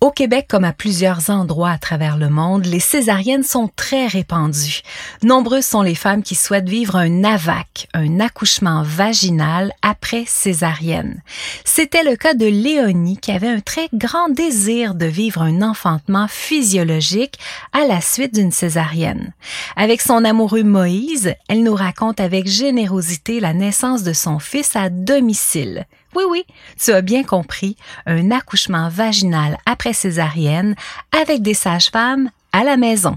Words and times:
Au 0.00 0.10
Québec, 0.10 0.46
comme 0.48 0.64
à 0.64 0.72
plusieurs 0.72 1.28
endroits 1.28 1.72
à 1.72 1.76
travers 1.76 2.16
le 2.16 2.30
monde, 2.30 2.64
les 2.64 2.80
césariennes 2.80 3.42
sont 3.42 3.68
très 3.76 4.06
répandues. 4.06 4.80
Nombreuses 5.22 5.66
sont 5.66 5.82
les 5.82 5.94
femmes 5.94 6.22
qui 6.22 6.34
souhaitent 6.34 6.70
vivre 6.70 6.96
un 6.96 7.22
AVAC, 7.22 7.86
un 7.92 8.18
accouchement 8.18 8.82
vaginal 8.82 9.72
après 9.82 10.24
césarienne. 10.26 11.22
C'était 11.66 12.02
le 12.02 12.16
cas 12.16 12.32
de 12.32 12.46
Léonie 12.46 13.18
qui 13.18 13.30
avait 13.30 13.48
un 13.48 13.60
très 13.60 13.90
grand 13.92 14.30
désir 14.30 14.94
de 14.94 15.04
vivre 15.04 15.42
un 15.42 15.60
enfantement 15.60 16.28
physiologique 16.28 17.38
à 17.74 17.86
la 17.86 18.00
suite 18.00 18.32
d'une 18.32 18.52
césarienne. 18.52 19.34
Avec 19.76 20.00
son 20.00 20.24
amoureux 20.24 20.62
Moïse, 20.62 21.34
elle 21.46 21.62
nous 21.62 21.74
raconte 21.74 22.20
avec 22.20 22.46
générosité 22.46 23.38
la 23.38 23.52
naissance 23.52 24.02
de 24.02 24.14
son 24.14 24.38
fils 24.38 24.74
à 24.76 24.88
domicile. 24.88 25.84
Oui, 26.16 26.24
oui, 26.28 26.44
tu 26.76 26.90
as 26.92 27.02
bien 27.02 27.22
compris, 27.22 27.76
un 28.04 28.32
accouchement 28.32 28.88
vaginal 28.88 29.58
après 29.64 29.92
césarienne 29.92 30.74
avec 31.12 31.40
des 31.40 31.54
sages-femmes 31.54 32.30
à 32.52 32.64
la 32.64 32.76
maison. 32.76 33.16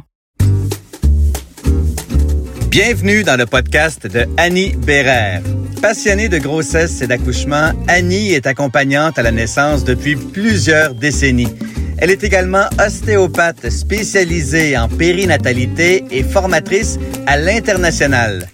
Bienvenue 2.70 3.23
dans 3.23 3.36
le 3.36 3.48
podcast 3.48 4.05
de 4.05 4.26
Annie 4.38 4.76
Bérère. 4.76 5.41
Passionnée 5.81 6.30
de 6.30 6.38
grossesse 6.38 7.02
et 7.02 7.08
d'accouchement, 7.08 7.72
Annie 7.88 8.31
est 8.31 8.45
accompagnante 8.45 9.17
à 9.17 9.23
la 9.23 9.31
naissance 9.31 9.84
depuis 9.84 10.16
plusieurs 10.16 10.94
décennies. 10.94 11.53
Elle 11.98 12.12
est 12.12 12.23
également 12.23 12.66
ostéopathe 12.80 13.70
spécialisée 13.70 14.78
en 14.78 14.88
périnatalité 14.88 16.03
et 16.12 16.23
formatrice 16.23 17.00
à 17.25 17.38
l'international. 17.38 18.48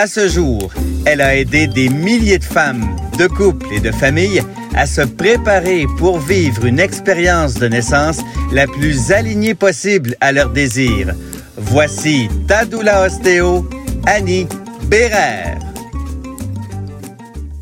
À 0.00 0.06
ce 0.06 0.28
jour, 0.28 0.70
elle 1.06 1.20
a 1.20 1.34
aidé 1.34 1.66
des 1.66 1.88
milliers 1.88 2.38
de 2.38 2.44
femmes, 2.44 2.86
de 3.18 3.26
couples 3.26 3.66
et 3.72 3.80
de 3.80 3.90
familles 3.90 4.44
à 4.76 4.86
se 4.86 5.00
préparer 5.00 5.86
pour 5.98 6.20
vivre 6.20 6.66
une 6.66 6.78
expérience 6.78 7.54
de 7.54 7.66
naissance 7.66 8.20
la 8.52 8.68
plus 8.68 9.10
alignée 9.10 9.56
possible 9.56 10.14
à 10.20 10.30
leurs 10.30 10.50
désirs. 10.50 11.12
Voici 11.56 12.28
Tadoula 12.46 13.06
Ostéo, 13.06 13.68
Annie 14.06 14.46
Bérère. 14.84 15.67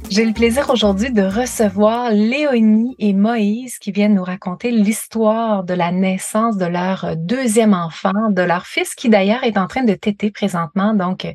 J'ai 0.09 0.25
le 0.25 0.33
plaisir 0.33 0.71
aujourd'hui 0.71 1.11
de 1.11 1.23
recevoir 1.23 2.11
Léonie 2.11 2.95
et 2.99 3.13
Moïse 3.13 3.79
qui 3.79 3.91
viennent 3.91 4.15
nous 4.15 4.25
raconter 4.25 4.71
l'histoire 4.71 5.65
de 5.65 5.75
la 5.75 5.91
naissance 5.91 6.57
de 6.57 6.65
leur 6.65 7.17
deuxième 7.17 7.75
enfant, 7.75 8.31
de 8.31 8.43
leur 8.43 8.67
fils 8.67 8.95
qui 8.95 9.09
d'ailleurs 9.09 9.43
est 9.43 9.59
en 9.59 9.67
train 9.67 9.83
de 9.83 9.95
téter 9.95 10.31
présentement. 10.31 10.95
Donc, 10.95 11.27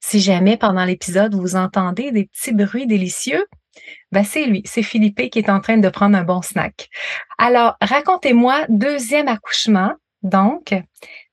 si 0.00 0.20
jamais 0.20 0.56
pendant 0.56 0.84
l'épisode 0.84 1.34
vous 1.34 1.54
entendez 1.54 2.10
des 2.10 2.26
petits 2.26 2.52
bruits 2.52 2.86
délicieux, 2.86 3.46
ben 4.10 4.24
c'est 4.24 4.46
lui, 4.46 4.62
c'est 4.64 4.82
Philippe 4.82 5.30
qui 5.30 5.38
est 5.38 5.50
en 5.50 5.60
train 5.60 5.78
de 5.78 5.88
prendre 5.88 6.18
un 6.18 6.24
bon 6.24 6.42
snack. 6.42 6.88
Alors, 7.38 7.76
racontez-moi, 7.80 8.64
deuxième 8.68 9.28
accouchement, 9.28 9.92
donc, 10.22 10.74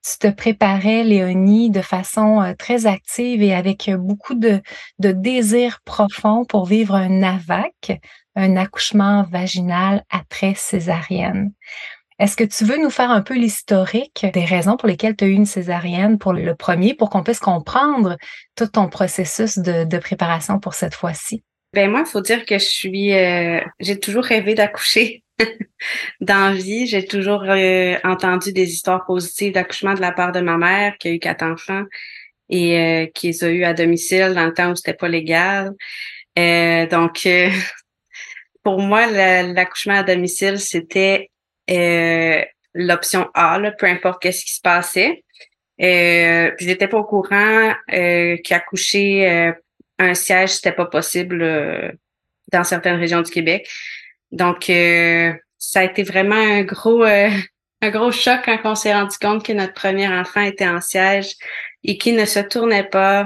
tu 0.03 0.17
te 0.19 0.27
préparais, 0.27 1.03
Léonie, 1.03 1.69
de 1.69 1.81
façon 1.81 2.41
euh, 2.41 2.53
très 2.57 2.85
active 2.85 3.41
et 3.41 3.53
avec 3.53 3.89
beaucoup 3.97 4.35
de, 4.35 4.61
de 4.99 5.11
désir 5.11 5.79
profond 5.85 6.45
pour 6.45 6.65
vivre 6.65 6.95
un 6.95 7.23
AVAC, 7.23 8.01
un 8.35 8.57
accouchement 8.57 9.23
vaginal 9.23 10.03
après 10.09 10.53
césarienne. 10.55 11.51
Est-ce 12.19 12.37
que 12.37 12.43
tu 12.43 12.63
veux 12.63 12.77
nous 12.77 12.89
faire 12.89 13.11
un 13.11 13.21
peu 13.21 13.33
l'historique 13.33 14.25
des 14.33 14.45
raisons 14.45 14.77
pour 14.77 14.87
lesquelles 14.87 15.15
tu 15.15 15.23
as 15.23 15.27
eu 15.27 15.31
une 15.33 15.45
césarienne 15.45 16.19
pour 16.19 16.33
le 16.33 16.55
premier, 16.55 16.93
pour 16.93 17.09
qu'on 17.09 17.23
puisse 17.23 17.39
comprendre 17.39 18.17
tout 18.55 18.67
ton 18.67 18.87
processus 18.87 19.57
de, 19.57 19.83
de 19.83 19.97
préparation 19.97 20.59
pour 20.59 20.73
cette 20.73 20.93
fois-ci? 20.93 21.43
Ben 21.73 21.89
moi, 21.89 22.03
il 22.05 22.05
faut 22.05 22.21
dire 22.21 22.45
que 22.45 22.59
je 22.59 22.65
suis, 22.65 23.13
euh, 23.13 23.59
j'ai 23.79 23.99
toujours 23.99 24.23
rêvé 24.23 24.53
d'accoucher. 24.53 25.22
Dans 26.21 26.53
la 26.53 26.55
vie, 26.55 26.87
j'ai 26.87 27.05
toujours 27.05 27.43
euh, 27.43 27.97
entendu 28.03 28.53
des 28.53 28.71
histoires 28.71 29.05
positives 29.05 29.53
d'accouchement 29.53 29.93
de 29.93 30.01
la 30.01 30.11
part 30.11 30.31
de 30.31 30.39
ma 30.39 30.57
mère 30.57 30.97
qui 30.97 31.07
a 31.09 31.11
eu 31.11 31.19
quatre 31.19 31.43
enfants 31.43 31.83
et 32.49 32.77
euh, 32.77 33.05
qui 33.13 33.27
les 33.27 33.43
a 33.43 33.49
eu 33.49 33.63
à 33.63 33.73
domicile 33.73 34.33
dans 34.33 34.45
le 34.45 34.53
temps 34.53 34.71
où 34.71 34.75
c'était 34.75 34.93
pas 34.93 35.09
légal. 35.09 35.71
donc, 36.35 37.27
pour 38.63 38.79
moi, 38.79 39.07
l'accouchement 39.07 39.95
à 39.95 40.03
domicile, 40.03 40.59
c'était 40.59 41.29
l'option 42.73 43.29
A, 43.33 43.59
là, 43.59 43.71
peu 43.71 43.87
importe 43.87 44.21
qu'est-ce 44.21 44.45
qui 44.45 44.53
se 44.53 44.61
passait. 44.61 45.23
Euh, 45.81 46.51
puis 46.55 46.67
j'étais 46.67 46.87
pas 46.87 46.97
au 46.97 47.03
courant 47.03 47.73
qu'accoucher 48.43 49.53
un 49.99 50.13
siège, 50.13 50.51
c'était 50.51 50.71
pas 50.71 50.85
possible 50.85 51.41
euh, 51.41 51.91
dans 52.51 52.63
certaines 52.63 52.99
régions 52.99 53.21
du 53.21 53.31
Québec. 53.31 53.69
Donc, 54.33 54.67
euh, 54.71 55.31
ça 55.59 55.81
a 55.81 55.83
été 55.83 56.01
vraiment 56.01 56.35
un 56.35 56.63
gros, 56.63 57.03
euh, 57.03 57.29
un 57.81 57.89
gros 57.91 58.11
choc 58.11 58.39
quand 58.43 58.59
on 58.65 58.75
s'est 58.75 58.93
rendu 58.93 59.15
compte 59.21 59.45
que 59.45 59.53
notre 59.53 59.73
premier 59.73 60.07
enfant 60.07 60.41
était 60.41 60.67
en 60.67 60.81
siège 60.81 61.35
et 61.83 61.99
qu'il 61.99 62.15
ne 62.15 62.25
se 62.25 62.39
tournait 62.39 62.83
pas 62.83 63.25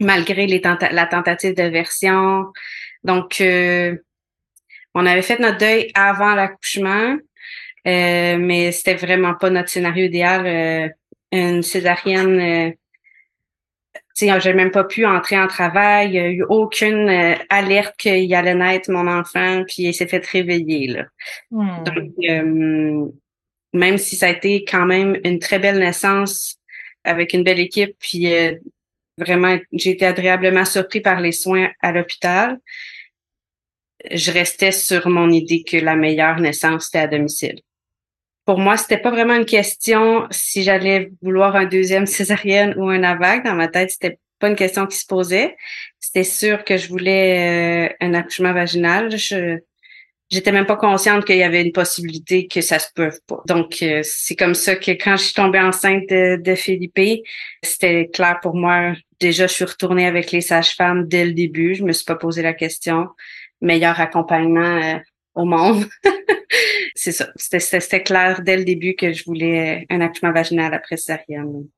malgré 0.00 0.46
la 0.46 1.06
tentative 1.06 1.54
de 1.54 1.64
version. 1.64 2.46
Donc, 3.04 3.42
on 4.94 5.06
avait 5.06 5.22
fait 5.22 5.38
notre 5.38 5.58
deuil 5.58 5.90
avant 5.94 6.34
l'accouchement, 6.34 7.16
mais 7.84 8.72
c'était 8.72 8.94
vraiment 8.94 9.34
pas 9.34 9.50
notre 9.50 9.68
scénario 9.68 10.06
idéal. 10.06 10.94
une 11.32 11.62
césarienne 11.62 12.74
j'ai 14.20 14.52
même 14.52 14.70
pas 14.70 14.84
pu 14.84 15.06
entrer 15.06 15.38
en 15.38 15.46
travail. 15.46 16.08
Il 16.08 16.12
n'y 16.12 16.18
a 16.18 16.28
eu 16.30 16.42
aucune 16.48 17.08
euh, 17.08 17.34
alerte 17.48 17.94
qu'il 17.96 18.34
allait 18.34 18.54
naître 18.54 18.90
mon 18.90 19.06
enfant, 19.06 19.64
puis 19.66 19.84
il 19.84 19.94
s'est 19.94 20.06
fait 20.06 20.24
réveiller. 20.24 20.88
Là. 20.88 21.04
Hmm. 21.50 21.84
Donc, 21.84 22.12
euh, 22.28 23.06
même 23.72 23.98
si 23.98 24.16
ça 24.16 24.26
a 24.26 24.30
été 24.30 24.64
quand 24.64 24.86
même 24.86 25.18
une 25.24 25.38
très 25.38 25.58
belle 25.58 25.78
naissance 25.78 26.56
avec 27.04 27.32
une 27.32 27.44
belle 27.44 27.60
équipe, 27.60 27.96
puis 27.98 28.32
euh, 28.32 28.54
vraiment, 29.18 29.58
j'ai 29.72 29.90
été 29.90 30.06
agréablement 30.06 30.64
surpris 30.64 31.00
par 31.00 31.20
les 31.20 31.32
soins 31.32 31.68
à 31.80 31.92
l'hôpital. 31.92 32.58
Je 34.10 34.30
restais 34.30 34.72
sur 34.72 35.08
mon 35.08 35.30
idée 35.30 35.64
que 35.64 35.76
la 35.76 35.96
meilleure 35.96 36.40
naissance, 36.40 36.86
c'était 36.86 36.98
à 36.98 37.06
domicile 37.08 37.60
pour 38.48 38.58
moi, 38.58 38.78
c'était 38.78 38.96
pas 38.96 39.10
vraiment 39.10 39.34
une 39.34 39.44
question 39.44 40.26
si 40.30 40.62
j'allais 40.62 41.12
vouloir 41.20 41.54
un 41.54 41.66
deuxième 41.66 42.06
césarienne 42.18 42.72
ou 42.78 42.88
un 42.88 43.02
AVAC. 43.02 43.44
Dans 43.44 43.54
ma 43.54 43.68
tête, 43.68 43.90
c'était 43.90 44.18
pas 44.38 44.48
une 44.48 44.56
question 44.56 44.86
qui 44.86 44.96
se 44.96 45.04
posait. 45.04 45.54
C'était 46.00 46.24
sûr 46.24 46.64
que 46.64 46.78
je 46.78 46.88
voulais 46.88 47.90
euh, 47.90 47.94
un 48.00 48.14
accouchement 48.14 48.54
vaginal. 48.54 49.14
Je 49.18 49.58
j'étais 50.30 50.50
même 50.50 50.64
pas 50.64 50.76
consciente 50.76 51.26
qu'il 51.26 51.36
y 51.36 51.42
avait 51.42 51.60
une 51.60 51.72
possibilité 51.72 52.46
que 52.46 52.62
ça 52.62 52.78
se 52.78 52.88
peut 52.94 53.12
pas. 53.26 53.42
Donc 53.46 53.82
euh, 53.82 54.00
c'est 54.02 54.34
comme 54.34 54.54
ça 54.54 54.76
que 54.76 54.92
quand 54.92 55.18
je 55.18 55.24
suis 55.24 55.34
tombée 55.34 55.60
enceinte 55.60 56.08
de, 56.08 56.40
de 56.40 56.54
Philippe, 56.54 57.26
c'était 57.62 58.08
clair 58.08 58.38
pour 58.40 58.54
moi. 58.54 58.94
Déjà, 59.20 59.46
je 59.46 59.52
suis 59.52 59.66
retournée 59.66 60.06
avec 60.06 60.32
les 60.32 60.40
sages-femmes 60.40 61.06
dès 61.06 61.26
le 61.26 61.32
début. 61.32 61.74
Je 61.74 61.84
me 61.84 61.92
suis 61.92 62.06
pas 62.06 62.16
posé 62.16 62.40
la 62.40 62.54
question. 62.54 63.08
Meilleur 63.60 64.00
accompagnement 64.00 64.80
euh, 64.82 64.98
au 65.38 65.44
monde. 65.44 65.84
c'est 66.94 67.12
ça. 67.12 67.28
C'était 67.36 68.02
clair 68.02 68.42
dès 68.42 68.56
le 68.56 68.64
début 68.64 68.94
que 68.94 69.12
je 69.12 69.24
voulais 69.24 69.86
un 69.90 70.00
accouchement 70.00 70.32
vaginal 70.32 70.74
après 70.74 70.96
césarienne. 70.96 71.68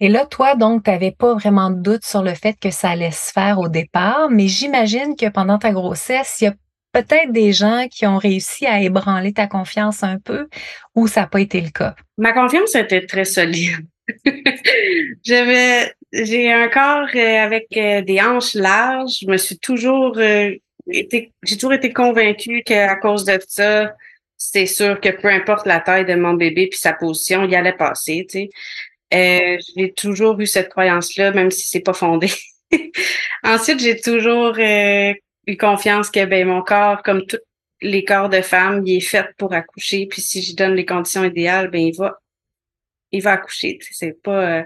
Et 0.00 0.08
là, 0.08 0.26
toi, 0.26 0.54
donc, 0.54 0.84
tu 0.84 0.90
n'avais 0.90 1.10
pas 1.10 1.34
vraiment 1.34 1.70
de 1.70 1.80
doute 1.80 2.04
sur 2.04 2.22
le 2.22 2.34
fait 2.34 2.56
que 2.60 2.70
ça 2.70 2.90
allait 2.90 3.10
se 3.10 3.32
faire 3.32 3.58
au 3.58 3.68
départ, 3.68 4.28
mais 4.30 4.46
j'imagine 4.46 5.16
que 5.16 5.28
pendant 5.28 5.58
ta 5.58 5.72
grossesse, 5.72 6.36
il 6.40 6.44
y 6.44 6.46
a 6.46 6.54
peut-être 6.92 7.32
des 7.32 7.52
gens 7.52 7.86
qui 7.90 8.06
ont 8.06 8.18
réussi 8.18 8.66
à 8.66 8.80
ébranler 8.80 9.32
ta 9.32 9.46
confiance 9.46 10.02
un 10.02 10.18
peu 10.18 10.48
ou 10.94 11.08
ça 11.08 11.22
n'a 11.22 11.26
pas 11.26 11.40
été 11.40 11.60
le 11.60 11.70
cas? 11.70 11.96
Ma 12.16 12.32
confiance 12.32 12.74
était 12.76 13.04
très 13.06 13.24
solide. 13.24 13.84
J'avais, 15.24 15.92
j'ai 16.12 16.52
un 16.52 16.68
corps 16.68 17.08
euh, 17.14 17.38
avec 17.38 17.66
euh, 17.76 18.02
des 18.02 18.20
hanches 18.20 18.54
larges. 18.54 19.18
Je 19.22 19.26
me 19.26 19.36
suis 19.36 19.58
toujours 19.58 20.18
euh, 20.18 20.52
j'ai 20.86 21.56
toujours 21.56 21.72
été 21.72 21.92
convaincue 21.92 22.62
qu'à 22.62 22.96
cause 22.96 23.24
de 23.24 23.38
ça, 23.46 23.94
c'est 24.36 24.66
sûr 24.66 25.00
que 25.00 25.08
peu 25.08 25.28
importe 25.28 25.66
la 25.66 25.80
taille 25.80 26.04
de 26.04 26.14
mon 26.14 26.34
bébé 26.34 26.68
puis 26.68 26.78
sa 26.78 26.92
position, 26.92 27.44
il 27.44 27.54
allait 27.54 27.72
passer, 27.76 28.26
tu 28.28 28.40
sais. 28.40 28.50
Euh, 29.12 29.58
j'ai 29.76 29.92
toujours 29.92 30.40
eu 30.40 30.46
cette 30.46 30.70
croyance-là, 30.70 31.30
même 31.32 31.50
si 31.50 31.68
c'est 31.68 31.80
pas 31.80 31.92
fondé. 31.92 32.28
Ensuite, 33.44 33.80
j'ai 33.80 34.00
toujours 34.00 34.54
euh, 34.58 35.14
eu 35.46 35.56
confiance 35.56 36.10
que 36.10 36.24
ben 36.24 36.48
mon 36.48 36.62
corps, 36.62 37.02
comme 37.02 37.24
tous 37.26 37.38
les 37.80 38.04
corps 38.04 38.28
de 38.28 38.40
femme, 38.40 38.82
il 38.86 38.96
est 38.96 39.00
fait 39.00 39.28
pour 39.38 39.52
accoucher. 39.52 40.06
Puis 40.06 40.22
si 40.22 40.42
je 40.42 40.56
donne 40.56 40.74
les 40.74 40.86
conditions 40.86 41.24
idéales, 41.24 41.70
ben 41.70 41.80
il 41.80 41.94
va, 41.96 42.18
il 43.12 43.22
va 43.22 43.32
accoucher. 43.32 43.78
C'est 43.90 44.20
pas, 44.22 44.60
euh, 44.60 44.62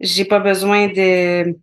j'ai 0.00 0.26
pas 0.26 0.40
besoin 0.40 0.88
de 0.88 1.56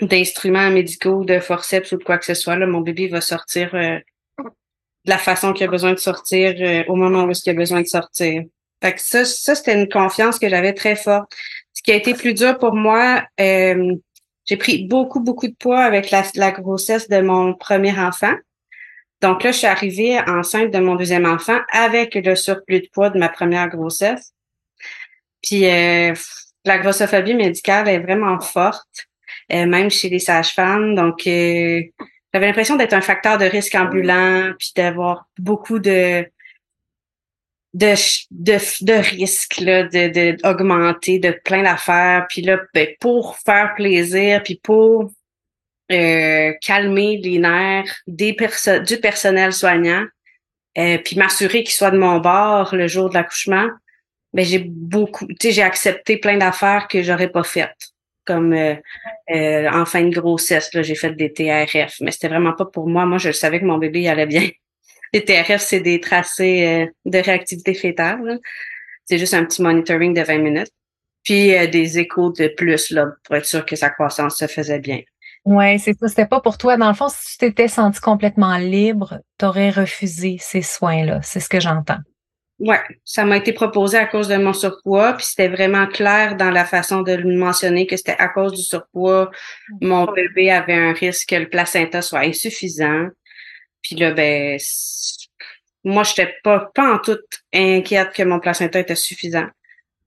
d'instruments 0.00 0.70
médicaux, 0.70 1.24
de 1.24 1.38
forceps 1.40 1.92
ou 1.92 1.96
de 1.96 2.04
quoi 2.04 2.18
que 2.18 2.24
ce 2.24 2.34
soit. 2.34 2.56
Là, 2.56 2.66
mon 2.66 2.80
bébé 2.80 3.08
va 3.08 3.20
sortir 3.20 3.74
euh, 3.74 3.98
de 4.38 5.10
la 5.10 5.18
façon 5.18 5.52
qu'il 5.52 5.66
a 5.66 5.70
besoin 5.70 5.92
de 5.92 5.98
sortir 5.98 6.54
euh, 6.60 6.84
au 6.88 6.96
moment 6.96 7.24
où 7.24 7.32
il 7.32 7.50
a 7.50 7.54
besoin 7.54 7.82
de 7.82 7.86
sortir. 7.86 8.42
Fait 8.82 8.94
que 8.94 9.00
ça, 9.00 9.24
ça 9.24 9.54
c'était 9.54 9.78
une 9.78 9.88
confiance 9.88 10.38
que 10.38 10.48
j'avais 10.48 10.72
très 10.72 10.96
forte. 10.96 11.30
Ce 11.74 11.82
qui 11.82 11.92
a 11.92 11.96
été 11.96 12.14
plus 12.14 12.34
dur 12.34 12.58
pour 12.58 12.74
moi, 12.74 13.24
euh, 13.40 13.94
j'ai 14.46 14.56
pris 14.56 14.86
beaucoup, 14.86 15.20
beaucoup 15.20 15.48
de 15.48 15.54
poids 15.54 15.80
avec 15.80 16.10
la, 16.10 16.24
la, 16.34 16.50
grossesse 16.50 17.08
de 17.08 17.20
mon 17.20 17.54
premier 17.54 17.98
enfant. 17.98 18.34
Donc 19.20 19.44
là, 19.44 19.52
je 19.52 19.58
suis 19.58 19.66
arrivée 19.66 20.18
enceinte 20.26 20.70
de 20.70 20.78
mon 20.78 20.96
deuxième 20.96 21.26
enfant 21.26 21.58
avec 21.72 22.14
le 22.14 22.34
surplus 22.34 22.80
de 22.80 22.88
poids 22.92 23.10
de 23.10 23.18
ma 23.18 23.28
première 23.28 23.68
grossesse. 23.68 24.32
Puis 25.42 25.64
la 26.64 26.78
grossophobie 26.78 27.34
médicale 27.34 27.88
est 27.88 27.98
vraiment 27.98 28.40
forte, 28.40 29.09
même 29.50 29.90
chez 29.90 30.08
les 30.08 30.18
sages-femmes. 30.18 30.94
Donc, 30.94 31.26
euh, 31.26 31.82
j'avais 32.32 32.46
l'impression 32.46 32.76
d'être 32.76 32.92
un 32.92 33.00
facteur 33.00 33.38
de 33.38 33.44
risque 33.44 33.74
ambulant, 33.74 34.52
puis 34.58 34.72
d'avoir 34.76 35.26
beaucoup 35.38 35.78
de 35.78 36.24
de, 37.72 37.94
de, 38.32 38.84
de 38.84 38.92
risques 38.92 39.58
là, 39.60 39.84
de, 39.84 40.08
de 40.08 40.48
augmenter, 40.48 41.18
de 41.18 41.30
plein 41.44 41.62
d'affaires. 41.62 42.26
Puis 42.28 42.42
là, 42.42 42.58
ben, 42.74 42.88
pour 43.00 43.38
faire 43.38 43.74
plaisir, 43.76 44.42
puis 44.42 44.60
pour 44.62 45.12
euh, 45.92 46.52
calmer 46.60 47.20
les 47.22 47.38
nerfs 47.38 47.94
des 48.06 48.32
perso 48.34 48.80
du 48.80 48.98
personnel 48.98 49.52
soignant, 49.52 50.04
euh, 50.78 50.98
puis 50.98 51.16
m'assurer 51.16 51.64
qu'il 51.64 51.74
soit 51.74 51.90
de 51.90 51.98
mon 51.98 52.18
bord 52.18 52.74
le 52.74 52.86
jour 52.86 53.08
de 53.08 53.14
l'accouchement, 53.14 53.68
ben 54.32 54.44
j'ai 54.44 54.60
beaucoup, 54.60 55.26
tu 55.26 55.36
sais, 55.42 55.50
j'ai 55.50 55.62
accepté 55.62 56.16
plein 56.16 56.36
d'affaires 56.38 56.86
que 56.86 57.02
j'aurais 57.02 57.30
pas 57.30 57.42
faites, 57.42 57.89
comme 58.24 58.52
euh, 58.52 58.74
euh, 59.30 59.68
en 59.70 59.84
fin 59.84 60.02
de 60.02 60.14
grossesse, 60.14 60.70
j'ai 60.72 60.94
fait 60.94 61.12
des 61.12 61.32
TRF, 61.32 61.96
mais 62.00 62.10
c'était 62.10 62.28
vraiment 62.28 62.52
pas 62.52 62.66
pour 62.66 62.88
moi. 62.88 63.06
Moi, 63.06 63.18
je 63.18 63.32
savais 63.32 63.60
que 63.60 63.64
mon 63.64 63.78
bébé 63.78 64.08
allait 64.08 64.26
bien. 64.26 64.48
Les 65.12 65.24
TRF, 65.24 65.60
c'est 65.60 65.80
des 65.80 66.00
tracés 66.00 66.88
de 67.04 67.18
réactivité 67.18 67.74
fétale. 67.74 68.38
C'est 69.06 69.18
juste 69.18 69.34
un 69.34 69.44
petit 69.44 69.60
monitoring 69.60 70.14
de 70.14 70.22
20 70.22 70.38
minutes. 70.38 70.70
Puis 71.24 71.48
des 71.68 71.98
échos 71.98 72.30
de 72.30 72.46
plus 72.46 72.90
là, 72.92 73.08
pour 73.24 73.34
être 73.34 73.44
sûr 73.44 73.66
que 73.66 73.74
sa 73.74 73.90
croissance 73.90 74.38
se 74.38 74.46
faisait 74.46 74.78
bien. 74.78 75.00
Oui, 75.44 75.78
c'est 75.80 75.98
ça. 75.98 76.06
C'était 76.06 76.26
pas 76.26 76.40
pour 76.40 76.58
toi. 76.58 76.76
Dans 76.76 76.88
le 76.88 76.94
fond, 76.94 77.08
si 77.08 77.32
tu 77.32 77.38
t'étais 77.38 77.66
senti 77.66 78.00
complètement 78.00 78.56
libre, 78.58 79.20
tu 79.38 79.46
aurais 79.46 79.70
refusé 79.70 80.36
ces 80.38 80.62
soins-là. 80.62 81.20
C'est 81.22 81.40
ce 81.40 81.48
que 81.48 81.58
j'entends. 81.58 81.98
Oui, 82.60 82.76
ça 83.06 83.24
m'a 83.24 83.38
été 83.38 83.54
proposé 83.54 83.96
à 83.96 84.04
cause 84.04 84.28
de 84.28 84.36
mon 84.36 84.52
surpoids, 84.52 85.14
puis 85.14 85.24
c'était 85.24 85.48
vraiment 85.48 85.86
clair 85.86 86.36
dans 86.36 86.50
la 86.50 86.66
façon 86.66 87.00
de 87.00 87.12
le 87.12 87.34
mentionner 87.34 87.86
que 87.86 87.96
c'était 87.96 88.16
à 88.18 88.28
cause 88.28 88.52
du 88.52 88.62
surpoids. 88.62 89.30
Mon 89.80 90.04
bébé 90.12 90.50
avait 90.50 90.74
un 90.74 90.92
risque 90.92 91.30
que 91.30 91.36
le 91.36 91.48
placenta 91.48 92.02
soit 92.02 92.20
insuffisant. 92.20 93.08
Puis 93.82 93.96
là, 93.96 94.12
ben, 94.12 94.58
moi, 95.84 96.02
j'étais 96.02 96.34
pas, 96.44 96.70
pas 96.74 96.94
en 96.94 96.98
tout 96.98 97.18
inquiète 97.54 98.12
que 98.12 98.22
mon 98.24 98.40
placenta 98.40 98.78
était 98.78 98.94
suffisant. 98.94 99.46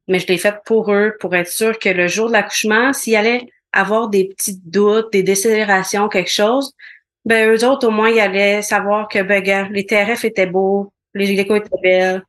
Mais 0.07 0.19
je 0.19 0.27
l'ai 0.27 0.37
fait 0.37 0.55
pour 0.63 0.93
eux, 0.93 1.13
pour 1.19 1.33
être 1.35 1.49
sûr 1.49 1.79
que 1.79 1.89
le 1.89 2.07
jour 2.07 2.27
de 2.27 2.33
l'accouchement, 2.33 2.93
s'il 2.93 3.15
allait 3.15 3.47
avoir 3.71 4.09
des 4.09 4.25
petits 4.25 4.59
doutes, 4.63 5.11
des 5.11 5.23
décélérations, 5.23 6.07
quelque 6.07 6.29
chose, 6.29 6.73
ben 7.25 7.49
eux 7.49 7.65
autres, 7.67 7.87
au 7.87 7.91
moins, 7.91 8.09
ils 8.11 8.19
allaient 8.19 8.61
savoir 8.61 9.07
que 9.07 9.23
ben, 9.23 9.41
gars, 9.41 9.67
les 9.71 9.87
TRF 9.87 10.23
étaient 10.23 10.45
beaux, 10.45 10.93
les 11.15 11.31
échos 11.31 11.55
étaient 11.55 11.81
belles. 11.81 12.23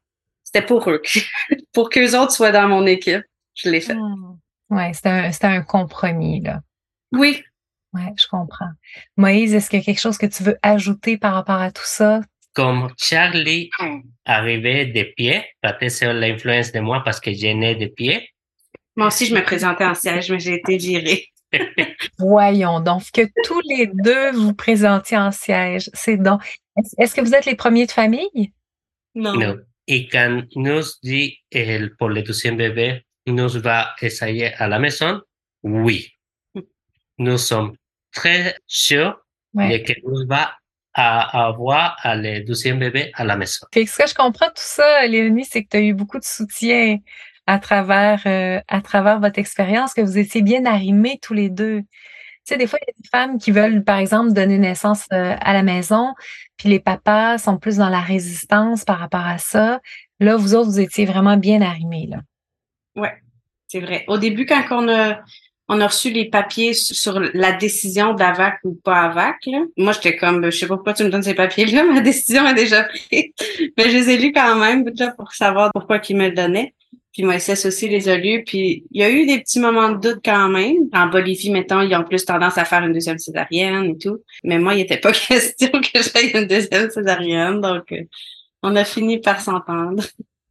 C'était 0.55 0.67
pour 0.67 0.89
eux. 0.89 1.03
pour 1.73 1.91
qu'eux 1.91 2.17
autres 2.17 2.31
soient 2.31 2.53
dans 2.53 2.69
mon 2.69 2.87
équipe. 2.87 3.25
Je 3.55 3.71
l'ai 3.71 3.81
fait. 3.81 3.95
Mmh. 3.95 4.39
Ouais, 4.71 4.93
c'était 4.93 5.09
un, 5.09 5.33
un 5.43 5.63
compromis, 5.63 6.41
là. 6.41 6.61
Oui. 7.13 7.43
Ouais, 7.93 8.13
je 8.17 8.27
comprends. 8.29 8.71
Moïse, 9.17 9.55
est-ce 9.55 9.69
qu'il 9.69 9.81
y 9.81 9.83
a 9.83 9.85
quelque 9.85 10.01
chose 10.01 10.19
que 10.19 10.27
tu 10.27 10.43
veux 10.45 10.57
ajouter 10.63 11.19
par 11.19 11.35
rapport 11.35 11.61
à 11.61 11.73
tout 11.73 11.85
ça? 11.85 12.21
Comme 12.53 12.89
Charlie 12.97 13.69
arrivait 14.25 14.87
de 14.87 15.03
pied, 15.17 15.45
peut-être 15.61 15.91
c'est 15.91 16.13
l'influence 16.13 16.71
de 16.71 16.79
moi 16.79 17.03
parce 17.05 17.19
que 17.19 17.33
j'ai 17.33 17.55
né 17.55 17.75
de 17.75 17.87
pied. 17.87 18.29
Moi 18.97 19.09
aussi, 19.09 19.27
je 19.27 19.35
me 19.35 19.43
présentais 19.43 19.85
en 19.85 19.95
siège, 19.95 20.31
mais 20.31 20.39
j'ai 20.39 20.55
été 20.55 20.77
virée. 20.77 21.27
Voyons 22.19 22.79
donc 22.79 23.03
que 23.13 23.23
tous 23.43 23.61
les 23.65 23.89
deux 23.93 24.31
vous 24.33 24.55
présentiez 24.55 25.17
en 25.17 25.33
siège. 25.33 25.91
C'est 25.95 26.17
donc. 26.17 26.43
Est-ce 26.99 27.15
que 27.15 27.21
vous 27.21 27.35
êtes 27.35 27.47
les 27.47 27.57
premiers 27.57 27.87
de 27.87 27.93
famille? 27.93 28.53
Non. 29.17 29.35
non. 29.35 29.57
Et 29.87 30.09
quand 30.09 30.43
nous 30.57 30.83
dit 31.03 31.39
pour 31.99 32.09
le 32.09 32.23
deuxième 32.23 32.57
bébé, 32.57 33.05
nous 33.27 33.49
va 33.61 33.95
essayer 34.01 34.55
à 34.55 34.69
la 34.69 34.79
maison, 34.79 35.21
oui. 35.63 36.11
Nous 37.19 37.39
sommes 37.39 37.77
très 38.13 38.57
sûrs 38.67 39.19
de 39.55 39.79
que 39.79 39.93
nous 40.05 40.27
va 40.27 40.57
avoir 40.95 41.97
le 42.05 42.45
deuxième 42.45 42.79
bébé 42.79 43.11
à 43.15 43.25
la 43.25 43.37
maison. 43.37 43.67
ce 43.73 43.79
que 43.99 44.09
je 44.09 44.15
comprends 44.15 44.49
tout 44.49 44.55
ça, 44.57 45.07
Léonie, 45.07 45.45
c'est 45.45 45.65
que 45.65 45.69
tu 45.71 45.77
as 45.77 45.81
eu 45.81 45.95
beaucoup 45.95 46.19
de 46.19 46.25
soutien 46.25 46.99
à 47.47 47.59
travers 47.59 48.23
euh, 48.27 48.61
à 48.69 48.81
travers 48.81 49.21
votre 49.21 49.39
expérience 49.39 49.93
que 49.93 50.01
vous 50.01 50.19
étiez 50.19 50.41
bien 50.41 50.65
arrimés 50.65 51.19
tous 51.21 51.35
les 51.35 51.51
deux. 51.51 51.83
Tu 52.47 52.53
sais, 52.53 52.59
des 52.59 52.67
fois, 52.67 52.79
il 52.83 52.89
y 52.89 52.91
a 52.91 53.01
des 53.01 53.09
femmes 53.09 53.39
qui 53.39 53.53
veulent, 53.53 53.83
par 53.83 53.97
exemple, 53.97 54.35
donner 54.35 54.59
naissance 54.59 55.07
euh, 55.15 55.35
à 55.41 55.55
la 55.55 55.63
maison, 55.63 56.13
puis 56.59 56.69
les 56.69 56.79
papas 56.79 57.39
sont 57.39 57.57
plus 57.57 57.79
dans 57.79 57.89
la 57.89 58.01
résistance 58.01 58.85
par 58.85 58.99
rapport 58.99 59.27
à 59.27 59.39
ça. 59.39 59.81
Là, 60.21 60.37
vous 60.37 60.55
autres, 60.55 60.69
vous 60.69 60.81
étiez 60.81 61.07
vraiment 61.07 61.39
bien 61.39 61.63
arrimés, 61.63 62.07
là. 62.11 62.19
Ouais, 62.97 63.15
c'est 63.67 63.81
vrai. 63.81 64.05
Au 64.09 64.19
début, 64.19 64.45
quand 64.45 64.63
on 64.73 64.89
a, 64.89 65.21
on 65.69 65.81
a 65.81 65.87
reçu 65.87 66.11
les 66.11 66.27
papiers 66.27 66.75
sur 66.75 67.19
la 67.19 67.53
décision 67.53 68.13
d'AVAC 68.13 68.59
ou 68.65 68.79
pas 68.85 69.05
AVAC, 69.05 69.49
moi, 69.79 69.93
j'étais 69.93 70.17
comme, 70.17 70.45
je 70.45 70.51
sais 70.51 70.67
pas 70.67 70.75
pourquoi 70.75 70.93
tu 70.93 71.05
me 71.05 71.09
donnes 71.09 71.23
ces 71.23 71.35
papiers-là, 71.35 71.85
ma 71.93 72.01
décision 72.01 72.47
est 72.47 72.55
déjà 72.55 72.85
prise. 72.85 73.33
Mais 73.79 73.85
je 73.85 73.97
les 73.97 74.11
ai 74.11 74.19
lus 74.19 74.33
quand 74.33 74.57
même, 74.57 74.85
pour 75.17 75.33
savoir 75.33 75.71
pourquoi 75.73 75.99
ils 76.07 76.17
me 76.17 76.29
le 76.29 76.35
donnaient. 76.35 76.75
Puis 77.15 77.23
Moïse 77.23 77.65
aussi 77.65 77.89
les 77.89 78.09
a 78.09 78.17
lus. 78.17 78.43
Puis 78.45 78.85
il 78.91 79.01
y 79.01 79.05
a 79.05 79.11
eu 79.11 79.25
des 79.25 79.39
petits 79.39 79.61
moments 79.61 79.91
de 79.93 80.01
doute 80.01 80.21
quand 80.25 80.49
même. 80.49 80.89
En 80.93 81.07
Bolivie, 81.07 81.51
mettons, 81.51 81.81
ils 81.81 81.95
ont 81.95 82.03
plus 82.03 82.25
tendance 82.25 82.59
à 82.59 82.65
faire 82.65 82.83
une 82.83 82.93
deuxième 82.93 83.19
césarienne 83.19 83.91
et 83.91 83.99
tout. 83.99 84.19
Mais 84.43 84.59
moi, 84.59 84.75
il 84.75 84.79
n'était 84.79 84.99
pas 84.99 85.13
question 85.29 85.71
que 85.71 86.03
j'aille 86.03 86.33
une 86.35 86.47
deuxième 86.47 86.91
césarienne. 86.91 87.61
Donc, 87.61 87.93
euh, 87.93 88.03
on 88.63 88.75
a 88.75 88.85
fini 88.85 89.21
par 89.21 89.41
s'entendre. 89.41 90.03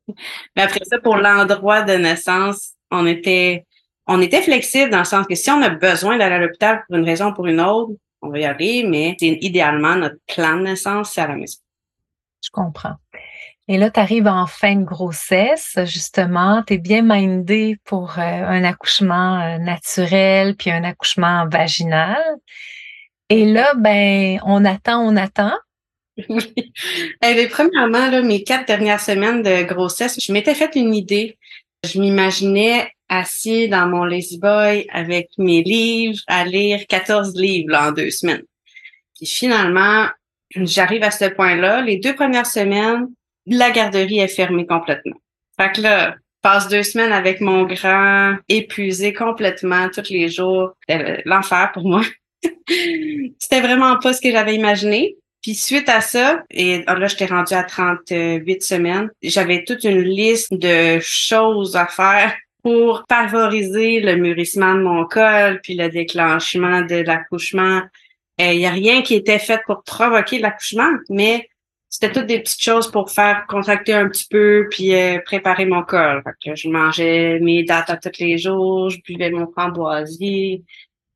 Mais 0.55 0.63
après 0.63 0.85
ça, 0.85 0.99
pour 0.99 1.17
l'endroit 1.17 1.81
de 1.81 1.93
naissance, 1.93 2.71
on 2.91 3.05
était 3.05 3.65
on 4.07 4.21
était 4.21 4.41
flexible 4.41 4.89
dans 4.89 4.99
le 4.99 5.05
sens 5.05 5.25
que 5.27 5.35
si 5.35 5.49
on 5.49 5.61
a 5.61 5.69
besoin 5.69 6.17
d'aller 6.17 6.35
à 6.35 6.39
l'hôpital 6.39 6.83
pour 6.87 6.97
une 6.97 7.05
raison 7.05 7.29
ou 7.29 7.33
pour 7.33 7.47
une 7.47 7.61
autre, 7.61 7.93
on 8.21 8.29
va 8.29 8.39
y 8.39 8.45
aller, 8.45 8.83
mais 8.83 9.15
idéalement, 9.19 9.95
notre 9.95 10.17
plan 10.27 10.57
de 10.57 10.63
naissance, 10.63 11.11
c'est 11.11 11.21
à 11.21 11.27
la 11.27 11.35
maison. 11.35 11.59
Je 12.41 12.49
comprends. 12.51 12.95
Et 13.73 13.77
là, 13.77 13.89
tu 13.89 13.99
arrives 13.99 14.27
en 14.27 14.45
fin 14.45 14.75
de 14.75 14.83
grossesse, 14.83 15.79
justement, 15.85 16.61
tu 16.61 16.75
es 16.75 16.77
bien 16.77 17.01
mindé 17.01 17.77
pour 17.85 18.19
euh, 18.19 18.21
un 18.21 18.63
accouchement 18.63 19.41
euh, 19.41 19.57
naturel, 19.57 20.55
puis 20.55 20.69
un 20.69 20.83
accouchement 20.83 21.47
vaginal. 21.49 22.21
Et 23.29 23.45
là, 23.45 23.73
ben, 23.73 24.39
on 24.45 24.63
attend, 24.63 24.99
on 25.03 25.15
attend. 25.15 25.53
Oui. 26.29 26.53
Eh 27.25 27.47
premièrement, 27.47 28.11
là, 28.11 28.21
mes 28.21 28.43
quatre 28.43 28.67
dernières 28.67 28.99
semaines 28.99 29.41
de 29.41 29.63
grossesse, 29.63 30.19
je 30.23 30.31
m'étais 30.31 30.53
fait 30.53 30.75
une 30.75 30.93
idée. 30.93 31.39
Je 31.83 31.99
m'imaginais 31.99 32.91
assis 33.09 33.69
dans 33.69 33.87
mon 33.87 34.03
lazy 34.03 34.37
boy 34.37 34.85
avec 34.91 35.29
mes 35.39 35.63
livres 35.63 36.21
à 36.27 36.45
lire 36.45 36.85
14 36.87 37.33
livres 37.35 37.75
en 37.75 37.91
deux 37.91 38.11
semaines. 38.11 38.43
Puis 39.15 39.25
finalement, 39.25 40.09
j'arrive 40.55 41.01
à 41.01 41.09
ce 41.09 41.25
point-là. 41.25 41.81
Les 41.81 41.97
deux 41.97 42.13
premières 42.13 42.45
semaines, 42.45 43.07
la 43.45 43.71
garderie 43.71 44.19
est 44.19 44.27
fermée 44.27 44.65
complètement. 44.65 45.17
Fait 45.59 45.71
que 45.71 45.81
là, 45.81 46.15
passe 46.41 46.67
deux 46.67 46.83
semaines 46.83 47.11
avec 47.11 47.41
mon 47.41 47.63
grand, 47.63 48.35
épuisé 48.49 49.13
complètement 49.13 49.89
tous 49.89 50.09
les 50.09 50.29
jours. 50.29 50.73
L'enfer 51.25 51.71
pour 51.73 51.83
moi. 51.83 52.01
C'était 53.39 53.61
vraiment 53.61 53.97
pas 53.97 54.13
ce 54.13 54.21
que 54.21 54.31
j'avais 54.31 54.55
imaginé. 54.55 55.17
Puis 55.41 55.55
suite 55.55 55.89
à 55.89 55.99
ça, 55.99 56.43
et 56.51 56.83
là, 56.87 57.07
j'étais 57.07 57.25
rendue 57.25 57.53
à 57.53 57.63
38 57.63 58.63
semaines, 58.63 59.09
j'avais 59.21 59.65
toute 59.65 59.83
une 59.83 60.01
liste 60.01 60.53
de 60.53 60.99
choses 61.01 61.75
à 61.75 61.85
faire 61.87 62.33
pour 62.63 63.03
favoriser 63.09 63.99
le 63.99 64.15
mûrissement 64.15 64.73
de 64.73 64.81
mon 64.81 65.05
col, 65.05 65.59
puis 65.61 65.75
le 65.75 65.89
déclenchement 65.89 66.81
de 66.81 66.95
l'accouchement. 66.95 67.81
Il 68.39 68.57
n'y 68.57 68.65
a 68.65 68.71
rien 68.71 69.01
qui 69.01 69.15
était 69.15 69.37
fait 69.37 69.59
pour 69.65 69.83
provoquer 69.83 70.39
l'accouchement, 70.39 70.91
mais 71.09 71.49
c'était 71.93 72.11
toutes 72.11 72.25
des 72.25 72.39
petites 72.39 72.63
choses 72.63 72.89
pour 72.89 73.11
faire 73.11 73.45
contracter 73.47 73.93
un 73.93 74.09
petit 74.09 74.25
peu 74.27 74.67
puis 74.71 74.95
euh, 74.95 75.19
préparer 75.23 75.67
mon 75.67 75.83
corps. 75.83 76.23
je 76.43 76.67
mangeais 76.67 77.39
mes 77.39 77.63
dates 77.63 77.99
tous 78.01 78.19
les 78.19 78.39
jours, 78.39 78.89
je 78.89 78.97
buvais 79.05 79.29
mon 79.29 79.45
framboisier, 79.51 80.63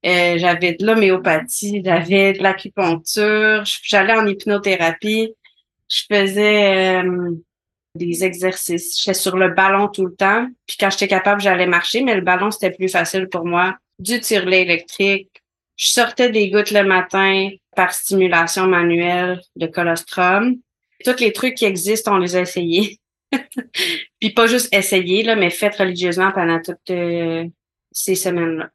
euh, 0.06 0.38
j'avais 0.38 0.74
de 0.74 0.86
l'homéopathie, 0.86 1.82
j'avais 1.84 2.34
de 2.34 2.44
l'acupuncture, 2.44 3.64
j'allais 3.66 4.14
en 4.14 4.28
hypnothérapie, 4.28 5.34
je 5.90 6.04
faisais 6.08 7.02
euh, 7.04 7.32
des 7.96 8.24
exercices, 8.24 9.02
j'étais 9.02 9.16
sur 9.16 9.36
le 9.36 9.50
ballon 9.50 9.88
tout 9.88 10.06
le 10.06 10.14
temps, 10.14 10.48
puis 10.68 10.78
quand 10.80 10.92
j'étais 10.92 11.08
capable, 11.08 11.42
j'allais 11.42 11.66
marcher, 11.66 12.04
mais 12.04 12.14
le 12.14 12.22
ballon 12.22 12.52
c'était 12.52 12.70
plus 12.70 12.90
facile 12.90 13.30
pour 13.30 13.46
moi. 13.46 13.76
Du 13.98 14.20
tirelet 14.20 14.62
électrique, 14.62 15.42
je 15.76 15.88
sortais 15.88 16.30
des 16.30 16.52
gouttes 16.52 16.70
le 16.70 16.84
matin 16.84 17.50
par 17.76 17.94
stimulation 17.94 18.68
manuelle 18.68 19.42
de 19.56 19.66
colostrum 19.66 20.60
tous 21.04 21.20
les 21.20 21.34
trucs 21.34 21.56
qui 21.56 21.66
existent, 21.66 22.16
on 22.16 22.18
les 22.18 22.36
a 22.36 22.42
essayés. 22.42 23.00
Puis 24.20 24.32
pas 24.32 24.48
juste 24.48 24.74
essayés, 24.74 25.24
là, 25.24 25.36
mais 25.36 25.50
faites 25.50 25.76
religieusement 25.76 26.32
pendant 26.32 26.62
toutes 26.62 26.90
euh, 26.90 27.46
ces 27.92 28.16
semaines-là. 28.16 28.70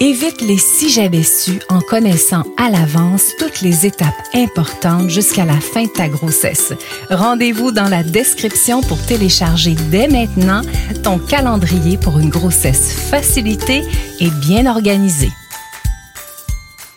Évite 0.00 0.42
les 0.42 0.58
si 0.58 0.90
j'avais 0.90 1.24
su 1.24 1.58
en 1.68 1.80
connaissant 1.80 2.44
à 2.56 2.70
l'avance 2.70 3.32
toutes 3.36 3.62
les 3.62 3.84
étapes 3.84 4.14
importantes 4.32 5.10
jusqu'à 5.10 5.44
la 5.44 5.58
fin 5.58 5.84
de 5.84 5.88
ta 5.88 6.08
grossesse. 6.08 6.72
Rendez-vous 7.10 7.72
dans 7.72 7.88
la 7.88 8.04
description 8.04 8.80
pour 8.80 9.04
télécharger 9.04 9.74
dès 9.90 10.06
maintenant 10.06 10.62
ton 11.02 11.18
calendrier 11.18 11.98
pour 11.98 12.20
une 12.20 12.30
grossesse 12.30 13.10
facilitée 13.10 13.82
et 14.20 14.30
bien 14.46 14.66
organisée. 14.66 15.30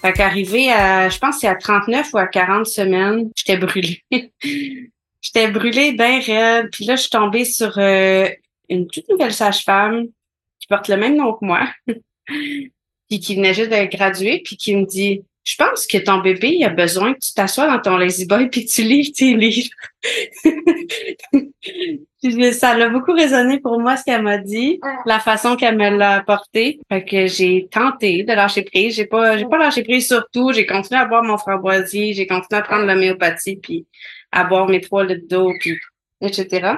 Fait 0.01 0.13
qu'arrivé 0.13 0.71
à, 0.71 1.09
je 1.09 1.19
pense 1.19 1.39
c'est 1.39 1.47
à 1.47 1.55
39 1.55 2.13
ou 2.13 2.17
à 2.17 2.27
40 2.27 2.65
semaines, 2.65 3.29
j'étais 3.35 3.57
brûlée. 3.57 4.03
j'étais 5.21 5.51
brûlée 5.51 5.93
bien 5.93 6.19
raide. 6.19 6.69
Puis 6.71 6.85
là, 6.85 6.95
je 6.95 7.01
suis 7.01 7.09
tombée 7.09 7.45
sur 7.45 7.77
euh, 7.77 8.27
une 8.69 8.87
toute 8.87 9.07
nouvelle 9.09 9.33
sage-femme 9.33 10.07
qui 10.59 10.67
porte 10.67 10.87
le 10.87 10.97
même 10.97 11.15
nom 11.15 11.33
que 11.33 11.45
moi. 11.45 11.67
puis 12.27 13.19
qui 13.19 13.35
venait 13.35 13.53
juste 13.53 13.71
de 13.71 13.85
graduer, 13.95 14.41
puis 14.43 14.55
qui 14.57 14.75
me 14.75 14.85
dit 14.85 15.23
Je 15.43 15.55
pense 15.55 15.87
que 15.87 15.97
ton 15.97 16.19
bébé 16.19 16.55
il 16.59 16.63
a 16.63 16.69
besoin 16.69 17.13
que 17.13 17.19
tu 17.19 17.33
t'assoies 17.33 17.67
dans 17.67 17.79
ton 17.79 17.97
lazy 17.97 18.25
boy 18.25 18.49
puis 18.49 18.65
que 18.65 18.71
tu 18.71 18.83
lis 18.83 19.11
tes 19.11 19.33
livres. 19.33 19.69
ça 22.53 22.77
l'a 22.77 22.89
beaucoup 22.89 23.13
résonné 23.13 23.59
pour 23.59 23.79
moi 23.79 23.97
ce 23.97 24.03
qu'elle 24.03 24.21
m'a 24.21 24.37
dit, 24.37 24.79
la 25.05 25.19
façon 25.19 25.55
qu'elle 25.55 25.77
me 25.77 25.97
l'a 25.97 26.17
apporté. 26.17 26.79
Fait 26.89 27.03
que 27.03 27.25
j'ai 27.25 27.67
tenté 27.71 28.23
de 28.23 28.33
lâcher 28.33 28.63
prise. 28.63 28.95
J'ai 28.95 29.07
pas 29.07 29.37
j'ai 29.37 29.45
pas 29.45 29.57
lâché 29.57 29.83
prise 29.83 30.07
sur 30.07 30.25
tout. 30.31 30.51
J'ai 30.53 30.65
continué 30.65 30.99
à 30.99 31.05
boire 31.05 31.23
mon 31.23 31.37
framboisier, 31.37 32.13
j'ai 32.13 32.27
continué 32.27 32.59
à 32.59 32.63
prendre 32.63 32.85
l'homéopathie, 32.85 33.55
puis 33.55 33.85
à 34.31 34.43
boire 34.43 34.67
mes 34.67 34.81
trois 34.81 35.03
litres 35.03 35.27
d'eau, 35.27 35.51
puis 35.59 35.79
etc. 36.21 36.75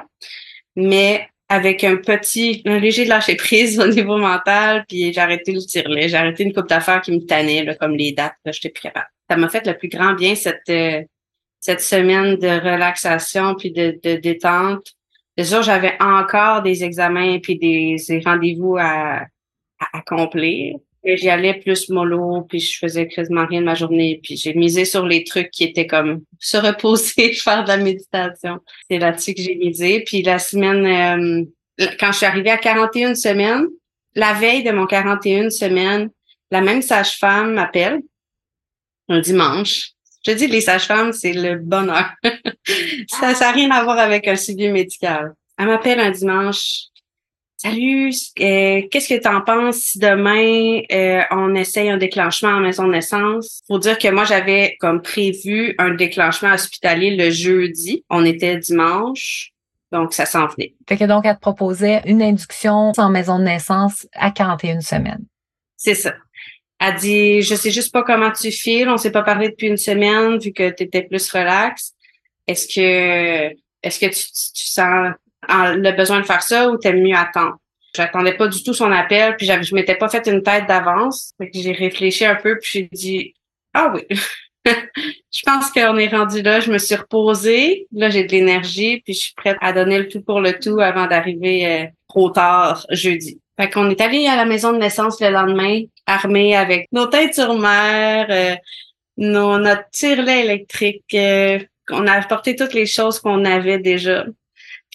Mais 0.76 1.28
avec 1.54 1.84
un 1.84 1.98
petit, 1.98 2.64
un 2.66 2.80
léger 2.80 3.06
lâcher 3.06 3.36
prise 3.36 3.80
au 3.84 3.88
niveau 3.88 4.18
mental, 4.18 4.86
puis 4.88 5.14
j'ai 5.14 5.22
arrêté 5.22 5.52
le 5.52 5.60
tirelet, 5.60 6.10
j'ai 6.10 6.18
arrêté 6.18 6.44
une 6.44 6.54
coupe 6.54 6.68
d'affaires 6.68 7.02
qui 7.02 7.12
me 7.12 7.26
tannait, 7.26 7.64
là, 7.64 7.76
comme 7.76 7.96
les 7.96 8.12
dates, 8.12 8.36
là, 8.44 8.52
j'étais 8.52 8.70
plus 8.70 8.82
capable. 8.82 9.08
Ça 9.30 9.38
m'a 9.38 9.50
fait 9.50 9.66
le 9.66 9.78
plus 9.78 9.88
grand 9.88 10.14
bien 10.14 10.36
cette 10.36 10.70
euh, 10.70 11.02
cette 11.60 11.82
semaine 11.82 12.36
de 12.36 12.48
relaxation 12.48 13.56
puis 13.56 13.72
de, 13.72 13.98
de 14.04 14.16
détente. 14.16 14.86
Déjà, 15.38 15.62
j'avais 15.62 15.96
encore 16.02 16.62
des 16.62 16.84
examens 16.84 17.40
puis 17.40 17.58
des, 17.58 17.96
des 18.06 18.20
rendez-vous 18.20 18.76
à, 18.78 19.22
à 19.80 19.98
accomplir. 19.98 20.76
J'y 21.06 21.30
allais 21.30 21.56
plus 21.56 21.90
mollo, 21.90 22.44
puis 22.48 22.60
je 22.60 22.78
faisais 22.78 23.08
quasiment 23.08 23.46
rien 23.46 23.60
de 23.60 23.66
ma 23.66 23.76
journée. 23.76 24.22
Puis 24.24 24.38
j'ai 24.38 24.54
misé 24.54 24.86
sur 24.86 25.06
les 25.06 25.24
trucs 25.24 25.52
qui 25.52 25.66
étaient 25.66 25.88
comme 25.88 26.24
se 26.40 26.58
reposer, 26.58 27.34
faire 27.44 27.64
de 27.64 27.70
la 27.70 27.78
méditation. 27.78 28.60
C'est 28.90 29.00
là-dessus 29.00 29.34
que 29.34 29.42
j'ai 29.42 29.56
misé. 29.56 30.04
Puis 30.06 30.22
la 30.22 30.40
semaine, 30.40 31.46
euh, 31.80 31.88
quand 32.00 32.12
je 32.12 32.18
suis 32.18 32.26
arrivée 32.26 32.52
à 32.52 32.58
41 32.58 33.16
semaines, 33.16 33.68
la 34.16 34.34
veille 34.34 34.64
de 34.64 34.72
mon 34.72 34.86
41 34.86 35.50
semaines, 35.50 36.10
la 36.52 36.62
même 36.62 36.82
sage-femme 36.82 37.54
m'appelle 37.54 38.02
un 39.10 39.20
dimanche. 39.20 39.92
Je 40.26 40.32
dis 40.32 40.48
les 40.48 40.62
sages-femmes, 40.62 41.12
c'est 41.12 41.34
le 41.34 41.58
bonheur. 41.58 42.12
ça 43.08 43.34
n'a 43.34 43.52
rien 43.52 43.72
à 43.72 43.84
voir 43.84 44.00
avec 44.00 44.28
un 44.28 44.38
suivi 44.38 44.70
médical. 44.70 45.34
Elle 45.58 45.68
m'appelle 45.68 46.00
un 46.00 46.12
dimanche. 46.12 46.84
Salut, 47.64 48.12
euh, 48.42 48.82
qu'est-ce 48.92 49.08
que 49.08 49.22
tu 49.22 49.28
en 49.30 49.40
penses 49.40 49.78
si 49.78 49.98
demain 49.98 50.82
euh, 50.92 51.22
on 51.32 51.56
essaye 51.56 51.90
un 51.90 51.96
déclenchement 51.96 52.50
en 52.50 52.60
maison 52.60 52.86
de 52.88 52.92
naissance? 52.92 53.62
Faut 53.68 53.80
dire 53.80 53.98
que 53.98 54.10
moi 54.10 54.26
j'avais 54.26 54.76
comme 54.82 55.02
prévu 55.02 55.74
un 55.78 55.94
déclenchement 55.94 56.52
hospitalier 56.54 57.16
le 57.16 57.30
jeudi. 57.30 58.04
On 58.10 58.26
était 58.26 58.58
dimanche. 58.58 59.52
Donc, 59.94 60.14
ça 60.14 60.26
s'en 60.26 60.48
venait. 60.48 60.74
Fait 60.90 60.98
que 60.98 61.06
donc, 61.06 61.26
elle 61.26 61.36
te 61.36 61.40
proposait 61.40 62.02
une 62.06 62.22
induction 62.22 62.92
en 62.98 63.10
maison 63.10 63.40
de 63.40 63.44
naissance 63.46 64.08
à 64.14 64.32
41 64.32 64.82
semaines. 64.82 65.24
C'est 65.78 65.96
ça. 65.96 66.16
Elle 66.82 66.96
dit, 66.96 67.42
je 67.44 67.56
sais 67.56 67.72
juste 67.72 67.94
pas 67.94 68.04
comment 68.04 68.32
tu 68.32 68.52
files. 68.52 68.90
On 68.90 68.98
s'est 68.98 69.12
pas 69.12 69.24
parlé 69.24 69.50
depuis 69.50 69.68
une 69.68 69.78
semaine 69.78 70.38
vu 70.38 70.52
que 70.52 70.70
tu 70.72 70.84
étais 70.84 71.04
plus 71.04 71.32
relax. 71.32 71.94
Est-ce 72.46 72.68
que, 72.68 73.56
est-ce 73.84 74.00
que 74.00 74.08
tu, 74.08 74.22
tu 74.54 74.66
sens 74.68 75.14
le 75.50 75.92
besoin 75.92 76.20
de 76.20 76.26
faire 76.26 76.42
ça 76.42 76.70
ou 76.70 76.78
t'aimes 76.78 77.02
mieux 77.02 77.16
attendre? 77.16 77.58
J'attendais 77.96 78.34
pas 78.34 78.48
du 78.48 78.64
tout 78.64 78.74
son 78.74 78.92
appel, 78.92 79.36
puis 79.36 79.46
je 79.46 79.76
m'étais 79.76 79.96
pas 79.96 80.10
fait 80.10 80.26
une 80.28 80.42
tête 80.42 80.68
d'avance. 80.68 81.34
J'ai 81.54 81.74
réfléchi 81.74 82.26
un 82.26 82.36
peu, 82.36 82.58
puis 82.60 82.70
j'ai 82.74 82.90
dit 82.92 83.34
Ah 83.74 83.94
oui. 83.94 84.02
je 84.66 85.42
pense 85.46 85.70
qu'on 85.72 85.98
est 85.98 86.08
rendu 86.08 86.42
là. 86.42 86.60
Je 86.60 86.72
me 86.72 86.80
suis 86.80 86.96
reposée. 86.96 87.88
Là, 87.92 88.10
j'ai 88.10 88.24
de 88.24 88.32
l'énergie, 88.32 89.02
puis 89.02 89.14
je 89.14 89.20
suis 89.20 89.34
prête 89.36 89.58
à 89.62 89.74
donner 89.74 90.00
le 90.00 90.08
tout 90.08 90.22
pour 90.22 90.42
le 90.42 90.58
tout 90.58 90.80
avant 90.80 91.06
d'arriver 91.06 91.68
euh, 91.68 91.86
trop 92.08 92.30
tard 92.32 92.86
jeudi. 92.90 93.40
Fait 93.60 93.70
qu'on 93.70 93.90
est 93.90 94.02
allé 94.02 94.26
à 94.26 94.36
la 94.36 94.46
maison 94.46 94.72
de 94.72 94.78
naissance 94.78 95.22
le 95.22 95.30
lendemain, 95.30 95.82
armés 96.08 96.56
avec 96.56 96.88
nos 96.92 97.06
têtes 97.06 97.36
sur 97.36 97.54
mer, 97.58 98.26
euh, 98.30 98.56
nos, 99.18 99.60
notre 99.60 99.88
tirelet 99.92 100.46
électrique. 100.46 101.06
Euh, 101.14 101.60
on 101.92 102.08
a 102.08 102.14
apporté 102.14 102.56
toutes 102.56 102.74
les 102.74 102.88
choses 102.88 103.20
qu'on 103.20 103.46
avait 103.46 103.78
déjà. 103.78 104.26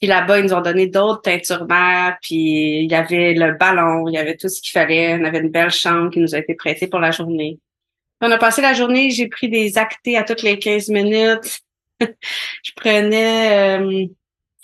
Puis 0.00 0.08
là-bas, 0.08 0.38
ils 0.38 0.44
nous 0.44 0.54
ont 0.54 0.60
donné 0.60 0.86
d'autres 0.86 1.22
teintures 1.22 1.66
mères, 1.66 2.18
puis 2.22 2.84
il 2.84 2.90
y 2.90 2.94
avait 2.94 3.34
le 3.34 3.54
ballon, 3.54 4.08
il 4.08 4.14
y 4.14 4.18
avait 4.18 4.36
tout 4.36 4.48
ce 4.48 4.62
qu'il 4.62 4.70
fallait. 4.70 5.18
On 5.20 5.24
avait 5.24 5.40
une 5.40 5.50
belle 5.50 5.70
chambre 5.70 6.10
qui 6.10 6.20
nous 6.20 6.34
a 6.34 6.38
été 6.38 6.54
prêtée 6.54 6.86
pour 6.86 7.00
la 7.00 7.10
journée. 7.10 7.58
On 8.20 8.30
a 8.30 8.38
passé 8.38 8.62
la 8.62 8.74
journée, 8.74 9.10
j'ai 9.10 9.28
pris 9.28 9.48
des 9.48 9.76
actés 9.76 10.16
à 10.16 10.22
toutes 10.22 10.42
les 10.42 10.58
15 10.58 10.88
minutes. 10.88 11.60
je 12.00 12.72
prenais, 12.76 13.78
euh, 13.80 14.06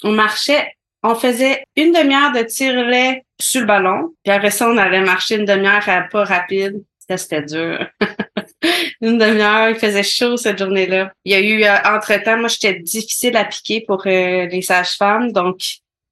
on 0.05 0.13
marchait, 0.13 0.73
on 1.03 1.17
faisait 1.17 1.65
une 1.77 1.93
demi-heure 1.93 2.33
de 2.33 2.43
tire-lait 2.43 3.25
sur 3.41 3.63
le 3.63 3.67
ballon, 3.67 4.15
puis 4.23 4.33
après 4.33 4.51
ça, 4.51 4.69
on 4.69 4.77
allait 4.77 5.01
marcher 5.01 5.37
une 5.37 5.45
demi-heure 5.45 5.89
à 5.89 6.03
pas 6.03 6.25
rapide. 6.25 6.85
C'était 6.99 7.43
dur. 7.43 7.87
une 9.01 9.19
demi-heure, 9.19 9.71
il 9.71 9.77
faisait 9.77 10.03
chaud 10.03 10.37
cette 10.37 10.59
journée-là. 10.59 11.13
Il 11.25 11.33
y 11.33 11.35
a 11.35 11.41
eu, 11.41 11.65
euh, 11.65 11.97
entre-temps, 11.97 12.39
moi, 12.39 12.49
j'étais 12.49 12.79
difficile 12.81 13.37
à 13.37 13.45
piquer 13.45 13.81
pour 13.81 14.03
euh, 14.07 14.47
les 14.47 14.63
sages-femmes. 14.63 15.33
Donc, 15.33 15.57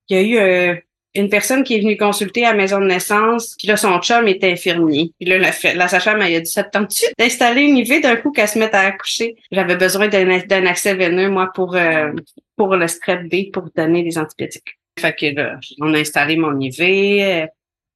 il 0.09 0.17
y 0.17 0.21
a 0.21 0.23
eu 0.23 0.39
euh, 0.39 0.75
une 1.15 1.29
personne 1.29 1.65
qui 1.65 1.77
est 1.77 1.81
venue 1.81 1.97
consulter 1.97 2.45
à 2.45 2.51
la 2.51 2.57
maison 2.57 2.81
de 2.81 2.87
naissance. 2.87 3.55
Puis 3.59 3.69
là, 3.69 3.77
son 3.77 3.99
chum 4.01 4.27
était 4.29 4.53
infirmier. 4.53 5.13
Puis 5.21 5.29
là, 5.29 5.39
la, 5.39 5.89
sage-femme, 5.89 6.23
elle 6.23 6.37
a 6.37 6.41
dit, 6.41 6.51
ça 6.51 6.65
te 6.65 6.71
tente-tu 6.71 7.07
d'installer 7.19 7.63
une 7.63 7.79
IV 7.79 8.01
d'un 8.01 8.17
coup 8.17 8.33
qu'elle 8.33 8.49
se 8.49 8.59
mette 8.59 8.75
à 8.75 8.81
accoucher? 8.81 9.37
J'avais 9.51 9.77
besoin 9.77 10.09
d'un 10.09 10.67
accès 10.67 10.95
veineux, 10.95 11.29
moi, 11.29 11.51
pour, 11.55 11.77
pour 12.57 12.77
le 12.77 12.89
strep 12.89 13.29
B, 13.29 13.51
pour 13.53 13.69
donner 13.75 14.03
des 14.03 14.19
antibiotiques. 14.19 14.79
Fait 14.99 15.15
que 15.15 15.27
là, 15.35 15.59
on 15.81 15.95
a 15.95 15.99
installé 15.99 16.37
mon 16.37 16.59
IV. 16.61 17.49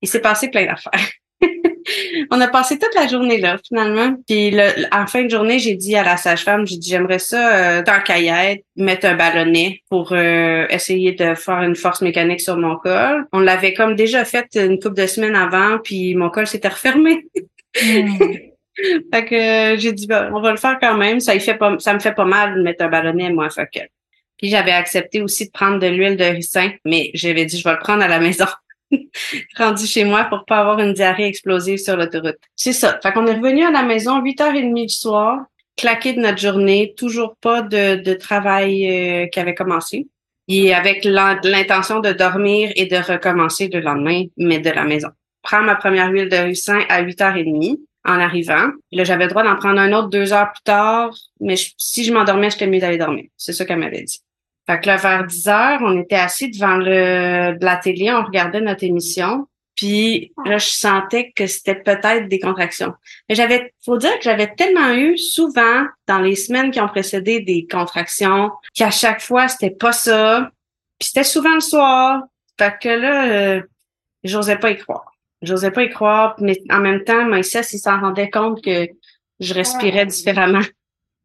Il 0.03 0.09
s'est 0.09 0.21
passé 0.21 0.49
plein 0.51 0.67
d'affaires. 0.67 1.11
on 2.31 2.41
a 2.41 2.49
passé 2.49 2.79
toute 2.79 2.95
la 2.95 3.07
journée 3.07 3.39
là, 3.39 3.59
finalement. 3.67 4.15
Puis 4.27 4.57
en 4.93 5.07
fin 5.07 5.25
de 5.25 5.31
journée, 5.31 5.59
j'ai 5.59 5.75
dit 5.75 5.97
à 5.97 6.03
la 6.03 6.17
sage-femme, 6.17 6.67
j'ai 6.67 6.77
dit 6.77 6.91
j'aimerais 6.91 7.19
ça, 7.19 7.79
euh, 7.79 7.83
tant 7.83 8.01
qu'à 8.01 8.17
mettre 8.77 9.07
un 9.07 9.15
ballonnet 9.15 9.81
pour 9.89 10.13
euh, 10.13 10.67
essayer 10.71 11.13
de 11.13 11.35
faire 11.35 11.63
une 11.63 11.77
force 11.77 12.03
mécanique 12.03 12.41
sur 12.41 12.57
mon 12.57 12.77
col. 12.77 13.27
On 13.33 13.41
l'avait 13.41 13.75
comme 13.75 13.95
déjà 13.95 14.25
fait 14.25 14.49
une 14.55 14.79
couple 14.79 14.97
de 14.97 15.07
semaines 15.07 15.37
avant, 15.37 15.79
puis 15.79 16.15
mon 16.15 16.31
col 16.31 16.47
s'était 16.47 16.69
refermé. 16.69 17.27
Hmm. 17.81 18.33
fait 19.13 19.25
que 19.25 19.81
j'ai 19.81 19.93
dit 19.93 20.09
on 20.33 20.41
va 20.41 20.51
le 20.51 20.59
faire 20.59 20.79
quand 20.81 20.97
même. 20.97 21.21
Ça, 21.21 21.35
il 21.35 21.41
fait 21.41 21.57
pas, 21.57 21.77
ça 21.79 21.95
me 21.95 22.01
fait 22.01 22.15
pas 22.15 22.25
mal 22.25 22.57
de 22.57 22.63
mettre 22.63 22.85
un 22.85 22.89
ballonnet, 22.89 23.31
moi. 23.31 23.49
Fait 23.51 23.69
que 23.73 23.81
puis 24.39 24.51
j'avais 24.51 24.73
accepté 24.73 25.23
aussi 25.23 25.47
de 25.47 25.51
prendre 25.51 25.79
de 25.79 25.87
l'huile 25.87 26.17
de 26.17 26.25
ricin, 26.25 26.71
mais 26.85 27.11
j'avais 27.15 27.47
dit 27.47 27.59
je 27.59 27.65
vais 27.65 27.73
le 27.73 27.79
prendre 27.79 28.03
à 28.03 28.09
la 28.09 28.21
maison. 28.21 28.45
rendu 29.57 29.87
chez 29.87 30.05
moi 30.05 30.25
pour 30.25 30.45
pas 30.45 30.59
avoir 30.59 30.81
une 30.81 30.93
diarrhée 30.93 31.27
explosive 31.27 31.79
sur 31.79 31.97
l'autoroute. 31.97 32.39
C'est 32.55 32.73
ça. 32.73 32.99
Fait 33.03 33.13
qu'on 33.13 33.27
est 33.27 33.35
revenu 33.35 33.65
à 33.65 33.71
la 33.71 33.83
maison 33.83 34.23
8h30 34.23 34.87
du 34.87 34.89
soir, 34.89 35.41
claqué 35.77 36.13
de 36.13 36.21
notre 36.21 36.39
journée, 36.39 36.95
toujours 36.97 37.37
pas 37.41 37.63
de, 37.63 37.97
de 37.97 38.15
travail 38.15 38.89
euh, 38.89 39.27
qui 39.27 39.41
avait 39.41 39.55
commencé. 39.55 40.09
Et 40.49 40.73
avec 40.73 41.05
l'intention 41.05 42.01
de 42.01 42.13
dormir 42.13 42.71
et 42.77 42.87
de 42.87 42.97
recommencer 42.97 43.69
le 43.69 43.81
lendemain, 43.81 44.25
mais 44.37 44.61
de 44.61 44.71
la 44.71 44.85
maison. 44.85 45.09
Prends 45.43 45.63
ma 45.63 45.75
première 45.75 46.11
huile 46.11 46.29
de 46.29 46.37
ricin 46.37 46.81
à 46.89 47.03
8h30 47.03 47.79
en 48.05 48.21
arrivant. 48.21 48.71
Là, 48.93 49.05
j'avais 49.05 49.25
le 49.25 49.31
droit 49.31 49.43
d'en 49.43 49.57
prendre 49.57 49.81
un 49.81 49.93
autre 49.93 50.09
deux 50.09 50.33
heures 50.33 50.53
plus 50.53 50.63
tard, 50.63 51.13
mais 51.41 51.57
si 51.77 52.05
je 52.05 52.13
m'endormais, 52.13 52.51
j'étais 52.51 52.69
mieux 52.69 52.79
d'aller 52.79 52.99
dormir. 52.99 53.25
C'est 53.37 53.53
ça 53.53 53.65
qu'elle 53.65 53.81
m'avait 53.81 54.03
dit. 54.03 54.21
Fait 54.67 54.81
que 54.81 54.87
là, 54.89 54.97
vers 54.97 55.25
10 55.25 55.49
heures, 55.49 55.81
on 55.83 56.01
était 56.01 56.17
assis 56.17 56.51
devant 56.51 56.77
le, 56.77 57.57
la 57.61 57.77
télé, 57.77 58.11
on 58.13 58.25
regardait 58.25 58.61
notre 58.61 58.85
émission. 58.85 59.47
Puis 59.77 60.33
là, 60.47 60.57
je 60.57 60.67
sentais 60.67 61.33
que 61.37 61.47
c'était 61.47 61.75
peut-être 61.75 62.29
des 62.29 62.41
contractions. 62.41 62.95
Mais 63.29 63.35
j'avais, 63.35 63.75
faut 63.85 63.99
dire 63.99 64.17
que 64.19 64.25
j'avais 64.25 64.55
tellement 64.55 64.93
eu 64.95 65.19
souvent 65.19 65.85
dans 66.09 66.19
les 66.19 66.35
semaines 66.35 66.71
qui 66.71 66.81
ont 66.81 66.89
précédé 66.89 67.41
des 67.41 67.67
contractions 67.71 68.51
qu'à 68.75 68.91
chaque 68.91 69.21
fois 69.21 69.49
c'était 69.49 69.71
pas 69.71 69.93
ça. 69.93 70.51
Puis 70.99 71.09
c'était 71.09 71.25
souvent 71.25 71.55
le 71.55 71.61
soir. 71.61 72.23
Fait 72.59 72.75
que 72.81 72.89
là, 72.89 73.31
euh, 73.31 73.63
j'osais 74.25 74.57
pas 74.57 74.71
y 74.71 74.79
croire. 74.79 75.13
J'osais 75.43 75.71
pas 75.71 75.83
y 75.83 75.91
croire, 75.91 76.37
mais 76.41 76.59
en 76.71 76.81
même 76.81 77.05
temps, 77.05 77.27
Moïse, 77.27 77.55
il 77.73 77.79
s'en 77.79 78.01
rendait 78.01 78.31
compte 78.31 78.65
que 78.65 78.89
je 79.41 79.53
respirais 79.53 80.07
différemment. 80.07 80.65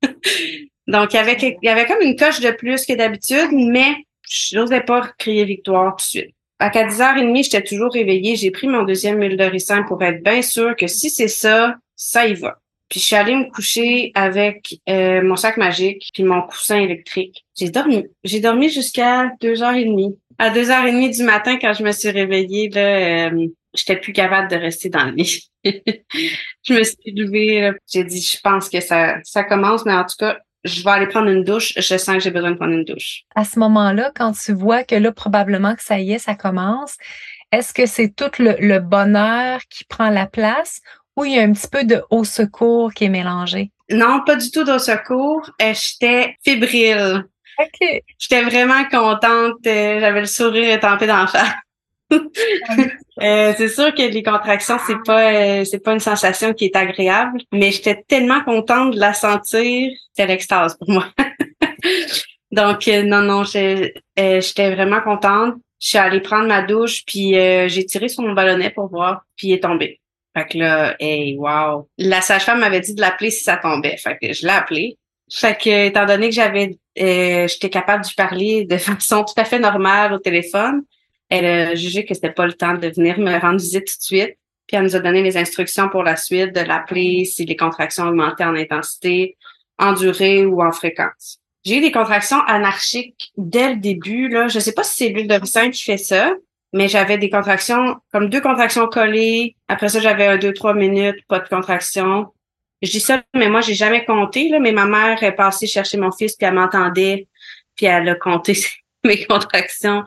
Donc, 0.92 1.14
il 1.14 1.58
y 1.64 1.70
avait, 1.70 1.86
comme 1.86 2.02
une 2.02 2.18
coche 2.18 2.42
de 2.42 2.52
plus 2.52 2.86
que 2.86 2.94
d'habitude, 2.94 3.50
mais 3.54 3.96
je 4.30 4.58
n'osais 4.58 4.82
pas 4.82 5.10
crier 5.18 5.46
victoire 5.46 5.96
tout 5.96 6.04
de 6.04 6.10
suite. 6.10 6.36
À 6.60 6.70
10h30, 6.70 7.44
j'étais 7.44 7.64
toujours 7.64 7.94
réveillée. 7.94 8.36
J'ai 8.36 8.52
pris 8.52 8.68
mon 8.68 8.84
deuxième 8.84 9.20
huile 9.20 9.38
de 9.38 9.46
ricin 9.46 9.84
pour 9.84 10.04
être 10.04 10.22
bien 10.22 10.42
sûre 10.42 10.76
que 10.76 10.88
si 10.88 11.10
c'est 11.10 11.30
ça, 11.30 11.76
ça 11.96 12.28
y 12.28 12.34
va. 12.34 12.58
Puis 12.90 13.00
je 13.00 13.06
suis 13.06 13.16
allée 13.16 13.36
me 13.36 13.50
coucher 13.50 14.12
avec 14.16 14.76
euh, 14.90 15.24
mon 15.24 15.38
sac 15.38 15.56
magique 15.56 16.10
puis 16.14 16.24
mon 16.24 16.42
coussin 16.42 16.78
électrique. 16.78 17.46
J'ai 17.58 17.70
dormi. 17.70 18.06
J'ai 18.26 18.42
dormi 18.42 18.70
jusqu'à 18.70 19.32
2h30. 19.42 20.18
À 20.38 20.50
2h30 20.54 21.16
du 21.16 21.24
matin, 21.24 21.58
quand 21.60 21.72
je 21.74 21.84
me 21.84 21.94
suis 21.94 22.10
réveillée, 22.10 22.70
là, 22.70 23.30
euh, 23.30 23.48
j'étais 23.74 23.96
plus 23.96 24.12
capable 24.12 24.52
de 24.52 24.58
rester 24.58 24.90
dans 24.90 25.06
le 25.06 25.14
lit. 25.14 25.50
je 25.64 26.74
me 26.74 26.84
suis 26.84 27.12
levée, 27.12 27.72
j'ai 27.92 28.04
dit, 28.04 28.22
je 28.22 28.40
pense 28.44 28.68
que 28.68 28.82
ça 28.82 29.44
commence, 29.48 29.86
mais 29.86 29.94
en 29.94 30.04
tout 30.04 30.18
cas, 30.20 30.38
je 30.63 30.84
vais 30.84 30.89
aller 30.89 31.08
prendre 31.08 31.30
une 31.30 31.44
douche. 31.44 31.74
Je 31.75 31.98
sens 31.98 32.15
que 32.15 32.20
j'ai 32.20 32.32
besoin 32.32 32.51
de 32.51 32.58
prendre 32.58 32.74
une 32.74 32.86
douche. 32.86 33.24
À 33.36 33.44
ce 33.44 33.60
moment-là, 33.60 34.12
quand 34.15 34.32
tu 34.34 34.53
vois 34.53 34.84
que 34.84 34.96
là, 34.96 35.12
probablement 35.12 35.75
que 35.75 35.84
ça 35.84 36.00
y 36.00 36.13
est, 36.13 36.20
ça 36.20 36.36
commence, 36.36 36.98
est-ce 37.51 37.74
que 37.74 37.86
c'est 37.86 38.10
tout 38.15 38.32
le, 38.39 38.80
bonheur 38.80 39.60
qui 39.70 39.84
prend 39.84 40.10
la 40.10 40.25
place 40.25 40.82
ou 41.18 41.25
il 41.25 41.34
y 41.34 41.39
a 41.39 41.44
un 41.44 41.51
petit 41.51 41.68
peu 41.68 41.84
de 41.84 42.01
haut 42.10 42.24
secours 42.24 42.94
qui 42.94 43.06
est 43.06 43.10
mélangé? 43.10 43.72
Non, 43.89 44.22
pas 44.25 44.36
du 44.36 44.50
tout 44.51 44.63
d'au 44.63 44.80
secours. 44.80 45.50
Euh, 45.62 45.74
j'étais 45.74 46.36
fébrile. 46.46 47.25
OK. 47.60 48.03
J'étais 48.18 48.44
vraiment 48.44 48.86
contente. 48.86 49.65
Euh, 49.68 50.00
j'avais 50.00 50.22
le 50.22 50.27
sourire 50.27 50.74
étampé 50.74 51.08
dans 51.08 51.27
face. 51.27 51.53
Euh, 53.20 53.53
c'est 53.58 53.68
sûr 53.68 53.94
que 53.94 54.01
les 54.01 54.24
contractions, 54.24 54.77
c'est 54.88 55.03
pas 55.06 55.34
euh, 55.34 55.65
c'est 55.65 55.80
pas 55.80 55.94
une 55.94 56.00
sensation 56.00 56.53
qui 56.53 56.65
est 56.65 56.75
agréable, 56.75 57.41
mais 57.51 57.72
j'étais 57.72 58.03
tellement 58.08 58.41
contente 58.41 58.94
de 58.94 59.00
la 59.00 59.13
sentir, 59.13 59.91
c'était 60.12 60.27
l'extase 60.27 60.77
pour 60.77 60.89
moi. 60.89 61.08
Donc 62.51 62.88
euh, 62.88 63.03
non 63.03 63.22
non, 63.22 63.44
j'étais 63.44 64.75
vraiment 64.75 65.01
contente. 65.01 65.56
Je 65.80 65.89
suis 65.89 65.98
allée 65.98 66.22
prendre 66.22 66.48
ma 66.48 66.62
douche, 66.62 67.03
puis 67.06 67.34
j'ai 67.34 67.86
tiré 67.86 68.08
sur 68.08 68.24
mon 68.24 68.34
ballonnet 68.34 68.70
pour 68.70 68.88
voir, 68.88 69.24
puis 69.36 69.48
il 69.48 69.53
est 69.53 69.63
tombé. 69.63 70.00
Fait 70.38 70.46
que 70.46 70.58
là, 70.60 70.96
hey, 71.00 71.36
wow. 71.38 71.89
La 71.98 72.22
sage-femme 72.22 72.60
m'avait 72.60 72.80
dit 72.80 72.94
de 72.94 73.01
l'appeler 73.01 73.32
si 73.32 73.44
ça 73.44 73.58
tombait. 73.58 73.98
Fait 73.98 74.15
que 74.22 74.32
je 74.32 74.46
l'ai 74.46 74.53
appelé. 74.53 74.98
Fait 75.30 75.58
que, 75.58 75.88
étant 75.88 76.06
donné 76.06 76.30
que 76.30 76.36
j'avais, 76.36 76.77
j'étais 76.96 77.72
capable 77.72 78.06
de 78.06 78.10
parler 78.15 78.65
de 78.65 78.77
façon 78.77 79.24
tout 79.24 79.34
à 79.38 79.44
fait 79.44 79.58
normale 79.58 80.13
au 80.13 80.20
téléphone, 80.20 80.84
elle 81.32 81.46
a 81.46 81.76
jugé 81.76 82.06
que 82.06 82.14
c'était 82.14 82.32
pas 82.32 82.46
le 82.46 82.54
temps 82.54 82.74
de 82.74 82.88
venir 82.90 83.18
me 83.18 83.40
rendre 83.40 83.60
visite 83.60 83.86
tout 83.86 83.98
de 83.98 84.04
suite. 84.04 84.38
Puis 84.68 84.78
elle 84.78 84.84
nous 84.84 84.96
a 84.96 85.00
donné 85.00 85.24
les 85.24 85.38
instructions 85.38 85.90
pour 85.90 86.04
la 86.04 86.18
suite 86.18 86.54
de 86.54 86.62
l'appeler 86.62 87.26
si 87.26 87.46
les 87.46 87.56
contractions 87.56 88.08
augmentaient 88.08 88.44
en 88.44 88.56
intensité, 88.56 89.38
en 89.80 89.94
durée 89.94 90.46
ou 90.46 90.62
en 90.62 90.72
fréquence. 90.72 91.40
J'ai 91.64 91.78
eu 91.78 91.82
des 91.82 91.92
contractions 91.92 92.42
anarchiques 92.48 93.32
dès 93.38 93.74
le 93.74 93.76
début. 93.78 94.28
Là. 94.28 94.50
Je 94.50 94.60
sais 94.60 94.74
pas 94.74 94.84
si 94.84 94.96
c'est 94.96 95.10
l'huile 95.10 95.28
de 95.28 95.70
qui 95.70 95.84
fait 95.84 95.98
ça, 95.98 96.34
mais 96.74 96.88
j'avais 96.88 97.18
des 97.18 97.30
contractions, 97.30 97.98
comme 98.12 98.30
deux 98.30 98.42
contractions 98.42 98.88
collées. 98.88 99.56
Après 99.68 99.88
ça, 99.88 100.00
j'avais 100.00 100.26
un, 100.28 100.38
deux, 100.38 100.54
trois 100.54 100.74
minutes, 100.74 101.18
pas 101.28 101.40
de 101.40 101.48
contractions. 101.48 102.28
Je 102.82 102.92
dis 102.92 103.00
ça, 103.00 103.24
mais 103.36 103.48
moi, 103.48 103.62
j'ai 103.62 103.76
jamais 103.76 104.04
compté, 104.04 104.50
là, 104.50 104.60
mais 104.60 104.72
ma 104.72 104.86
mère 104.86 105.22
est 105.24 105.36
passée 105.36 105.68
chercher 105.68 105.98
mon 105.98 106.12
fils, 106.12 106.36
puis 106.36 106.48
elle 106.48 106.56
m'entendait, 106.56 107.28
puis 107.76 107.86
elle 107.86 108.10
a 108.10 108.16
compté 108.16 108.58
mes 109.06 109.26
contractions. 109.26 110.04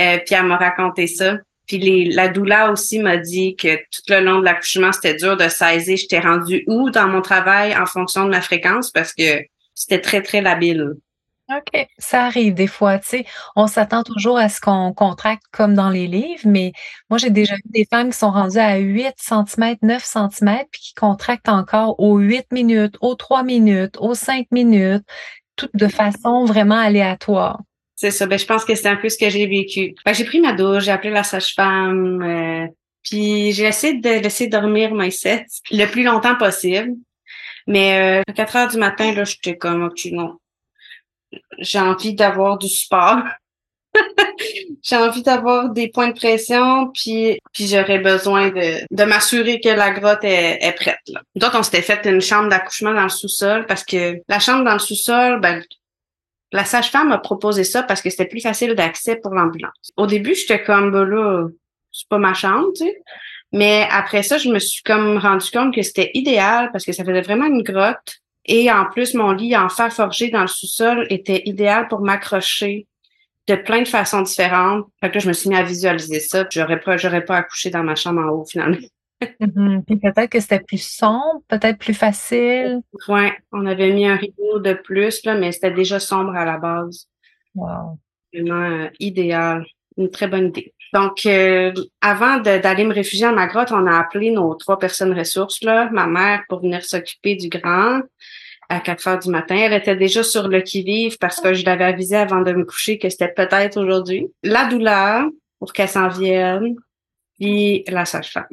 Euh, 0.00 0.18
puis 0.24 0.34
elle 0.34 0.46
m'a 0.46 0.56
raconté 0.56 1.06
ça. 1.06 1.36
Puis 1.66 2.10
la 2.12 2.28
doula 2.28 2.72
aussi 2.72 2.98
m'a 2.98 3.16
dit 3.16 3.54
que 3.54 3.76
tout 3.76 4.02
le 4.08 4.20
long 4.20 4.40
de 4.40 4.44
l'accouchement, 4.44 4.92
c'était 4.92 5.14
dur 5.14 5.36
de 5.36 5.48
saisir 5.48 5.96
j'étais 5.96 6.18
rendue 6.18 6.64
où 6.66 6.90
dans 6.90 7.06
mon 7.06 7.20
travail 7.20 7.76
en 7.76 7.86
fonction 7.86 8.24
de 8.24 8.30
ma 8.30 8.40
fréquence 8.40 8.90
parce 8.90 9.12
que 9.12 9.44
c'était 9.74 10.00
très, 10.00 10.22
très 10.22 10.40
labile. 10.40 10.94
OK. 11.50 11.86
Ça 11.98 12.26
arrive 12.26 12.54
des 12.54 12.66
fois, 12.66 12.98
tu 12.98 13.08
sais. 13.08 13.24
On 13.56 13.66
s'attend 13.66 14.02
toujours 14.02 14.38
à 14.38 14.48
ce 14.48 14.60
qu'on 14.60 14.92
contracte 14.92 15.42
comme 15.50 15.74
dans 15.74 15.90
les 15.90 16.06
livres, 16.06 16.42
mais 16.44 16.72
moi, 17.08 17.18
j'ai 17.18 17.30
déjà 17.30 17.54
vu 17.56 17.62
des 17.66 17.86
femmes 17.90 18.10
qui 18.10 18.18
sont 18.18 18.30
rendues 18.30 18.58
à 18.58 18.76
8 18.76 19.14
cm, 19.16 19.76
9 19.82 20.04
cm, 20.04 20.58
puis 20.70 20.80
qui 20.80 20.94
contractent 20.94 21.48
encore 21.48 21.98
aux 21.98 22.18
8 22.18 22.52
minutes, 22.52 22.96
aux 23.00 23.16
3 23.16 23.42
minutes, 23.42 23.96
aux 23.98 24.14
5 24.14 24.46
minutes, 24.52 25.04
tout 25.56 25.68
de 25.74 25.88
façon 25.88 26.44
vraiment 26.44 26.78
aléatoire. 26.78 27.60
C'est 28.00 28.10
ça. 28.10 28.24
Ben, 28.24 28.38
je 28.38 28.46
pense 28.46 28.64
que 28.64 28.74
c'est 28.74 28.88
un 28.88 28.96
peu 28.96 29.10
ce 29.10 29.18
que 29.18 29.28
j'ai 29.28 29.46
vécu. 29.46 29.94
Ben, 30.06 30.14
j'ai 30.14 30.24
pris 30.24 30.40
ma 30.40 30.54
douche, 30.54 30.84
j'ai 30.84 30.90
appelé 30.90 31.10
la 31.10 31.22
sage-femme, 31.22 32.22
euh, 32.22 32.66
puis 33.02 33.52
j'ai 33.52 33.64
essayé 33.64 33.98
de 33.98 34.08
laisser 34.08 34.46
dormir 34.46 34.94
Maïsette 34.94 35.50
le 35.70 35.84
plus 35.84 36.02
longtemps 36.02 36.34
possible. 36.36 36.94
Mais 37.66 38.20
euh, 38.20 38.22
à 38.26 38.32
4 38.32 38.56
heures 38.56 38.68
du 38.68 38.78
matin, 38.78 39.12
là, 39.12 39.24
j'étais 39.24 39.58
comme, 39.58 39.84
OK, 39.84 40.06
non. 40.12 40.38
J'ai 41.58 41.78
envie 41.78 42.14
d'avoir 42.14 42.56
du 42.56 42.68
sport. 42.70 43.22
j'ai 44.82 44.96
envie 44.96 45.22
d'avoir 45.22 45.68
des 45.68 45.88
points 45.88 46.08
de 46.08 46.14
pression, 46.14 46.90
puis, 46.94 47.38
puis 47.52 47.66
j'aurais 47.66 47.98
besoin 47.98 48.48
de, 48.48 48.78
de 48.90 49.04
m'assurer 49.04 49.60
que 49.60 49.68
la 49.68 49.90
grotte 49.90 50.24
est, 50.24 50.64
est 50.64 50.72
prête. 50.72 51.00
Là. 51.08 51.20
Donc, 51.34 51.50
on 51.52 51.62
s'était 51.62 51.82
fait 51.82 52.06
une 52.06 52.22
chambre 52.22 52.48
d'accouchement 52.48 52.94
dans 52.94 53.02
le 53.02 53.10
sous-sol 53.10 53.66
parce 53.66 53.84
que 53.84 54.22
la 54.26 54.38
chambre 54.38 54.64
dans 54.64 54.72
le 54.72 54.78
sous-sol, 54.78 55.38
ben, 55.40 55.62
la 56.52 56.64
sage-femme 56.64 57.12
a 57.12 57.18
proposé 57.18 57.64
ça 57.64 57.82
parce 57.82 58.02
que 58.02 58.10
c'était 58.10 58.26
plus 58.26 58.40
facile 58.40 58.74
d'accès 58.74 59.16
pour 59.16 59.34
l'ambulance. 59.34 59.92
Au 59.96 60.06
début, 60.06 60.34
j'étais 60.34 60.62
comme, 60.62 60.90
bah 60.90 61.04
là, 61.04 61.46
c'est 61.92 62.08
pas 62.08 62.18
ma 62.18 62.34
chambre, 62.34 62.68
tu 62.74 62.84
sais. 62.84 63.02
Mais 63.52 63.86
après 63.90 64.22
ça, 64.22 64.38
je 64.38 64.48
me 64.48 64.58
suis 64.58 64.82
comme 64.82 65.18
rendu 65.18 65.50
compte 65.50 65.74
que 65.74 65.82
c'était 65.82 66.10
idéal 66.14 66.70
parce 66.72 66.84
que 66.84 66.92
ça 66.92 67.04
faisait 67.04 67.20
vraiment 67.20 67.46
une 67.46 67.62
grotte. 67.62 68.20
Et 68.44 68.70
en 68.70 68.86
plus, 68.86 69.14
mon 69.14 69.32
lit 69.32 69.56
en 69.56 69.68
fer 69.68 69.92
forgé 69.92 70.30
dans 70.30 70.42
le 70.42 70.46
sous-sol 70.46 71.06
était 71.10 71.42
idéal 71.44 71.88
pour 71.88 72.00
m'accrocher 72.00 72.86
de 73.48 73.56
plein 73.56 73.82
de 73.82 73.88
façons 73.88 74.22
différentes. 74.22 74.86
Fait 75.00 75.10
que 75.10 75.14
là, 75.16 75.20
je 75.20 75.28
me 75.28 75.32
suis 75.32 75.48
mis 75.48 75.56
à 75.56 75.62
visualiser 75.62 76.20
ça. 76.20 76.46
J'aurais 76.50 76.80
pas, 76.80 76.96
j'aurais 76.96 77.24
pas 77.24 77.36
accouché 77.36 77.70
dans 77.70 77.82
ma 77.82 77.96
chambre 77.96 78.20
en 78.20 78.28
haut, 78.28 78.44
finalement. 78.44 78.78
Mhm. 79.40 79.84
Puis 79.84 79.96
peut-être 79.96 80.30
que 80.30 80.40
c'était 80.40 80.60
plus 80.60 80.82
sombre, 80.82 81.42
peut-être 81.48 81.78
plus 81.78 81.94
facile. 81.94 82.80
Ouais, 83.08 83.32
on 83.52 83.66
avait 83.66 83.92
mis 83.92 84.06
un 84.06 84.16
rideau 84.16 84.58
de 84.58 84.74
plus, 84.74 85.24
là, 85.24 85.34
mais 85.34 85.52
c'était 85.52 85.70
déjà 85.70 86.00
sombre 86.00 86.34
à 86.34 86.44
la 86.44 86.58
base. 86.58 87.08
Wow. 87.54 87.98
Vraiment 88.32 88.84
euh, 88.84 88.88
idéal. 88.98 89.66
Une 89.96 90.10
très 90.10 90.28
bonne 90.28 90.48
idée. 90.48 90.72
Donc, 90.92 91.26
euh, 91.26 91.72
avant 92.00 92.38
d'aller 92.38 92.84
me 92.84 92.94
réfugier 92.94 93.26
à 93.26 93.32
ma 93.32 93.46
grotte, 93.46 93.72
on 93.72 93.86
a 93.86 93.98
appelé 93.98 94.30
nos 94.30 94.54
trois 94.54 94.78
personnes 94.78 95.16
ressources, 95.16 95.62
là, 95.62 95.88
ma 95.90 96.06
mère 96.06 96.42
pour 96.48 96.60
venir 96.60 96.84
s'occuper 96.84 97.36
du 97.36 97.48
grand 97.48 98.00
à 98.68 98.80
4 98.80 99.08
heures 99.08 99.18
du 99.18 99.30
matin. 99.30 99.56
Elle 99.56 99.72
était 99.72 99.96
déjà 99.96 100.22
sur 100.22 100.48
le 100.48 100.60
qui-vive 100.62 101.18
parce 101.18 101.40
que 101.40 101.54
je 101.54 101.64
l'avais 101.64 101.84
avisé 101.84 102.16
avant 102.16 102.40
de 102.40 102.52
me 102.52 102.64
coucher 102.64 102.98
que 102.98 103.08
c'était 103.08 103.32
peut-être 103.32 103.78
aujourd'hui. 103.78 104.28
La 104.42 104.66
douleur 104.66 105.28
pour 105.58 105.72
qu'elle 105.72 105.88
s'en 105.88 106.08
vienne, 106.08 106.76
puis 107.38 107.84
la 107.88 108.04
sage-femme. 108.04 108.46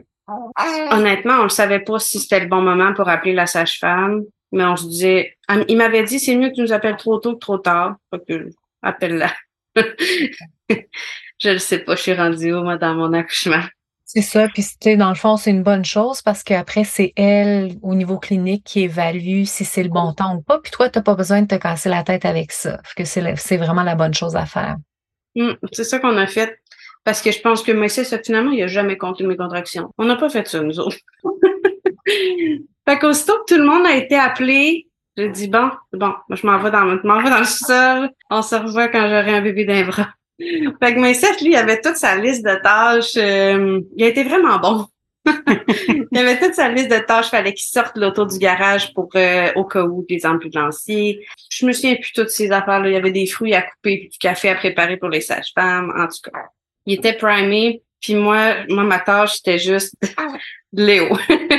Honnêtement, 0.91 1.35
on 1.39 1.43
ne 1.45 1.49
savait 1.49 1.79
pas 1.79 1.99
si 1.99 2.19
c'était 2.19 2.41
le 2.41 2.47
bon 2.47 2.61
moment 2.61 2.93
pour 2.93 3.07
appeler 3.07 3.33
la 3.33 3.45
sage-femme, 3.45 4.23
mais 4.51 4.65
on 4.65 4.75
se 4.75 4.87
disait, 4.87 5.37
il 5.67 5.77
m'avait 5.77 6.03
dit 6.03 6.19
c'est 6.19 6.35
mieux 6.35 6.49
que 6.49 6.55
tu 6.55 6.61
nous 6.61 6.73
appelles 6.73 6.97
trop 6.97 7.17
tôt 7.19 7.33
que 7.33 7.39
trop 7.39 7.57
tard. 7.57 7.95
que 8.27 8.49
appelle-la. 8.81 9.33
je 11.39 11.49
ne 11.49 11.57
sais 11.57 11.79
pas, 11.79 11.95
je 11.95 12.01
suis 12.01 12.13
rendue 12.13 12.53
où 12.53 12.63
moi 12.63 12.77
dans 12.77 12.93
mon 12.95 13.13
accouchement. 13.13 13.63
C'est 14.09 14.21
ça, 14.21 14.47
puis 14.47 14.63
dans 14.95 15.09
le 15.09 15.15
fond, 15.15 15.35
c'est 15.35 15.49
une 15.49 15.63
bonne 15.63 15.83
chose 15.83 16.21
parce 16.21 16.41
qu'après, 16.41 16.85
c'est 16.85 17.11
elle, 17.17 17.75
au 17.81 17.93
niveau 17.93 18.17
clinique, 18.17 18.63
qui 18.63 18.83
évalue 18.83 19.43
si 19.43 19.65
c'est 19.65 19.83
le 19.83 19.89
bon 19.89 20.13
temps 20.13 20.37
ou 20.37 20.41
pas. 20.41 20.59
Puis 20.59 20.71
toi, 20.71 20.89
tu 20.89 20.97
n'as 20.97 21.03
pas 21.03 21.15
besoin 21.15 21.41
de 21.41 21.47
te 21.47 21.55
casser 21.55 21.89
la 21.89 22.03
tête 22.03 22.23
avec 22.23 22.53
ça. 22.53 22.77
Parce 22.77 22.93
que 22.93 23.03
c'est 23.03 23.57
vraiment 23.57 23.83
la 23.83 23.95
bonne 23.95 24.13
chose 24.13 24.37
à 24.37 24.45
faire. 24.45 24.77
Hum, 25.37 25.57
c'est 25.73 25.83
ça 25.83 25.99
qu'on 25.99 26.15
a 26.15 26.25
fait. 26.25 26.57
Parce 27.07 27.21
que 27.21 27.31
je 27.31 27.39
pense 27.39 27.63
que 27.63 27.71
Moïse, 27.71 28.19
finalement, 28.25 28.51
il 28.51 28.61
a 28.61 28.67
jamais 28.67 28.97
compté 28.97 29.23
mes 29.23 29.37
contractions. 29.37 29.93
On 29.97 30.03
n'a 30.03 30.17
pas 30.17 30.27
fait 30.27 30.45
ça, 30.45 30.59
nous 30.59 30.77
autres. 30.77 30.97
fait 32.05 32.99
qu'aussitôt 32.99 33.37
que 33.45 33.53
tout 33.53 33.57
le 33.57 33.65
monde 33.65 33.85
a 33.85 33.95
été 33.95 34.15
appelé, 34.15 34.89
j'ai 35.15 35.29
dit, 35.29 35.47
bon, 35.47 35.71
bon, 35.93 36.13
moi, 36.27 36.35
je 36.35 36.45
m'en 36.45 36.59
vais 36.59 36.69
dans, 36.69 36.85
vais 36.85 37.29
dans 37.29 37.39
le 37.39 37.45
sol. 37.45 38.09
On 38.29 38.41
se 38.41 38.55
revoit 38.55 38.89
quand 38.89 39.03
j'aurai 39.03 39.37
un 39.37 39.41
bébé 39.41 39.63
d'un 39.63 39.85
bras. 39.85 40.09
Fait 40.37 40.95
que 40.95 40.99
Moïse, 40.99 41.25
lui, 41.41 41.51
il 41.51 41.55
avait 41.55 41.79
toute 41.79 41.95
sa 41.95 42.17
liste 42.17 42.43
de 42.45 42.61
tâches. 42.61 43.15
Euh, 43.15 43.79
il 43.95 44.03
a 44.03 44.07
été 44.07 44.25
vraiment 44.25 44.59
bon. 44.59 44.85
il 46.11 46.17
avait 46.17 46.37
toute 46.37 46.55
sa 46.55 46.67
liste 46.67 46.91
de 46.91 46.99
tâches. 46.99 47.29
Fallait 47.29 47.53
qu'il 47.53 47.69
sorte 47.69 47.95
l'auto 47.95 48.25
du 48.25 48.37
garage 48.37 48.93
pour 48.93 49.07
euh, 49.15 49.47
au 49.55 49.63
cas 49.63 49.83
où 49.83 50.05
des 50.09 50.25
ambulanciers. 50.25 51.25
Je 51.49 51.65
me 51.65 51.71
souviens 51.71 51.95
plus 51.95 52.11
toutes 52.11 52.31
ces 52.31 52.51
affaires-là. 52.51 52.89
Il 52.89 52.93
y 52.93 52.97
avait 52.97 53.11
des 53.11 53.27
fruits 53.27 53.55
à 53.55 53.61
couper 53.61 53.97
puis 53.97 54.09
du 54.09 54.17
café 54.17 54.49
à 54.49 54.55
préparer 54.55 54.97
pour 54.97 55.07
les 55.07 55.21
sages-femmes. 55.21 55.93
En 55.97 56.07
tout 56.07 56.29
cas, 56.29 56.49
il 56.87 56.93
était 56.95 57.13
primé, 57.13 57.83
puis 58.01 58.15
moi, 58.15 58.65
moi, 58.69 58.83
ma 58.83 58.99
tâche, 58.99 59.35
c'était 59.35 59.59
juste 59.59 59.93
Léo. 60.73 61.15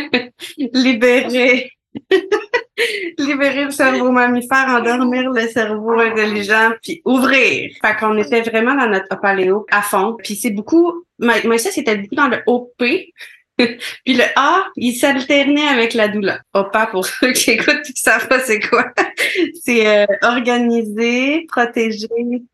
Libérer. 0.72 1.70
Libérer 3.18 3.64
le 3.64 3.70
cerveau 3.70 4.10
mammifère, 4.10 4.68
endormir 4.68 5.30
le 5.30 5.48
cerveau 5.48 6.00
intelligent, 6.00 6.70
puis 6.82 7.02
ouvrir. 7.04 7.72
Fait 7.82 7.96
qu'on 7.96 8.16
était 8.16 8.42
vraiment 8.42 8.74
dans 8.74 8.88
notre 8.88 9.06
opaléo 9.10 9.66
à 9.70 9.82
fond. 9.82 10.16
Puis 10.22 10.36
c'est 10.36 10.50
beaucoup, 10.50 11.04
moi 11.18 11.58
ça 11.58 11.70
c'était 11.70 11.96
beaucoup 11.96 12.14
dans 12.14 12.28
le 12.28 12.42
OP. 12.46 12.72
puis 12.78 14.14
le 14.14 14.24
A, 14.36 14.68
il 14.76 14.94
s'alternait 14.94 15.66
avec 15.66 15.92
la 15.92 16.08
doula. 16.08 16.40
OPA, 16.54 16.86
pour 16.86 17.04
ceux 17.04 17.32
qui 17.32 17.50
écoutent 17.50 17.82
qui 17.82 18.00
savent 18.00 18.28
pas 18.28 18.40
c'est 18.40 18.60
quoi. 18.60 18.92
c'est 19.64 19.86
euh, 19.86 20.06
organiser, 20.22 21.44
protéger, 21.48 22.06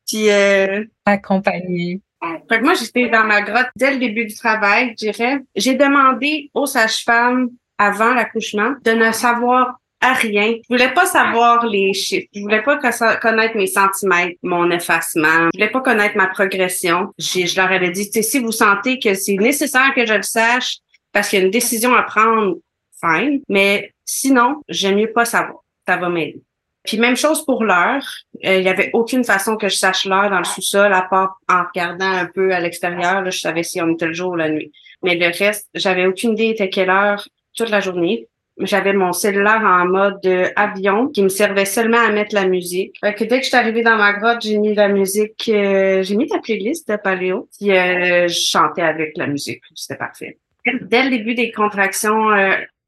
puis... 0.07 0.31
Euh, 0.31 0.85
accompagner 1.05 2.01
Fait 2.49 2.59
que 2.59 2.65
moi, 2.65 2.75
j'étais 2.75 3.09
dans 3.09 3.25
ma 3.25 3.43
grotte 3.43 3.69
dès 3.77 3.93
le 3.93 3.99
début 3.99 4.27
du 4.27 4.35
travail, 4.35 4.91
je 4.91 5.07
dirais. 5.07 5.39
J'ai 5.55 5.75
demandé 5.75 6.51
aux 6.55 6.67
sages-femmes 6.67 7.51
avant 7.79 8.15
l'accouchement 8.15 8.75
de 8.85 8.93
ne 8.93 9.13
savoir 9.13 9.79
rien. 10.01 10.55
Je 10.69 10.75
voulais 10.75 10.93
pas 10.93 11.07
savoir 11.07 11.67
les 11.67 11.93
chiffres. 11.95 12.29
Je 12.35 12.41
voulais 12.41 12.63
pas 12.63 12.79
connaître 13.17 13.57
mes 13.57 13.67
centimètres, 13.67 14.37
mon 14.43 14.71
effacement. 14.71 15.49
Je 15.55 15.59
voulais 15.59 15.71
pas 15.71 15.81
connaître 15.81 16.17
ma 16.17 16.27
progression. 16.27 17.13
Je 17.19 17.57
leur 17.57 17.71
avais 17.71 17.91
dit, 17.91 18.05
si 18.05 18.39
vous 18.39 18.53
sentez 18.53 18.99
que 18.99 19.15
c'est 19.15 19.35
nécessaire 19.35 19.93
que 19.95 20.07
je 20.07 20.15
le 20.15 20.23
sache 20.23 20.79
parce 21.13 21.29
qu'il 21.29 21.39
y 21.39 21.43
a 21.43 21.45
une 21.45 21.51
décision 21.51 21.95
à 21.95 22.03
prendre, 22.03 22.57
fine. 23.01 23.41
Mais 23.49 23.93
sinon, 24.05 24.63
j'aime 24.69 24.97
mieux 24.97 25.13
pas 25.13 25.25
savoir. 25.25 25.61
Ça 25.87 25.97
va 25.97 26.09
m'aider. 26.09 26.43
Puis 26.85 26.99
même 26.99 27.17
chose 27.17 27.45
pour 27.45 27.65
l'heure. 27.65 28.05
Euh, 28.45 28.59
il 28.59 28.65
y 28.65 28.69
avait 28.69 28.91
aucune 28.93 29.25
façon 29.25 29.57
que 29.57 29.69
je 29.69 29.77
sache 29.77 30.05
l'heure 30.05 30.31
dans 30.31 30.39
le 30.39 30.45
sous-sol, 30.45 30.93
à 30.93 31.03
part 31.03 31.41
en 31.49 31.63
regardant 31.65 32.11
un 32.11 32.27
peu 32.27 32.53
à 32.53 32.61
l'extérieur. 32.61 33.29
je 33.31 33.39
savais 33.39 33.63
si 33.63 33.81
on 33.81 33.89
était 33.89 34.07
le 34.07 34.13
jour 34.13 34.33
ou 34.33 34.37
la 34.37 34.51
nuit. 34.51 34.71
Mais 35.03 35.17
le 35.17 35.27
reste, 35.27 35.69
j'avais 35.75 36.07
aucune 36.07 36.33
idée 36.33 36.55
de 36.55 36.67
quelle 36.67 36.91
heure 36.91 37.27
toute 37.57 37.71
la 37.71 37.81
journée. 37.81 38.29
J'avais 38.59 38.93
mon 38.93 39.13
cellulaire 39.13 39.63
en 39.65 39.87
mode 39.87 40.25
avion 40.55 41.09
qui 41.09 41.23
me 41.23 41.29
servait 41.29 41.65
seulement 41.65 41.99
à 41.99 42.13
mettre 42.13 42.35
la 42.35 42.47
musique. 42.47 42.97
Fait 43.01 43.15
que 43.15 43.25
dès 43.25 43.39
que 43.39 43.45
je 43.45 43.49
suis 43.49 43.57
arrivée 43.57 43.83
dans 43.83 43.97
ma 43.97 44.13
grotte, 44.13 44.43
j'ai 44.43 44.59
mis 44.59 44.75
la 44.75 44.89
musique, 44.89 45.49
euh, 45.49 46.03
j'ai 46.03 46.15
mis 46.15 46.29
ta 46.29 46.39
playlist 46.39 46.89
de 46.89 46.97
Paléo, 46.97 47.49
puis 47.59 47.73
euh, 47.73 48.29
je 48.29 48.41
chantais 48.41 48.83
avec 48.83 49.17
la 49.17 49.27
musique. 49.27 49.63
C'était 49.75 49.99
parfait. 49.99 50.39
Dès 50.83 51.03
le 51.03 51.11
début 51.11 51.35
des 51.35 51.51
contractions 51.51 52.29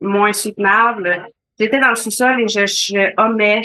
moins 0.00 0.32
soutenables, 0.32 1.26
j'étais 1.58 1.80
dans 1.80 1.90
le 1.90 1.96
sous-sol 1.96 2.40
et 2.42 2.48
je, 2.48 2.64
je 2.66 3.12
hommais 3.20 3.62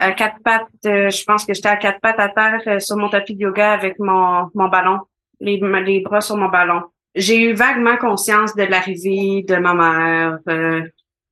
à 0.00 0.12
quatre 0.12 0.42
pattes, 0.42 0.66
euh, 0.86 1.10
je 1.10 1.24
pense 1.24 1.44
que 1.44 1.52
j'étais 1.52 1.68
à 1.68 1.76
quatre 1.76 2.00
pattes 2.00 2.18
à 2.18 2.28
terre 2.28 2.62
euh, 2.66 2.80
sur 2.80 2.96
mon 2.96 3.10
tapis 3.10 3.34
de 3.34 3.42
yoga 3.42 3.72
avec 3.72 3.98
mon, 3.98 4.50
mon 4.54 4.68
ballon, 4.68 5.00
les, 5.40 5.60
les 5.84 6.00
bras 6.00 6.22
sur 6.22 6.36
mon 6.36 6.48
ballon. 6.48 6.82
J'ai 7.14 7.38
eu 7.38 7.52
vaguement 7.52 7.96
conscience 7.98 8.56
de 8.56 8.62
l'arrivée 8.62 9.44
de 9.46 9.56
ma 9.56 9.74
mère. 9.74 10.38
Euh, 10.48 10.82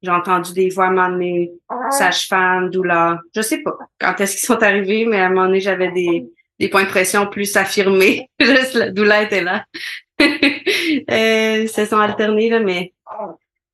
j'ai 0.02 0.10
entendu 0.10 0.52
des 0.52 0.68
voix 0.68 0.88
à 0.88 1.90
sage-femme, 1.90 2.70
doula. 2.70 3.18
Je 3.34 3.40
sais 3.40 3.62
pas 3.62 3.76
quand 3.98 4.20
est-ce 4.20 4.36
qu'ils 4.36 4.46
sont 4.46 4.62
arrivés, 4.62 5.06
mais 5.06 5.20
à 5.20 5.26
un 5.26 5.28
moment 5.30 5.46
donné, 5.46 5.60
j'avais 5.60 5.90
des, 5.90 6.26
des 6.60 6.68
points 6.68 6.84
de 6.84 6.88
pression 6.88 7.26
plus 7.26 7.56
affirmés. 7.56 8.28
La 8.74 8.90
doula 8.90 9.22
était 9.22 9.42
là. 9.42 9.64
ils 10.20 11.68
se 11.68 11.84
sont 11.86 11.98
alternés, 11.98 12.50
là, 12.50 12.60
mais 12.60 12.92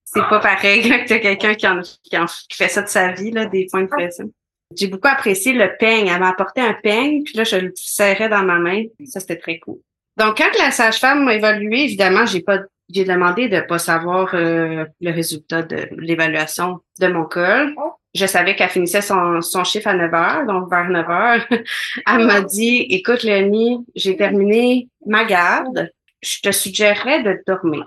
c'est 0.05 0.29
pas 0.29 0.41
pareil 0.41 0.89
quand 0.89 1.05
tu 1.07 1.15
as 1.15 1.19
quelqu'un 1.19 1.55
qui, 1.55 1.67
qui, 2.05 2.17
qui, 2.49 2.57
fait 2.57 2.69
ça 2.69 2.83
de 2.83 2.89
sa 2.89 3.13
vie, 3.13 3.33
là, 3.33 3.47
des 3.47 3.67
points 3.71 3.83
de 3.83 3.89
pression. 3.89 4.31
J'ai 4.77 4.89
beaucoup 4.89 5.09
apprécié 5.09 5.53
le 5.53 5.77
peigne. 5.79 6.09
Elle 6.09 6.21
m'a 6.21 6.31
apporté 6.31 6.61
un 6.61 6.75
peigne, 6.75 7.23
puis 7.25 7.37
là, 7.37 7.45
je 7.45 7.57
le 7.57 7.73
serrais 7.75 8.29
dans 8.29 8.43
ma 8.43 8.59
main. 8.59 8.85
Ça, 9.07 9.21
c'était 9.21 9.37
très 9.37 9.59
cool. 9.59 9.79
Donc, 10.17 10.39
quand 10.39 10.51
la 10.59 10.71
sage-femme 10.71 11.25
m'a 11.25 11.35
évalué, 11.35 11.85
évidemment, 11.85 12.27
j'ai 12.27 12.41
pas 12.41 12.61
j'ai 12.91 13.05
demandé 13.05 13.49
de 13.49 13.61
pas 13.61 13.79
savoir 13.79 14.35
euh, 14.35 14.85
le 15.01 15.11
résultat 15.11 15.63
de 15.63 15.89
l'évaluation 15.97 16.81
de 17.01 17.07
mon 17.07 17.25
col. 17.25 17.75
Je 18.15 18.27
savais 18.27 18.55
qu'elle 18.55 18.69
finissait 18.69 19.01
son, 19.01 19.41
son 19.41 19.65
chiffre 19.65 19.89
à 19.89 19.95
9 19.95 20.15
heures, 20.15 20.47
donc 20.47 20.71
vers 20.71 20.89
9 20.89 21.11
heures. 21.11 21.47
Elle 22.07 22.27
m'a 22.27 22.43
dit, 22.43 22.87
écoute, 22.91 23.23
Léonie, 23.23 23.79
j'ai 23.95 24.17
terminé 24.17 24.89
ma 25.07 25.25
garde. 25.25 25.91
Je 26.23 26.41
te 26.41 26.53
suggérerais 26.53 27.23
de 27.23 27.43
dormir. 27.47 27.87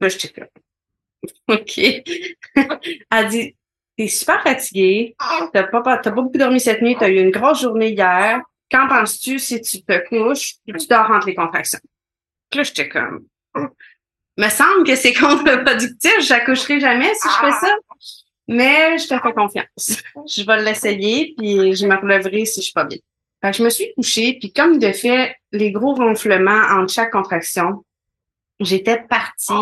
Moi, 0.00 0.08
je 0.08 0.18
t'ai 0.18 0.32
OK. 1.48 1.78
Elle 3.10 3.28
dit, 3.28 3.56
t'es 4.00 4.08
super 4.08 4.42
fatigué, 4.42 5.14
t'as 5.52 5.64
pas, 5.64 5.82
pas 5.82 6.10
beaucoup 6.10 6.38
dormi 6.38 6.58
cette 6.58 6.80
nuit, 6.80 6.96
t'as 6.98 7.10
eu 7.10 7.18
une 7.18 7.30
grosse 7.30 7.60
journée 7.60 7.90
hier. 7.90 8.40
Qu'en 8.70 8.88
penses-tu 8.88 9.38
si 9.38 9.60
tu 9.60 9.82
te 9.82 10.08
couches 10.08 10.54
et 10.66 10.72
tu 10.72 10.86
dors 10.86 11.10
entre 11.10 11.26
les 11.26 11.34
contractions? 11.34 11.80
Là, 12.54 12.62
j'étais 12.62 12.88
comme, 12.88 13.26
me 14.38 14.48
semble 14.48 14.84
que 14.86 14.96
c'est 14.96 15.12
contre-productif, 15.20 16.14
j'accoucherai 16.20 16.80
jamais 16.80 17.12
si 17.14 17.28
je 17.28 17.46
fais 17.46 17.66
ça. 17.66 17.76
Mais 18.48 18.96
je 18.96 19.06
te 19.06 19.18
fais 19.18 19.32
confiance. 19.34 20.02
Je 20.26 20.44
vais 20.44 20.62
l'essayer, 20.62 21.34
puis 21.36 21.74
je 21.76 21.86
me 21.86 21.94
relèverai 21.94 22.46
si 22.46 22.60
je 22.60 22.64
suis 22.64 22.72
pas 22.72 22.84
bien. 22.84 22.98
Fait 23.42 23.50
que 23.50 23.56
je 23.58 23.62
me 23.62 23.70
suis 23.70 23.92
couchée, 23.94 24.38
puis 24.40 24.52
comme 24.52 24.78
de 24.78 24.92
fait, 24.92 25.36
les 25.52 25.70
gros 25.70 25.94
ronflements 25.94 26.62
entre 26.72 26.92
chaque 26.92 27.12
contraction, 27.12 27.84
j'étais 28.60 28.98
partie. 29.02 29.52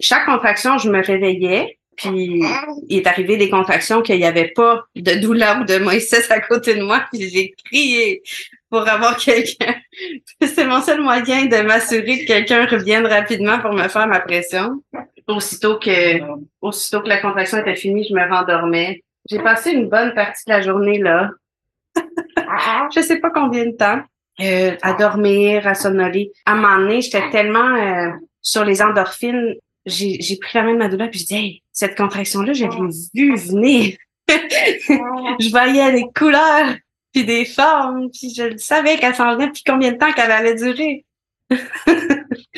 Chaque 0.00 0.24
contraction, 0.24 0.78
je 0.78 0.88
me 0.88 1.02
réveillais, 1.02 1.78
puis 1.96 2.42
il 2.88 2.98
est 2.98 3.06
arrivé 3.06 3.36
des 3.36 3.50
contractions 3.50 4.02
qu'il 4.02 4.16
n'y 4.16 4.24
avait 4.24 4.52
pas 4.54 4.84
de 4.96 5.14
douleur 5.14 5.60
ou 5.60 5.64
de 5.64 5.78
Moïse 5.78 6.12
à 6.30 6.40
côté 6.40 6.74
de 6.74 6.82
moi, 6.82 7.04
puis 7.10 7.28
j'ai 7.28 7.54
crié 7.64 8.22
pour 8.70 8.88
avoir 8.88 9.16
quelqu'un. 9.16 9.74
C'est 10.42 10.64
mon 10.64 10.80
seul 10.80 11.00
moyen 11.00 11.46
de 11.46 11.62
m'assurer 11.62 12.20
que 12.20 12.26
quelqu'un 12.26 12.66
revienne 12.66 13.06
rapidement 13.06 13.58
pour 13.58 13.72
me 13.72 13.86
faire 13.88 14.06
ma 14.06 14.20
pression. 14.20 14.82
Aussitôt 15.28 15.78
que, 15.78 16.20
aussitôt 16.60 17.02
que 17.02 17.08
la 17.08 17.20
contraction 17.20 17.58
était 17.58 17.76
finie, 17.76 18.06
je 18.08 18.14
me 18.14 18.28
rendormais. 18.28 19.02
J'ai 19.30 19.38
passé 19.38 19.70
une 19.72 19.88
bonne 19.88 20.14
partie 20.14 20.44
de 20.46 20.52
la 20.52 20.62
journée 20.62 20.98
là. 20.98 21.30
je 22.94 23.00
sais 23.00 23.20
pas 23.20 23.30
combien 23.30 23.66
de 23.66 23.76
temps. 23.76 24.00
Euh, 24.40 24.74
à 24.80 24.94
dormir, 24.94 25.66
à 25.66 25.74
somnoler. 25.74 26.32
À 26.46 26.52
un 26.52 26.54
moment 26.54 26.78
donné, 26.78 27.02
j'étais 27.02 27.28
tellement 27.30 27.76
euh, 27.76 28.10
sur 28.40 28.64
les 28.64 28.80
endorphines 28.80 29.56
j'ai 29.86 30.36
pris 30.40 30.58
la 30.58 30.62
main 30.62 30.74
de 30.74 30.78
ma 30.78 30.88
douleur 30.88 31.10
puis 31.10 31.20
je 31.20 31.26
dis 31.26 31.34
hey, 31.34 31.62
cette 31.72 31.96
contraction 31.96 32.42
là 32.42 32.52
je 32.52 32.64
l'ai 32.64 32.70
vue 33.14 33.36
venir 33.36 33.96
je 34.28 35.50
voyais 35.50 35.92
des 35.92 36.06
couleurs 36.16 36.76
puis 37.12 37.24
des 37.24 37.44
formes 37.44 38.10
puis 38.10 38.32
je 38.34 38.56
savais 38.56 38.96
qu'elle 38.96 39.14
s'en 39.14 39.34
venait 39.34 39.50
puis 39.50 39.62
combien 39.66 39.92
de 39.92 39.98
temps 39.98 40.12
qu'elle 40.12 40.30
allait 40.30 40.54
durer. 40.54 41.04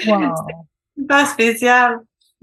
Wow. 0.06 0.32
pas 1.08 1.24
spécial. 1.24 1.98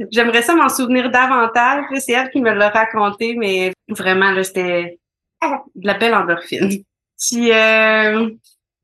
J'aimerais 0.10 0.42
ça 0.42 0.56
m'en 0.56 0.68
souvenir 0.68 1.12
davantage 1.12 1.86
c'est 2.00 2.14
elle 2.14 2.30
qui 2.30 2.42
me 2.42 2.52
l'a 2.52 2.70
raconté 2.70 3.36
mais 3.36 3.72
vraiment 3.88 4.32
là 4.32 4.44
c'était 4.44 5.00
de 5.42 5.88
la 5.88 5.94
belle 5.94 6.16
endorphine. 6.16 6.84
Puis 7.20 7.52
euh, 7.52 8.30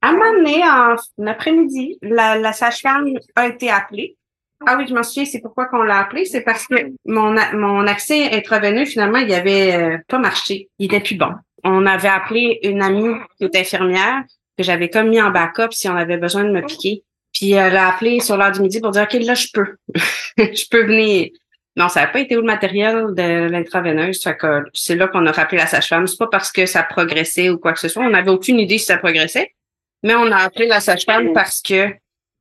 à 0.01 0.09
un 0.09 0.11
moment 0.11 0.31
donné 0.33 0.61
en 0.63 1.27
après-midi 1.27 1.97
la, 2.01 2.37
la 2.37 2.53
sage-femme 2.53 3.07
a 3.35 3.47
été 3.47 3.69
appelée 3.69 4.17
ah 4.65 4.75
oui, 4.77 4.85
je 4.87 4.93
m'en 4.93 5.03
souviens, 5.03 5.25
c'est 5.25 5.39
pourquoi 5.39 5.67
qu'on 5.67 5.83
l'a 5.83 5.99
appelé. 5.99 6.25
C'est 6.25 6.41
parce 6.41 6.67
que 6.67 6.75
mon, 7.05 7.35
mon 7.53 7.85
accès 7.85 8.31
intraveineux, 8.35 8.85
finalement, 8.85 9.19
il 9.19 9.31
avait 9.33 9.75
euh, 9.75 9.97
pas 10.07 10.17
marché. 10.17 10.69
Il 10.79 10.85
était 10.85 10.99
plus 10.99 11.15
bon. 11.15 11.31
On 11.63 11.85
avait 11.85 12.07
appelé 12.07 12.59
une 12.63 12.81
amie 12.81 13.15
qui 13.37 13.45
était 13.45 13.59
infirmière, 13.59 14.23
que 14.57 14.63
j'avais 14.63 14.89
comme 14.89 15.09
mis 15.09 15.21
en 15.21 15.29
backup 15.29 15.71
si 15.71 15.87
on 15.87 15.95
avait 15.95 16.17
besoin 16.17 16.43
de 16.43 16.51
me 16.51 16.61
piquer. 16.65 17.03
Puis 17.33 17.51
elle 17.51 17.77
a 17.77 17.89
appelé 17.89 18.19
sur 18.19 18.35
l'heure 18.35 18.51
du 18.51 18.61
midi 18.61 18.81
pour 18.81 18.91
dire 18.91 19.03
OK, 19.03 19.13
là, 19.13 19.35
je 19.35 19.47
peux. 19.53 19.75
je 20.37 20.67
peux 20.69 20.85
venir. 20.85 21.29
Non, 21.75 21.89
ça 21.89 22.01
n'a 22.01 22.07
pas 22.07 22.21
été 22.21 22.35
où 22.35 22.39
le 22.39 22.47
matériel 22.47 23.13
de 23.15 23.47
l'intraveineuse. 23.49 24.27
c'est 24.73 24.95
là 24.95 25.07
qu'on 25.07 25.25
a 25.27 25.31
rappelé 25.31 25.59
la 25.59 25.67
sage-femme. 25.67 26.07
C'est 26.07 26.17
pas 26.17 26.27
parce 26.27 26.51
que 26.51 26.65
ça 26.65 26.81
progressait 26.81 27.49
ou 27.49 27.59
quoi 27.59 27.73
que 27.73 27.79
ce 27.79 27.87
soit. 27.87 28.03
On 28.03 28.09
n'avait 28.09 28.31
aucune 28.31 28.59
idée 28.59 28.79
si 28.79 28.85
ça 28.85 28.97
progressait. 28.97 29.53
Mais 30.01 30.15
on 30.15 30.31
a 30.31 30.37
appelé 30.37 30.65
la 30.65 30.79
sage-femme 30.79 31.33
parce 31.33 31.61
que 31.61 31.93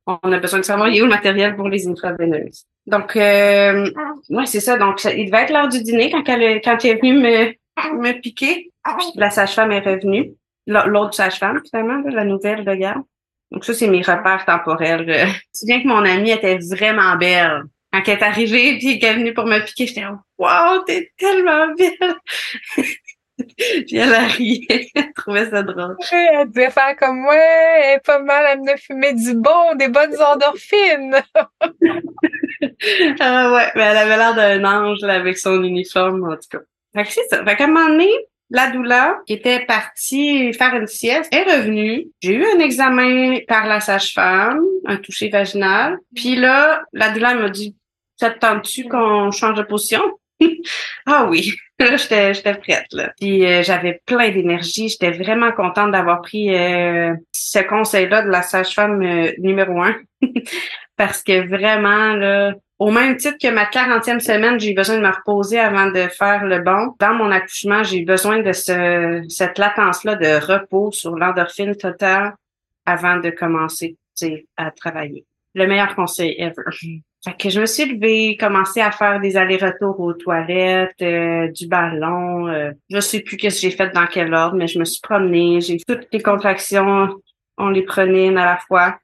on 0.07 0.31
a 0.31 0.39
besoin 0.39 0.59
de 0.59 0.65
savoir 0.65 0.87
il 0.87 0.97
est 0.97 1.01
où 1.01 1.05
le 1.05 1.11
matériel 1.11 1.55
pour 1.55 1.67
les 1.67 1.87
intraveineuses. 1.87 2.65
Donc, 2.85 3.15
euh, 3.15 3.91
ouais, 4.29 4.45
c'est 4.45 4.61
ça. 4.61 4.77
Donc, 4.77 5.03
il 5.03 5.25
devait 5.25 5.43
être 5.43 5.51
l'heure 5.51 5.67
du 5.67 5.83
dîner 5.83 6.09
quand 6.09 6.23
elle, 6.27 6.61
quand 6.61 6.77
elle 6.83 6.91
est 6.91 7.01
venue 7.01 7.19
me, 7.19 7.53
me 7.93 8.21
piquer. 8.21 8.71
la 9.15 9.29
sage-femme 9.29 9.71
est 9.73 9.81
revenue. 9.81 10.31
L'autre 10.65 11.13
sage-femme, 11.13 11.61
finalement, 11.69 12.01
la 12.09 12.23
nouvelle 12.23 12.63
de 12.63 12.73
garde. 12.73 13.03
Donc, 13.51 13.65
ça, 13.65 13.73
c'est 13.73 13.87
mes 13.87 14.01
repères 14.01 14.45
temporels. 14.45 15.05
Je 15.07 15.25
me 15.25 15.33
souviens 15.53 15.81
que 15.81 15.87
mon 15.87 16.05
amie 16.05 16.31
était 16.31 16.57
vraiment 16.57 17.15
belle. 17.17 17.63
Quand 17.91 18.01
elle 18.05 18.17
est 18.17 18.23
arrivée 18.23 18.77
puis 18.77 18.99
qu'elle 18.99 19.15
est 19.15 19.19
venue 19.19 19.33
pour 19.33 19.45
me 19.45 19.59
piquer, 19.59 19.87
j'étais 19.87 20.03
«Wow, 20.37 20.83
t'es 20.85 21.11
tellement 21.17 21.73
belle!» 21.77 22.15
Puis 23.57 23.97
elle 23.97 24.13
a 24.13 24.27
ri. 24.27 24.65
elle 24.69 25.13
trouvait 25.13 25.49
ça 25.49 25.63
drôle. 25.63 25.97
Elle 26.11 26.49
devait 26.49 26.71
faire 26.71 26.95
comme 26.97 27.19
moi. 27.19 27.35
Elle 27.35 27.97
est 27.97 28.05
pas 28.05 28.19
mal. 28.19 28.45
Elle 28.51 28.61
me 28.61 28.77
fumait 28.77 29.13
du 29.13 29.35
bon, 29.35 29.75
des 29.75 29.87
bonnes 29.87 30.19
endorphines. 30.19 31.17
ah 33.19 33.53
ouais, 33.53 33.71
mais 33.75 33.83
elle 33.83 33.97
avait 33.97 34.17
l'air 34.17 34.35
d'un 34.35 34.63
ange 34.65 35.01
là, 35.01 35.13
avec 35.13 35.37
son 35.37 35.63
uniforme, 35.63 36.23
en 36.23 36.35
tout 36.35 36.49
cas. 36.51 36.59
Fait 36.95 37.03
que 37.03 37.11
c'est 37.11 37.27
ça. 37.29 37.43
Fait 37.45 37.55
qu'à 37.55 37.65
un 37.65 37.67
moment 37.67 37.89
donné, 37.89 38.09
la 38.49 38.71
doula, 38.71 39.19
qui 39.27 39.33
était 39.33 39.65
partie 39.65 40.53
faire 40.53 40.73
une 40.73 40.87
sieste, 40.87 41.33
est 41.33 41.43
revenue. 41.43 42.07
J'ai 42.21 42.33
eu 42.33 42.45
un 42.45 42.59
examen 42.59 43.39
par 43.47 43.67
la 43.67 43.81
sage-femme, 43.81 44.61
un 44.85 44.97
toucher 44.97 45.29
vaginal. 45.29 45.97
Puis 46.15 46.35
là, 46.35 46.81
la 46.93 47.11
doula 47.11 47.35
m'a 47.35 47.49
dit, 47.49 47.75
ça 48.15 48.31
te 48.31 48.39
tente-tu 48.39 48.87
qu'on 48.87 49.31
change 49.31 49.57
de 49.57 49.63
position? 49.63 50.01
ah 51.05 51.27
oui, 51.29 51.53
j'étais, 51.79 52.33
j'étais 52.33 52.55
prête. 52.55 52.87
Là. 52.91 53.11
Puis 53.19 53.45
euh, 53.45 53.63
j'avais 53.63 54.01
plein 54.05 54.29
d'énergie. 54.29 54.89
J'étais 54.89 55.11
vraiment 55.11 55.51
contente 55.51 55.91
d'avoir 55.91 56.21
pris 56.21 56.55
euh, 56.55 57.13
ce 57.31 57.59
conseil-là 57.59 58.21
de 58.23 58.29
la 58.29 58.41
sage-femme 58.41 59.01
euh, 59.01 59.31
numéro 59.39 59.81
un. 59.81 59.95
Parce 60.97 61.21
que 61.21 61.47
vraiment, 61.47 62.13
là, 62.13 62.53
au 62.79 62.91
même 62.91 63.17
titre 63.17 63.37
que 63.41 63.51
ma 63.51 63.65
40e 63.65 64.19
semaine, 64.19 64.59
j'ai 64.59 64.71
eu 64.71 64.75
besoin 64.75 64.97
de 64.97 65.01
me 65.01 65.11
reposer 65.11 65.59
avant 65.59 65.91
de 65.91 66.07
faire 66.07 66.45
le 66.45 66.59
bon. 66.59 66.95
Dans 66.99 67.13
mon 67.13 67.31
accouchement, 67.31 67.83
j'ai 67.83 67.99
eu 67.99 68.05
besoin 68.05 68.39
de 68.39 68.51
ce, 68.51 69.23
cette 69.29 69.59
latence-là 69.59 70.15
de 70.15 70.43
repos 70.43 70.91
sur 70.91 71.15
l'endorphine 71.15 71.75
totale 71.75 72.33
avant 72.85 73.17
de 73.17 73.29
commencer. 73.29 73.97
à 74.55 74.71
travailler. 74.71 75.25
Le 75.53 75.67
meilleur 75.67 75.95
conseil 75.95 76.35
ever. 76.39 77.03
Fait 77.23 77.35
que 77.35 77.49
je 77.49 77.59
me 77.59 77.65
suis 77.65 77.85
levée, 77.85 78.37
commencé 78.37 78.79
à 78.79 78.91
faire 78.91 79.19
des 79.19 79.37
allers-retours 79.37 79.99
aux 79.99 80.13
toilettes, 80.13 81.01
euh, 81.01 81.47
du 81.51 81.67
ballon. 81.67 82.47
Euh, 82.47 82.71
je 82.89 82.99
sais 82.99 83.21
plus 83.21 83.37
qu'est-ce 83.37 83.61
que 83.61 83.69
j'ai 83.69 83.75
fait 83.75 83.89
dans 83.93 84.05
quel 84.05 84.33
ordre, 84.33 84.55
mais 84.55 84.67
je 84.67 84.77
me 84.79 84.85
suis 84.85 85.01
promenée. 85.01 85.59
J'ai 85.61 85.77
toutes 85.77 86.07
les 86.11 86.21
contractions, 86.21 87.09
on 87.57 87.69
les 87.69 87.83
prenait 87.83 88.29
à 88.29 88.45
la 88.45 88.59
fois. 88.67 88.99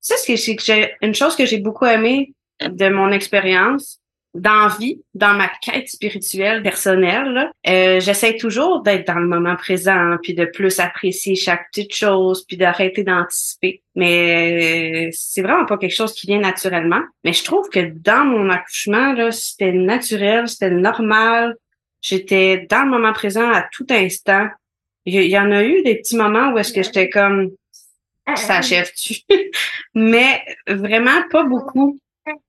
C'est 0.00 0.18
ce 0.18 0.52
que 0.52 0.62
j'ai, 0.62 0.94
une 1.00 1.14
chose 1.14 1.34
que 1.34 1.46
j'ai 1.46 1.58
beaucoup 1.58 1.86
aimé 1.86 2.34
de 2.60 2.88
mon 2.90 3.10
expérience, 3.10 3.98
dans 4.34 4.68
vie, 4.68 5.00
dans 5.14 5.34
ma 5.34 5.48
quête 5.62 5.88
spirituelle 5.88 6.62
personnelle, 6.62 7.50
euh, 7.68 8.00
j'essaie 8.00 8.36
toujours 8.36 8.82
d'être 8.82 9.06
dans 9.06 9.20
le 9.20 9.28
moment 9.28 9.54
présent, 9.54 10.16
puis 10.22 10.34
de 10.34 10.44
plus 10.44 10.80
apprécier 10.80 11.36
chaque 11.36 11.70
petite 11.70 11.94
chose, 11.94 12.44
puis 12.44 12.56
d'arrêter 12.56 13.04
d'anticiper. 13.04 13.82
Mais 13.94 15.06
euh, 15.06 15.10
c'est 15.12 15.42
vraiment 15.42 15.66
pas 15.66 15.78
quelque 15.78 15.94
chose 15.94 16.12
qui 16.14 16.26
vient 16.26 16.40
naturellement. 16.40 17.02
Mais 17.22 17.32
je 17.32 17.44
trouve 17.44 17.68
que 17.68 17.92
dans 17.94 18.24
mon 18.24 18.50
accouchement, 18.50 19.12
là, 19.12 19.30
c'était 19.30 19.72
naturel, 19.72 20.48
c'était 20.48 20.70
normal. 20.70 21.54
J'étais 22.00 22.66
dans 22.68 22.84
le 22.84 22.90
moment 22.90 23.12
présent 23.12 23.50
à 23.50 23.64
tout 23.72 23.86
instant. 23.88 24.48
Il 25.06 25.22
y, 25.22 25.38
en 25.38 25.52
a 25.52 25.62
eu 25.62 25.82
des 25.82 25.96
petits 25.96 26.16
moments 26.16 26.50
où 26.52 26.58
est-ce 26.58 26.72
que 26.72 26.82
j'étais 26.82 27.10
comme 27.10 27.50
ça 28.36 28.56
achève-tu? 28.56 29.16
Mais 29.94 30.42
vraiment 30.66 31.22
pas 31.30 31.44
beaucoup. 31.44 32.00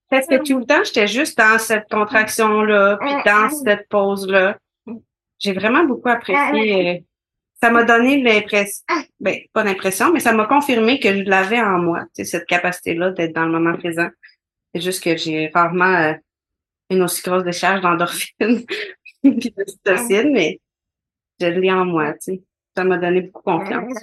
Parce 0.09 0.27
que 0.27 0.43
tout 0.43 0.59
le 0.59 0.65
temps, 0.65 0.83
j'étais 0.83 1.07
juste 1.07 1.37
dans 1.37 1.57
cette 1.57 1.89
contraction-là, 1.89 2.97
puis 3.01 3.11
dans 3.25 3.49
cette 3.49 3.87
pause-là. 3.89 4.57
J'ai 5.39 5.53
vraiment 5.53 5.83
beaucoup 5.83 6.09
apprécié. 6.09 6.89
Euh, 6.89 6.99
ça 7.61 7.71
m'a 7.71 7.83
donné 7.83 8.21
l'impression, 8.21 8.83
ben, 9.19 9.39
pas 9.53 9.63
l'impression, 9.63 10.11
mais 10.13 10.19
ça 10.19 10.33
m'a 10.33 10.45
confirmé 10.45 10.99
que 10.99 11.13
je 11.13 11.23
l'avais 11.23 11.59
en 11.59 11.79
moi, 11.79 12.05
cette 12.13 12.45
capacité-là 12.45 13.11
d'être 13.11 13.33
dans 13.33 13.45
le 13.45 13.51
moment 13.51 13.75
présent. 13.77 14.09
C'est 14.73 14.81
juste 14.81 15.03
que 15.03 15.17
j'ai 15.17 15.49
rarement 15.53 15.95
euh, 15.95 16.13
une 16.89 17.01
aussi 17.01 17.21
grosse 17.23 17.43
décharge 17.43 17.81
d'endorphine 17.81 18.65
puis 19.23 19.53
de 19.55 20.31
mais 20.31 20.59
je 21.39 21.47
l'ai 21.47 21.71
en 21.71 21.85
moi, 21.85 22.13
tu 22.13 22.19
sais. 22.19 22.43
Ça 22.77 22.83
m'a 22.83 22.97
donné 22.97 23.21
beaucoup 23.21 23.41
confiance. 23.41 23.93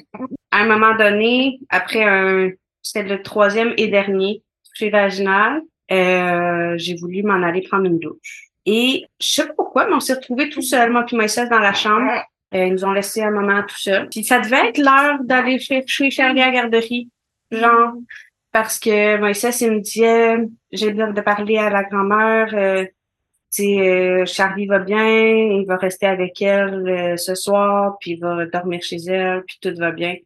À 0.50 0.58
un 0.58 0.66
moment 0.66 0.96
donné, 0.96 1.60
après 1.68 2.04
un, 2.04 2.50
c'était 2.80 3.08
le 3.08 3.22
troisième 3.22 3.74
et 3.76 3.88
dernier 3.88 4.42
toucher 4.64 4.88
vaginal, 4.88 5.60
euh, 5.92 6.74
j'ai 6.78 6.96
voulu 6.96 7.22
m'en 7.22 7.42
aller 7.42 7.62
prendre 7.62 7.86
une 7.86 7.98
douche. 7.98 8.50
Et 8.64 9.04
je 9.20 9.26
sais 9.26 9.46
pas 9.46 9.54
pourquoi, 9.54 9.86
mais 9.86 9.94
on 9.94 10.00
s'est 10.00 10.14
retrouvés 10.14 10.48
tout 10.48 10.62
seul, 10.62 10.92
moi 10.92 11.04
puis 11.04 11.16
Moïse, 11.16 11.36
dans 11.50 11.58
la 11.58 11.74
chambre. 11.74 12.10
Euh, 12.54 12.66
ils 12.66 12.72
nous 12.72 12.84
ont 12.84 12.92
laissé 12.92 13.22
un 13.22 13.30
moment 13.30 13.62
tout 13.62 13.78
seul. 13.78 14.08
Puis 14.08 14.24
ça 14.24 14.40
devait 14.40 14.68
être 14.68 14.78
l'heure 14.78 15.18
d'aller 15.22 15.58
chercher 15.58 16.10
Charlie 16.10 16.42
à 16.42 16.50
garderie. 16.50 17.08
Genre, 17.50 17.94
parce 18.52 18.78
que 18.78 19.18
Moïse, 19.18 19.60
il 19.60 19.72
me 19.72 19.80
disait, 19.80 20.36
j'ai 20.70 20.90
besoin 20.90 21.12
de 21.12 21.20
parler 21.20 21.56
à 21.56 21.70
la 21.70 21.82
grand-mère. 21.84 22.54
Euh, 22.54 22.84
euh, 23.60 24.24
Charlie 24.24 24.66
va 24.66 24.78
bien, 24.78 25.06
il 25.06 25.64
va 25.66 25.76
rester 25.76 26.06
avec 26.06 26.40
elle 26.40 26.88
euh, 26.88 27.16
ce 27.16 27.34
soir, 27.34 27.96
puis 28.00 28.12
il 28.12 28.20
va 28.20 28.46
dormir 28.46 28.82
chez 28.82 28.96
elle, 29.06 29.42
puis 29.46 29.58
tout 29.60 29.74
va 29.76 29.90
bien. 29.90 30.16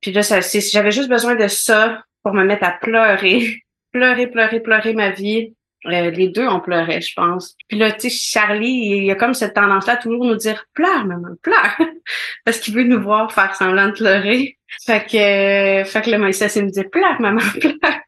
Puis 0.00 0.12
là, 0.12 0.22
j'avais 0.22 0.90
juste 0.90 1.08
besoin 1.08 1.34
de 1.34 1.48
ça 1.48 2.02
pour 2.22 2.34
me 2.34 2.44
mettre 2.44 2.64
à 2.64 2.72
pleurer 2.72 3.62
pleurer, 3.92 4.26
pleurer, 4.26 4.60
pleurer 4.60 4.94
ma 4.94 5.10
vie. 5.10 5.54
Euh, 5.86 6.10
les 6.10 6.28
deux, 6.28 6.46
on 6.46 6.60
pleurait, 6.60 7.00
je 7.00 7.12
pense. 7.14 7.56
Puis 7.68 7.76
là, 7.76 7.90
tu 7.90 8.08
sais, 8.08 8.10
Charlie, 8.10 8.98
il 8.98 9.04
y 9.04 9.10
a 9.10 9.16
comme 9.16 9.34
cette 9.34 9.54
tendance-là 9.54 9.96
toujours 9.96 10.24
nous 10.24 10.36
dire 10.36 10.64
«Pleure, 10.74 11.04
maman, 11.04 11.34
pleure!» 11.42 11.76
Parce 12.44 12.60
qu'il 12.60 12.74
veut 12.74 12.84
nous 12.84 13.02
voir 13.02 13.32
faire 13.32 13.54
semblant 13.56 13.88
de 13.88 13.92
pleurer. 13.92 14.58
Fait 14.86 15.04
que, 15.04 15.88
fait 15.88 16.02
que 16.02 16.10
là, 16.10 16.18
Moïse, 16.18 16.40
il 16.54 16.64
me 16.64 16.70
dit 16.70 16.84
«Pleure, 16.92 17.20
maman, 17.20 17.40
pleure!» 17.60 18.00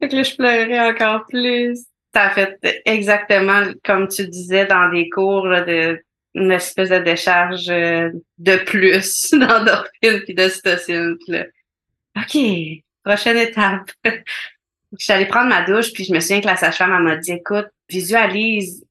Fait 0.00 0.08
que 0.08 0.14
là, 0.14 0.22
je 0.22 0.36
pleurais 0.36 0.78
encore 0.78 1.26
plus. 1.28 1.80
Ça 2.14 2.26
a 2.26 2.30
fait 2.30 2.82
exactement 2.84 3.64
comme 3.84 4.06
tu 4.06 4.28
disais 4.28 4.66
dans 4.66 4.88
des 4.90 5.08
cours 5.08 5.46
là, 5.48 5.62
de 5.62 6.00
une 6.36 6.52
espèce 6.52 6.90
de 6.90 6.98
décharge 6.98 7.68
euh, 7.70 8.10
de 8.38 8.56
plus 8.56 9.30
d'endorphine 9.32 10.20
puis 10.24 10.34
d'ocytocine. 10.34 11.16
OK, 12.16 12.38
prochaine 13.02 13.38
étape. 13.38 13.90
Je 14.98 15.04
suis 15.04 15.12
allée 15.12 15.26
prendre 15.26 15.48
ma 15.48 15.62
douche, 15.62 15.92
puis 15.92 16.04
je 16.04 16.12
me 16.12 16.20
souviens 16.20 16.40
que 16.40 16.46
la 16.46 16.56
sage-femme 16.56 17.02
m'a 17.02 17.16
dit 17.16 17.32
Écoute, 17.32 17.66
visualise 17.88 18.84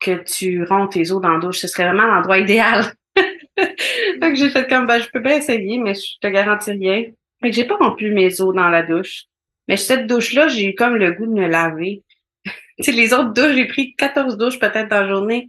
que 0.00 0.22
tu 0.22 0.64
ronds 0.64 0.88
tes 0.88 1.10
os 1.12 1.20
dans 1.20 1.34
la 1.34 1.38
douche, 1.38 1.58
ce 1.58 1.68
serait 1.68 1.84
vraiment 1.84 2.06
l'endroit 2.06 2.38
idéal. 2.38 2.92
que 3.16 4.34
j'ai 4.34 4.50
fait 4.50 4.68
comme 4.68 4.86
ben, 4.86 5.00
je 5.00 5.08
peux 5.10 5.20
bien 5.20 5.36
essayer, 5.36 5.78
mais 5.78 5.94
je 5.94 6.18
te 6.20 6.26
garantis 6.26 6.72
rien. 6.72 7.04
Fait 7.40 7.50
que 7.50 7.56
j'ai 7.56 7.64
pas 7.64 7.76
rompu 7.76 8.10
mes 8.10 8.40
os 8.40 8.54
dans 8.54 8.68
la 8.68 8.82
douche. 8.82 9.24
Mais 9.68 9.76
cette 9.76 10.06
douche-là, 10.06 10.48
j'ai 10.48 10.70
eu 10.70 10.74
comme 10.74 10.96
le 10.96 11.12
goût 11.12 11.26
de 11.26 11.32
me 11.32 11.46
laver. 11.46 12.02
tu 12.82 12.92
les 12.92 13.12
autres 13.12 13.32
douches, 13.32 13.54
j'ai 13.54 13.66
pris 13.66 13.94
14 13.94 14.36
douches 14.36 14.58
peut-être 14.58 14.88
dans 14.88 15.02
la 15.02 15.08
journée. 15.08 15.48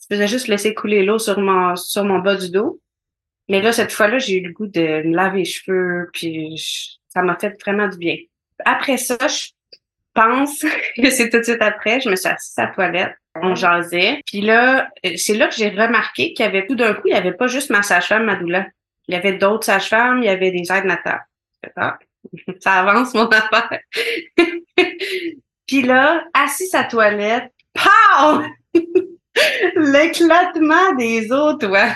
Je 0.00 0.14
faisais 0.14 0.28
juste 0.28 0.48
laisser 0.48 0.74
couler 0.74 1.04
l'eau 1.04 1.18
sur 1.18 1.38
mon, 1.40 1.76
sur 1.76 2.04
mon 2.04 2.20
bas 2.20 2.36
du 2.36 2.50
dos. 2.50 2.80
Mais 3.48 3.62
là, 3.62 3.72
cette 3.72 3.92
fois-là, 3.92 4.18
j'ai 4.18 4.38
eu 4.38 4.46
le 4.46 4.52
goût 4.52 4.66
de 4.66 4.80
me 4.80 5.14
laver 5.14 5.38
les 5.38 5.44
cheveux, 5.44 6.10
puis 6.12 6.60
ça 7.08 7.22
m'a 7.22 7.36
fait 7.38 7.60
vraiment 7.62 7.88
du 7.88 7.96
bien. 7.96 8.16
Après 8.64 8.96
ça, 8.96 9.16
je 9.26 9.48
pense 10.14 10.60
que 10.96 11.10
c'est 11.10 11.30
tout 11.30 11.38
de 11.38 11.42
suite 11.42 11.62
après, 11.62 12.00
je 12.00 12.10
me 12.10 12.16
suis 12.16 12.28
assise 12.28 12.58
à 12.58 12.66
la 12.66 12.68
toilette, 12.72 13.14
on 13.34 13.54
jasait. 13.54 14.20
Puis 14.26 14.40
là, 14.40 14.90
c'est 15.16 15.34
là 15.34 15.48
que 15.48 15.54
j'ai 15.54 15.70
remarqué 15.70 16.32
qu'il 16.32 16.44
y 16.44 16.48
avait 16.48 16.66
tout 16.66 16.74
d'un 16.74 16.94
coup, 16.94 17.06
il 17.06 17.12
n'y 17.12 17.18
avait 17.18 17.32
pas 17.32 17.46
juste 17.46 17.70
ma 17.70 17.82
sage-femme, 17.82 18.24
ma 18.24 18.36
doula. 18.36 18.66
Il 19.06 19.14
y 19.14 19.16
avait 19.16 19.32
d'autres 19.32 19.64
sages-femmes, 19.64 20.22
il 20.22 20.26
y 20.26 20.28
avait 20.28 20.50
des 20.50 20.70
aides 20.70 20.84
natales. 20.84 21.24
Ah, 21.76 21.98
ça? 22.60 22.72
Avance 22.72 23.14
mon 23.14 23.28
affaire. 23.28 23.80
Puis 25.66 25.82
là, 25.82 26.24
assise 26.34 26.74
à 26.74 26.84
toilette, 26.84 27.52
pow! 27.74 28.42
L'éclatement 29.76 30.94
des 30.96 31.30
os, 31.30 31.58
toi. 31.58 31.86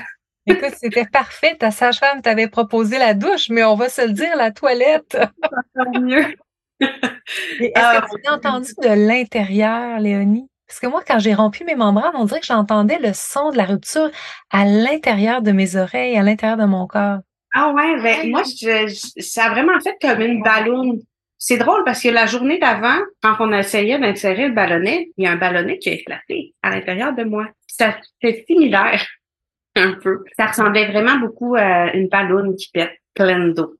Écoute, 0.46 0.74
c'était 0.78 1.06
parfait. 1.06 1.56
Ta 1.58 1.70
sage-femme 1.70 2.20
t'avait 2.20 2.48
proposé 2.48 2.98
la 2.98 3.14
douche, 3.14 3.48
mais 3.48 3.64
on 3.64 3.74
va 3.74 3.88
se 3.88 4.02
le 4.02 4.12
dire, 4.12 4.36
la 4.36 4.50
toilette. 4.50 5.16
Ça 5.16 6.00
mieux. 6.00 6.34
Est-ce 7.60 8.00
que 8.00 8.22
tu 8.22 8.28
as 8.28 8.34
entendu 8.34 8.72
de 8.82 9.08
l'intérieur, 9.08 9.98
Léonie? 10.00 10.48
Parce 10.66 10.80
que 10.80 10.86
moi, 10.86 11.02
quand 11.06 11.18
j'ai 11.18 11.34
rompu 11.34 11.64
mes 11.64 11.74
membranes, 11.74 12.14
on 12.14 12.24
dirait 12.24 12.40
que 12.40 12.46
j'entendais 12.46 12.98
le 12.98 13.12
son 13.12 13.50
de 13.50 13.58
la 13.58 13.64
rupture 13.64 14.10
à 14.50 14.64
l'intérieur 14.64 15.42
de 15.42 15.52
mes 15.52 15.76
oreilles, 15.76 16.16
à 16.16 16.22
l'intérieur 16.22 16.56
de 16.56 16.64
mon 16.64 16.86
corps. 16.86 17.18
Ah 17.54 17.72
ouais, 17.74 18.00
ben 18.02 18.30
moi, 18.30 18.42
ça 18.44 19.44
a 19.44 19.50
vraiment 19.50 19.78
fait 19.80 19.96
comme 20.00 20.22
une 20.22 20.42
ballonne. 20.42 21.00
C'est 21.36 21.58
drôle 21.58 21.84
parce 21.84 22.02
que 22.02 22.08
la 22.08 22.24
journée 22.24 22.58
d'avant, 22.58 22.98
quand 23.22 23.36
on 23.40 23.52
essayait 23.52 23.98
d'insérer 23.98 24.48
le 24.48 24.54
ballonnet, 24.54 25.10
il 25.18 25.24
y 25.24 25.26
a 25.26 25.32
un 25.32 25.36
ballonnet 25.36 25.78
qui 25.78 25.90
a 25.90 25.92
éclaté 25.92 26.54
à 26.62 26.70
l'intérieur 26.70 27.14
de 27.14 27.24
moi. 27.24 27.48
Ça 27.66 27.96
fait 28.22 28.44
similaire 28.48 29.04
un 29.76 29.92
peu. 30.02 30.24
Ça 30.38 30.46
ressemblait 30.46 30.90
vraiment 30.90 31.18
beaucoup 31.18 31.54
à 31.54 31.92
une 31.94 32.08
ballonne 32.08 32.56
qui 32.56 32.70
pète 32.72 32.92
pleine 33.14 33.52
d'eau 33.52 33.76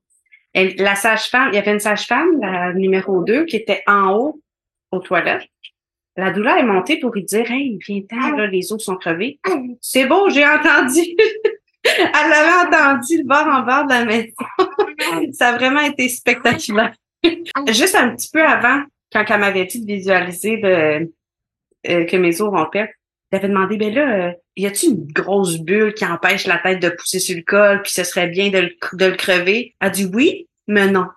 la 0.55 0.95
sage-femme, 0.95 1.49
il 1.53 1.57
y 1.57 1.59
avait 1.59 1.73
une 1.73 1.81
sage-femme, 1.81 2.41
la 2.41 2.73
numéro 2.73 3.23
2, 3.23 3.45
qui 3.47 3.57
était 3.57 3.83
en 3.87 4.13
haut 4.13 4.41
aux 4.91 5.01
toilettes. 5.01 5.49
La 6.17 6.31
douleur 6.31 6.59
est 6.59 6.65
montée 6.65 6.99
pour 6.99 7.13
lui 7.13 7.25
dire 7.25 7.51
Hey, 7.51 7.79
viens 7.87 8.03
là, 8.37 8.47
les 8.47 8.73
os 8.73 8.85
sont 8.85 8.97
crevés. 8.97 9.41
C'est 9.81 10.07
beau, 10.07 10.29
j'ai 10.29 10.47
entendu. 10.47 11.01
Elle 11.85 12.33
avait 12.33 12.69
entendu 12.69 13.19
le 13.19 13.25
bord 13.25 13.47
en 13.47 13.63
bord 13.63 13.87
de 13.87 13.93
la 13.93 14.05
maison. 14.05 15.33
Ça 15.33 15.49
a 15.49 15.57
vraiment 15.57 15.81
été 15.81 16.09
spectaculaire. 16.09 16.95
Juste 17.69 17.95
un 17.95 18.15
petit 18.15 18.31
peu 18.31 18.43
avant, 18.43 18.83
quand 19.13 19.25
elle 19.29 19.41
m'avait 19.41 19.65
dit 19.65 19.81
de 19.81 19.87
visualiser 19.87 20.61
euh, 20.65 21.05
que 21.83 22.17
mes 22.17 22.41
os 22.41 22.49
rompaient, 22.49 22.93
elle 23.31 23.39
avait 23.39 23.49
demandé, 23.49 23.77
ben 23.77 23.93
là, 23.95 24.29
euh, 24.29 24.33
y 24.57 24.67
a-t-il 24.67 24.93
une 24.93 25.07
grosse 25.13 25.59
bulle 25.59 25.95
qui 25.95 26.05
empêche 26.05 26.47
la 26.47 26.59
tête 26.59 26.81
de 26.81 26.91
pousser 26.91 27.19
sur 27.19 27.37
le 27.37 27.43
col, 27.43 27.83
puis 27.83 27.93
ce 27.93 28.05
serait 28.05 28.29
bien 28.29 28.51
de 28.51 28.59
le, 28.59 28.71
de 28.95 29.07
le 29.07 29.17
crever? 29.17 29.75
Elle 29.81 29.91
dit 29.91 30.11
oui, 30.13 30.49
mais 30.67 30.91
non, 30.91 31.09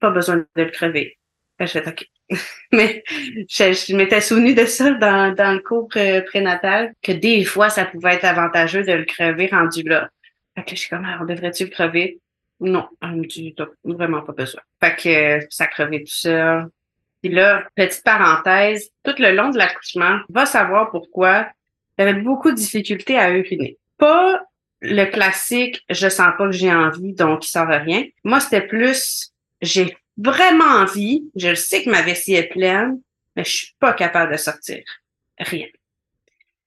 pas 0.00 0.10
besoin 0.10 0.36
de 0.36 0.46
le 0.56 0.70
crever. 0.70 1.18
Ben, 1.58 1.66
je 1.66 1.72
fais 1.72 1.88
OK. 1.88 2.06
mais 2.72 3.02
je, 3.48 3.94
m'étais 3.94 4.20
souvenue 4.20 4.54
de 4.54 4.64
ça 4.64 4.92
dans, 4.92 5.34
dans 5.34 5.52
le 5.52 5.60
cours 5.60 5.88
prénatal, 5.88 6.94
que 7.02 7.12
des 7.12 7.44
fois, 7.44 7.70
ça 7.70 7.84
pouvait 7.84 8.14
être 8.14 8.24
avantageux 8.24 8.84
de 8.84 8.92
le 8.92 9.04
crever 9.04 9.48
rendu 9.48 9.82
là. 9.82 10.08
Fait 10.54 10.64
que 10.64 10.70
je 10.70 10.76
suis 10.76 10.88
comme, 10.88 11.04
ah, 11.06 11.18
on 11.20 11.24
devrait-tu 11.24 11.64
le 11.64 11.70
crever? 11.70 12.20
Non, 12.60 12.88
elle 13.02 13.16
me 13.16 13.26
dit, 13.26 13.54
vraiment 13.84 14.22
pas 14.22 14.32
besoin. 14.32 14.60
Fait 14.80 14.96
que 14.96 15.46
ça 15.50 15.66
crevait 15.66 16.00
tout 16.00 16.14
ça. 16.14 16.66
Puis 17.22 17.32
là, 17.32 17.66
petite 17.74 18.04
parenthèse, 18.04 18.90
tout 19.02 19.14
le 19.18 19.34
long 19.34 19.50
de 19.50 19.58
l'accouchement, 19.58 20.20
va 20.28 20.46
savoir 20.46 20.90
pourquoi 20.90 21.48
j'avais 22.00 22.14
beaucoup 22.14 22.50
de 22.50 22.56
difficultés 22.56 23.18
à 23.18 23.30
uriner. 23.30 23.76
Pas 23.98 24.42
le 24.80 25.04
classique, 25.04 25.84
je 25.90 26.08
sens 26.08 26.32
pas 26.38 26.46
que 26.46 26.52
j'ai 26.52 26.72
envie, 26.72 27.12
donc 27.12 27.46
il 27.46 27.50
sort 27.50 27.68
rien. 27.68 28.06
Moi, 28.24 28.40
c'était 28.40 28.66
plus, 28.66 29.34
j'ai 29.60 29.94
vraiment 30.16 30.64
envie, 30.64 31.30
je 31.36 31.54
sais 31.54 31.84
que 31.84 31.90
ma 31.90 32.00
vessie 32.00 32.34
est 32.34 32.48
pleine, 32.48 33.02
mais 33.36 33.44
je 33.44 33.50
suis 33.50 33.76
pas 33.78 33.92
capable 33.92 34.32
de 34.32 34.38
sortir. 34.38 34.82
Rien. 35.38 35.66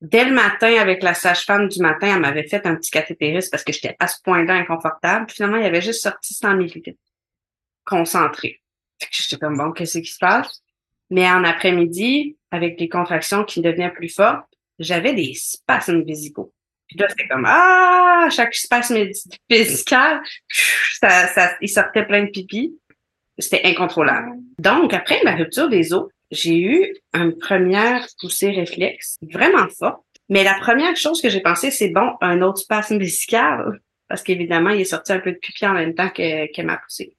Dès 0.02 0.26
le 0.26 0.34
matin, 0.34 0.76
avec 0.80 1.02
la 1.02 1.16
sage-femme 1.16 1.68
du 1.68 1.80
matin, 1.80 2.14
elle 2.14 2.22
m'avait 2.22 2.48
fait 2.48 2.68
un 2.68 2.76
petit 2.76 2.92
cathétérisme 2.92 3.50
parce 3.50 3.64
que 3.64 3.74
j'étais 3.74 3.96
à 4.00 4.06
ce 4.06 4.22
point-là 4.24 4.54
inconfortable. 4.54 5.32
finalement, 5.32 5.58
il 5.58 5.66
avait 5.66 5.82
juste 5.82 6.04
sorti 6.04 6.36
100 6.36 6.58
millilitres. 6.58 7.00
Concentré. 7.86 8.62
J'étais 9.10 9.40
comme, 9.40 9.58
bon, 9.58 9.72
qu'est-ce 9.72 9.98
qui 9.98 10.12
se 10.12 10.20
passe? 10.20 10.62
Mais 11.10 11.28
en 11.28 11.44
après-midi, 11.44 12.38
avec 12.52 12.80
les 12.80 12.88
contractions 12.88 13.44
qui 13.44 13.62
devenaient 13.62 13.92
plus 13.92 14.10
fortes, 14.10 14.53
j'avais 14.80 15.14
des 15.14 15.34
spasmes 15.34 16.04
vésicaux. 16.04 16.54
Puis 16.88 16.98
là, 16.98 17.08
c'était 17.10 17.28
comme, 17.28 17.46
ah, 17.48 18.28
chaque 18.30 18.54
spasme 18.54 18.98
vésical, 19.50 20.22
ça, 21.00 21.28
ça, 21.28 21.56
il 21.62 21.70
sortait 21.70 22.06
plein 22.06 22.24
de 22.24 22.30
pipi. 22.30 22.78
C'était 23.38 23.62
incontrôlable. 23.66 24.32
Donc, 24.60 24.94
après 24.94 25.20
ma 25.24 25.36
rupture 25.36 25.70
des 25.70 25.94
os, 25.94 26.08
j'ai 26.30 26.60
eu 26.60 26.96
une 27.14 27.38
première 27.38 28.08
poussée 28.20 28.52
réflexe 28.52 29.18
vraiment 29.22 29.68
forte. 29.70 30.04
Mais 30.30 30.44
la 30.44 30.56
première 30.60 30.96
chose 30.96 31.22
que 31.22 31.30
j'ai 31.30 31.42
pensé, 31.42 31.72
c'est 31.72 31.90
bon, 31.90 32.14
un 32.22 32.42
autre 32.42 32.60
spasme 32.60 32.98
vésical, 32.98 33.80
parce 34.08 34.24
qu'évidemment, 34.24 34.70
il 34.70 34.82
est 34.82 34.86
sorti 34.86 35.14
un 35.14 35.20
peu 35.20 35.32
de 35.32 35.38
pipi 35.38 35.66
en 35.66 35.74
même 35.74 35.96
temps 35.96 36.10
que, 36.10 36.62
ma 36.62 36.78
poussée. 36.78 37.16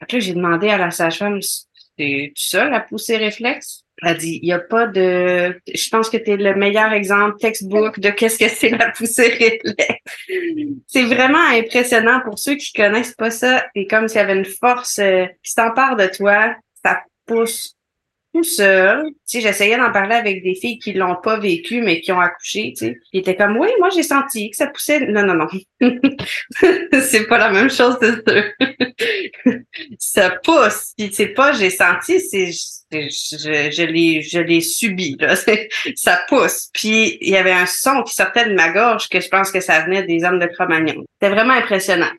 Là, 0.00 0.18
j'ai 0.18 0.34
demandé 0.34 0.68
à 0.68 0.78
la 0.78 0.90
sage-femme, 0.90 1.40
c'est 1.96 2.32
ça, 2.34 2.68
la 2.68 2.80
poussée 2.80 3.16
réflexe? 3.16 3.81
Elle 4.04 4.18
dit, 4.18 4.40
il 4.42 4.46
n'y 4.46 4.52
a 4.52 4.58
pas 4.58 4.86
de, 4.86 5.60
je 5.72 5.88
pense 5.90 6.10
que 6.10 6.16
tu 6.16 6.32
es 6.32 6.36
le 6.36 6.56
meilleur 6.56 6.92
exemple 6.92 7.36
textbook 7.38 8.00
de 8.00 8.10
qu'est-ce 8.10 8.38
que 8.38 8.48
c'est 8.48 8.70
la 8.70 8.90
poussée 8.90 9.28
réflexe. 9.28 9.70
c'est 10.88 11.04
vraiment 11.04 11.46
impressionnant 11.50 12.20
pour 12.24 12.38
ceux 12.38 12.56
qui 12.56 12.72
connaissent 12.72 13.14
pas 13.14 13.30
ça. 13.30 13.64
C'est 13.76 13.86
comme 13.86 14.08
s'il 14.08 14.18
y 14.18 14.20
avait 14.20 14.36
une 14.36 14.44
force 14.44 14.98
euh, 14.98 15.26
qui 15.42 15.52
s'empare 15.52 15.96
de 15.96 16.06
toi, 16.06 16.56
ça 16.84 17.02
pousse 17.26 17.76
tout 18.34 18.44
seul. 18.44 19.10
Tu 19.28 19.40
j'essayais 19.40 19.76
d'en 19.76 19.92
parler 19.92 20.14
avec 20.14 20.42
des 20.42 20.54
filles 20.54 20.78
qui 20.78 20.92
l'ont 20.94 21.16
pas 21.22 21.38
vécu, 21.38 21.82
mais 21.82 22.00
qui 22.00 22.12
ont 22.12 22.20
accouché, 22.20 22.72
tu 22.76 22.86
sais. 22.86 22.98
Ils 23.12 23.20
étaient 23.20 23.36
comme, 23.36 23.58
oui, 23.58 23.68
moi, 23.78 23.90
j'ai 23.90 24.02
senti 24.02 24.50
que 24.50 24.56
ça 24.56 24.68
poussait. 24.68 25.06
Non, 25.06 25.24
non, 25.24 25.34
non. 25.34 25.46
c'est 27.00 27.26
pas 27.26 27.38
la 27.38 27.50
même 27.50 27.70
chose, 27.70 27.98
c'est 28.00 28.28
sûr. 29.46 29.58
ça 29.98 30.30
pousse. 30.42 30.92
Puis 30.96 31.10
c'est 31.12 31.28
pas 31.28 31.52
j'ai 31.52 31.70
senti, 31.70 32.20
c'est, 32.20 32.50
je, 32.92 33.70
je 33.70 33.82
l'ai, 33.82 34.22
je 34.22 34.38
l'ai 34.38 34.60
subi, 34.60 35.16
là. 35.18 35.34
ça 35.96 36.20
pousse. 36.28 36.68
Puis 36.72 37.18
il 37.20 37.30
y 37.30 37.36
avait 37.36 37.52
un 37.52 37.66
son 37.66 38.02
qui 38.02 38.14
sortait 38.14 38.48
de 38.48 38.54
ma 38.54 38.70
gorge 38.70 39.08
que 39.08 39.20
je 39.20 39.28
pense 39.28 39.50
que 39.50 39.60
ça 39.60 39.80
venait 39.80 40.02
des 40.02 40.24
hommes 40.24 40.38
de 40.38 40.46
Cro-Magnon. 40.46 41.04
C'était 41.20 41.34
vraiment 41.34 41.54
impressionnant. 41.54 42.10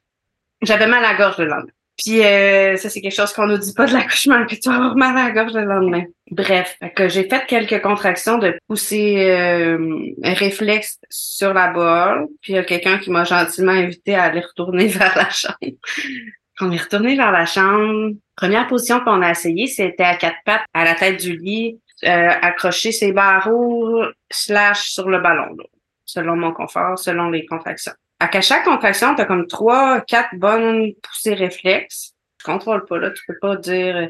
J'avais 0.62 0.88
mal 0.88 1.04
à 1.04 1.12
la 1.14 1.18
gorge 1.18 1.38
le 1.38 1.46
lendemain. 1.46 1.72
Puis 1.98 2.24
euh, 2.24 2.76
ça, 2.78 2.90
c'est 2.90 3.02
quelque 3.02 3.16
chose 3.16 3.34
qu'on 3.34 3.46
nous 3.46 3.58
dit 3.58 3.74
pas 3.74 3.86
de 3.86 3.94
l'accouchement, 3.94 4.46
que 4.46 4.56
tu 4.56 4.68
vas 4.68 4.76
avoir 4.76 4.96
mal 4.96 5.16
à 5.16 5.26
la 5.26 5.32
gorge 5.32 5.54
le 5.54 5.66
lendemain. 5.66 6.04
Bref, 6.32 6.78
que 6.96 7.08
j'ai 7.08 7.30
fait 7.30 7.46
quelques 7.46 7.82
contractions 7.82 8.40
de 8.40 8.58
pousser 8.68 9.30
euh, 9.30 9.78
un 10.24 10.34
réflexe 10.34 10.98
sur 11.10 11.54
la 11.54 11.68
bolle. 11.68 12.28
Puis 12.42 12.54
il 12.54 12.56
y 12.56 12.60
a 12.60 12.64
quelqu'un 12.64 12.98
qui 12.98 13.12
m'a 13.12 13.26
gentiment 13.26 13.74
invité 13.74 14.16
à 14.16 14.24
aller 14.24 14.42
retourner 14.42 14.88
vers 14.88 15.16
la 15.16 15.30
chambre. 15.30 15.78
On 16.62 16.72
est 16.72 16.82
retourné 16.82 17.16
vers 17.16 17.32
la 17.32 17.46
chambre. 17.46 18.12
Première 18.36 18.68
position 18.68 19.00
qu'on 19.02 19.22
a 19.22 19.32
essayé, 19.32 19.68
c'était 19.68 20.04
à 20.04 20.16
quatre 20.16 20.38
pattes, 20.46 20.66
à 20.74 20.84
la 20.86 20.96
tête 20.96 21.22
du 21.22 21.38
lit, 21.38 21.80
euh, 22.04 22.30
accrocher 22.42 22.92
ses 22.92 23.12
barreaux 23.12 24.04
slash 24.32 24.90
sur 24.90 25.10
le 25.10 25.20
ballon, 25.20 25.56
selon 26.06 26.36
mon 26.36 26.52
confort, 26.52 26.98
selon 26.98 27.30
les 27.30 27.46
contractions 27.46 27.94
à 28.32 28.42
chaque 28.42 28.64
contraction, 28.64 29.16
tu 29.16 29.22
as 29.22 29.26
comme 29.26 29.48
trois, 29.48 30.02
quatre 30.02 30.36
bonnes 30.36 30.94
poussées 31.02 31.34
réflexes. 31.34 32.14
Tu 32.38 32.46
contrôles 32.46 32.86
pas, 32.86 32.98
là. 32.98 33.12
Tu 33.12 33.24
peux 33.28 33.38
pas 33.40 33.56
dire 33.58 34.10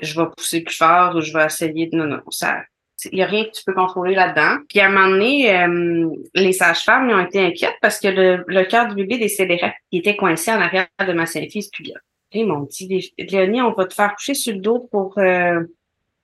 je 0.00 0.20
vais 0.20 0.28
pousser 0.36 0.60
plus 0.62 0.76
fort 0.76 1.16
ou 1.16 1.20
je 1.20 1.32
vais 1.32 1.44
essayer 1.44 1.86
de. 1.86 1.96
Non, 1.96 2.06
non, 2.06 2.22
ça. 2.30 2.62
Il 3.04 3.16
n'y 3.16 3.22
a 3.22 3.26
rien 3.26 3.44
que 3.44 3.50
tu 3.50 3.62
peux 3.64 3.74
contrôler 3.74 4.14
là-dedans. 4.14 4.58
Puis 4.68 4.80
à 4.80 4.86
un 4.86 4.90
moment 4.90 5.08
donné, 5.08 5.56
euh, 5.56 6.10
les 6.34 6.52
sages-femmes 6.52 7.10
ont 7.10 7.24
été 7.24 7.40
inquiètes 7.40 7.76
parce 7.80 8.00
que 8.00 8.08
le, 8.08 8.44
le 8.46 8.64
cœur 8.64 8.88
du 8.88 8.94
bébé 8.94 9.18
décélérait. 9.18 9.74
Il 9.92 10.00
était 10.00 10.16
coincé 10.16 10.50
en 10.50 10.60
arrière 10.60 10.88
de 10.98 11.12
ma 11.12 11.26
symphyse 11.26 11.68
pubienne. 11.68 12.00
Ils 12.32 12.46
m'ont 12.46 12.62
dit, 12.62 13.12
Léonie, 13.18 13.62
on 13.62 13.72
va 13.72 13.86
te 13.86 13.94
faire 13.94 14.14
coucher 14.14 14.34
sur 14.34 14.54
le 14.54 14.60
dos 14.60 14.80
pour, 14.90 15.18
euh, 15.18 15.62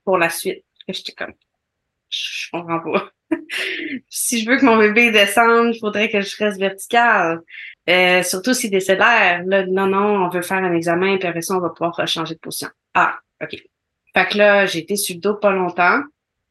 pour 0.04 0.18
la 0.18 0.28
suite. 0.28 0.64
J'étais 0.88 1.12
comme, 1.12 1.32
je 2.10 2.50
comprends 2.52 2.80
pas. 2.80 3.10
si 4.08 4.42
je 4.42 4.50
veux 4.50 4.58
que 4.58 4.64
mon 4.64 4.76
bébé 4.76 5.10
descende, 5.10 5.74
il 5.74 5.78
faudrait 5.78 6.10
que 6.10 6.20
je 6.20 6.36
reste 6.36 6.58
verticale. 6.58 7.40
Euh, 7.88 8.22
surtout 8.22 8.52
s'il 8.52 8.70
décélère. 8.70 9.42
Là, 9.46 9.66
non, 9.66 9.86
non, 9.86 10.26
on 10.26 10.28
veut 10.28 10.42
faire 10.42 10.58
un 10.58 10.74
examen, 10.74 11.16
puis 11.16 11.28
après 11.28 11.42
ça, 11.42 11.56
on 11.56 11.60
va 11.60 11.70
pouvoir 11.70 12.06
changer 12.06 12.34
de 12.34 12.40
position. 12.40 12.68
Ah, 12.94 13.18
OK. 13.42 13.56
Fait 14.14 14.28
que 14.28 14.38
là, 14.38 14.66
j'ai 14.66 14.80
été 14.80 14.96
sur 14.96 15.14
le 15.16 15.20
dos 15.20 15.34
pas 15.34 15.52
longtemps. 15.52 16.02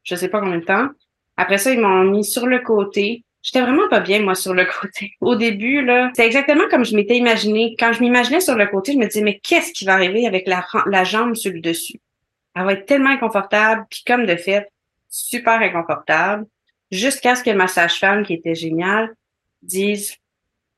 Je 0.03 0.15
sais 0.15 0.27
pas 0.27 0.39
combien 0.39 0.59
de 0.59 0.65
temps. 0.65 0.89
Après 1.37 1.57
ça, 1.57 1.71
ils 1.71 1.79
m'ont 1.79 2.03
mis 2.03 2.23
sur 2.23 2.45
le 2.45 2.59
côté. 2.59 3.23
J'étais 3.41 3.61
vraiment 3.61 3.89
pas 3.89 3.99
bien, 3.99 4.21
moi, 4.21 4.35
sur 4.35 4.53
le 4.53 4.65
côté. 4.81 5.13
Au 5.19 5.35
début, 5.35 5.83
là, 5.83 6.11
c'est 6.15 6.25
exactement 6.25 6.67
comme 6.69 6.85
je 6.85 6.95
m'étais 6.95 7.17
imaginé. 7.17 7.75
Quand 7.77 7.93
je 7.93 8.01
m'imaginais 8.01 8.39
sur 8.41 8.55
le 8.55 8.67
côté, 8.67 8.93
je 8.93 8.97
me 8.97 9.05
disais, 9.05 9.21
mais 9.21 9.39
qu'est-ce 9.39 9.73
qui 9.73 9.85
va 9.85 9.93
arriver 9.93 10.27
avec 10.27 10.47
la, 10.47 11.03
jambe 11.03 11.35
sur 11.35 11.51
le 11.51 11.59
dessus? 11.59 11.99
Elle 12.55 12.65
va 12.65 12.73
être 12.73 12.85
tellement 12.85 13.09
inconfortable, 13.09 13.85
puis 13.89 14.03
comme 14.05 14.25
de 14.25 14.35
fait, 14.35 14.69
super 15.09 15.59
inconfortable 15.61 16.45
jusqu'à 16.91 17.35
ce 17.35 17.43
que 17.43 17.49
ma 17.49 17.67
sage-femme, 17.67 18.23
qui 18.23 18.33
était 18.33 18.55
géniale, 18.55 19.13
dise 19.61 20.15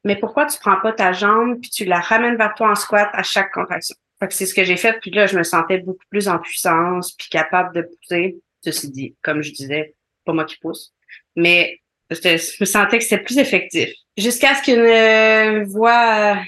Mais 0.04 0.16
pourquoi 0.16 0.46
tu 0.46 0.58
prends 0.60 0.80
pas 0.80 0.94
ta 0.94 1.12
jambe 1.12 1.60
puis 1.60 1.70
tu 1.70 1.86
la 1.86 2.00
ramènes 2.00 2.38
vers 2.38 2.54
toi 2.56 2.72
en 2.72 2.76
squat 2.76 3.10
à 3.14 3.24
chaque 3.24 3.52
contraction? 3.52 3.96
Fait 4.20 4.28
que 4.28 4.34
c'est 4.34 4.46
ce 4.46 4.54
que 4.54 4.64
j'ai 4.64 4.78
fait, 4.78 4.98
puis 5.02 5.12
là, 5.12 5.28
je 5.28 5.38
me 5.38 5.44
sentais 5.44 5.80
beaucoup 5.80 6.06
plus 6.10 6.30
en 6.30 6.40
puissance, 6.40 7.12
puis 7.14 7.28
capable 7.30 7.76
de 7.76 7.82
pousser. 7.82 8.38
Ceci 8.66 8.90
dit, 8.90 9.16
comme 9.22 9.44
je 9.44 9.52
disais, 9.52 9.94
pas 10.26 10.34
moi 10.34 10.46
qui 10.46 10.58
pousse. 10.58 10.92
Mais 11.36 11.80
je 12.10 12.60
me 12.60 12.66
sentais 12.66 12.98
que 12.98 13.04
c'était 13.04 13.24
plus 13.24 13.38
effectif. 13.38 13.90
Jusqu'à 14.18 14.56
ce 14.56 14.64
qu'une 14.64 14.80
euh, 14.80 15.66
voix 15.66 16.42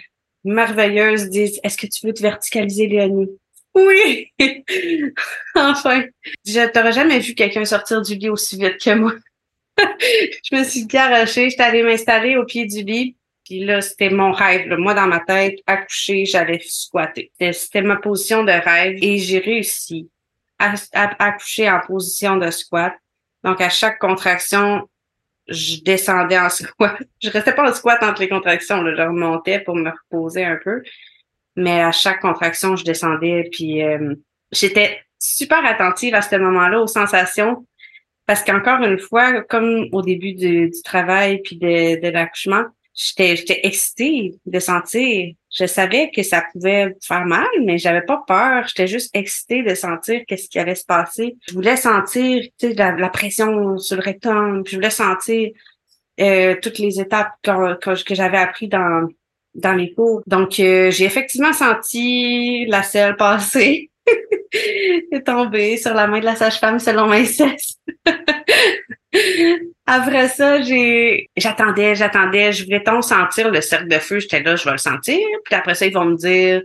merveilleuse 0.44 1.30
dise 1.30 1.60
Est-ce 1.64 1.78
que 1.78 1.86
tu 1.86 2.08
veux 2.08 2.14
te 2.14 2.24
verticaliser, 2.24 2.88
Léonie? 2.88 3.30
Oui! 3.76 4.32
enfin! 5.56 6.06
Je 6.44 6.68
t'aurais 6.72 6.94
jamais 6.94 7.20
vu 7.20 7.36
quelqu'un 7.36 7.66
sortir 7.66 8.02
du 8.02 8.16
lit 8.16 8.30
aussi 8.30 8.58
vite 8.58 8.78
que 8.84 8.96
moi. 8.96 9.14
je 9.78 10.56
me 10.56 10.64
suis 10.64 10.88
garochée, 10.88 11.52
j'étais 11.52 11.62
allée 11.62 11.84
m'installer 11.84 12.36
au 12.36 12.46
pied 12.46 12.66
du 12.66 12.82
lit. 12.82 13.16
Puis 13.46 13.64
là, 13.64 13.82
c'était 13.82 14.10
mon 14.10 14.32
rêve. 14.32 14.68
Moi, 14.78 14.96
dans 14.96 15.06
ma 15.06 15.20
tête, 15.20 15.60
accoucher, 15.68 16.26
j'allais 16.26 16.60
squatter. 16.66 17.32
C'était 17.54 17.84
ma 17.84 17.98
position 17.98 18.44
de 18.44 18.52
rêve 18.52 18.98
et 19.02 19.20
j'ai 19.20 19.38
réussi 19.38 20.10
à, 20.60 20.74
accoucher 21.20 21.70
en 21.70 21.80
position 21.80 22.38
de 22.38 22.50
squat. 22.52 22.94
Donc, 23.44 23.62
à 23.62 23.70
chaque 23.70 24.00
contraction, 24.00 24.88
je 25.48 25.82
descendais 25.82 26.38
en 26.38 26.50
squat. 26.50 26.98
Je 27.22 27.30
restais 27.30 27.54
pas 27.54 27.70
en 27.70 27.74
squat 27.74 28.02
entre 28.04 28.22
les 28.22 28.30
contractions. 28.30 28.82
Là. 28.82 28.96
Je 28.96 29.02
remontais 29.02 29.60
pour 29.60 29.76
me 29.76 29.90
reposer 29.90 30.44
un 30.44 30.60
peu. 30.64 30.82
Mais 31.56 31.82
à 31.82 31.92
chaque 31.92 32.22
contraction, 32.22 32.76
je 32.76 32.84
descendais. 32.84 33.50
Puis 33.52 33.84
euh, 33.84 34.16
j'étais 34.52 35.02
super 35.20 35.66
attentive 35.66 36.14
à 36.14 36.22
ce 36.22 36.36
moment-là 36.36 36.80
aux 36.80 36.88
sensations 36.88 37.66
parce 38.28 38.44
qu'encore 38.44 38.84
une 38.84 39.00
fois, 39.00 39.42
comme 39.44 39.88
au 39.94 40.02
début 40.02 40.34
du, 40.34 40.70
travail 40.84 41.42
puis 41.44 41.56
de, 41.56 42.00
de 42.00 42.10
l'accouchement, 42.10 42.66
j'étais 42.94 43.62
excitée 43.64 44.36
de 44.46 44.60
sentir. 44.60 45.34
Je 45.58 45.66
savais 45.66 46.12
que 46.14 46.22
ça 46.22 46.44
pouvait 46.52 46.96
faire 47.02 47.26
mal, 47.26 47.48
mais 47.64 47.78
j'avais 47.80 48.04
pas 48.04 48.24
peur. 48.28 48.68
J'étais 48.68 48.88
juste 48.88 49.10
excitée 49.16 49.64
de 49.64 49.74
sentir 49.74 50.22
qu'est-ce 50.28 50.50
qui 50.50 50.60
allait 50.60 50.76
se 50.76 50.86
passer. 50.86 51.36
Je 51.48 51.54
voulais 51.54 51.78
sentir 51.78 52.44
la, 52.62 52.92
la 52.92 53.10
pression 53.10 53.78
sur 53.78 53.96
le 53.96 54.04
rectum. 54.04 54.64
Je 54.68 54.76
voulais 54.76 54.92
sentir 54.92 55.50
euh, 56.20 56.56
toutes 56.62 56.78
les 56.78 57.00
étapes 57.00 57.34
que, 57.42 58.14
j'avais 58.14 58.38
appris 58.38 58.68
dans 58.68 59.08
dans 59.56 59.74
les 59.74 59.92
cours. 59.94 60.22
Donc, 60.28 60.60
euh, 60.60 60.92
j'ai 60.92 61.06
effectivement 61.06 61.54
senti 61.54 62.68
la 62.68 62.84
selle 62.84 63.16
passer. 63.16 63.90
est 65.12 65.26
tombé 65.26 65.78
sur 65.78 65.94
la 65.94 66.08
main 66.08 66.20
de 66.20 66.26
la 66.26 66.36
sage-femme 66.36 66.80
selon 66.80 67.08
ma 67.08 67.18
Après 69.86 70.28
ça, 70.28 70.62
j'ai, 70.62 71.30
j'attendais, 71.38 71.96
j'attendais, 71.96 72.52
je 72.52 72.66
voulais 72.66 72.84
tant 72.84 73.02
sentir 73.02 73.50
le 73.50 73.62
cercle 73.62 73.88
de 73.88 74.00
feu, 74.00 74.20
j'étais 74.20 74.42
là, 74.42 74.56
je 74.56 74.66
vais 74.66 74.72
le 74.72 74.78
sentir. 74.78 75.20
Puis 75.46 75.56
après 75.56 75.76
ça, 75.76 75.86
ils 75.86 75.94
vont 75.94 76.06
me 76.06 76.16
dire, 76.16 76.62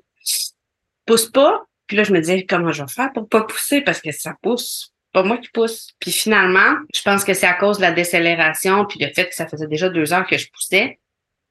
pousse 1.06 1.30
pas. 1.30 1.64
Puis 1.86 1.96
là, 1.96 2.04
je 2.04 2.12
me 2.12 2.20
disais, 2.20 2.44
comment 2.48 2.72
je 2.72 2.82
vais 2.82 2.88
faire 2.88 3.12
pour 3.12 3.28
pas 3.28 3.42
pousser? 3.42 3.80
Parce 3.80 4.00
que 4.00 4.12
ça 4.12 4.34
pousse. 4.42 4.92
Pas 5.12 5.22
moi 5.22 5.36
qui 5.38 5.50
pousse. 5.50 5.90
Puis 6.00 6.10
finalement, 6.10 6.76
je 6.94 7.02
pense 7.02 7.22
que 7.22 7.34
c'est 7.34 7.46
à 7.46 7.54
cause 7.54 7.76
de 7.76 7.82
la 7.82 7.92
décélération 7.92 8.86
puis 8.86 8.98
le 8.98 9.12
fait 9.12 9.28
que 9.28 9.34
ça 9.34 9.46
faisait 9.46 9.66
déjà 9.66 9.88
deux 9.88 10.12
heures 10.12 10.26
que 10.26 10.38
je 10.38 10.48
poussais. 10.50 10.98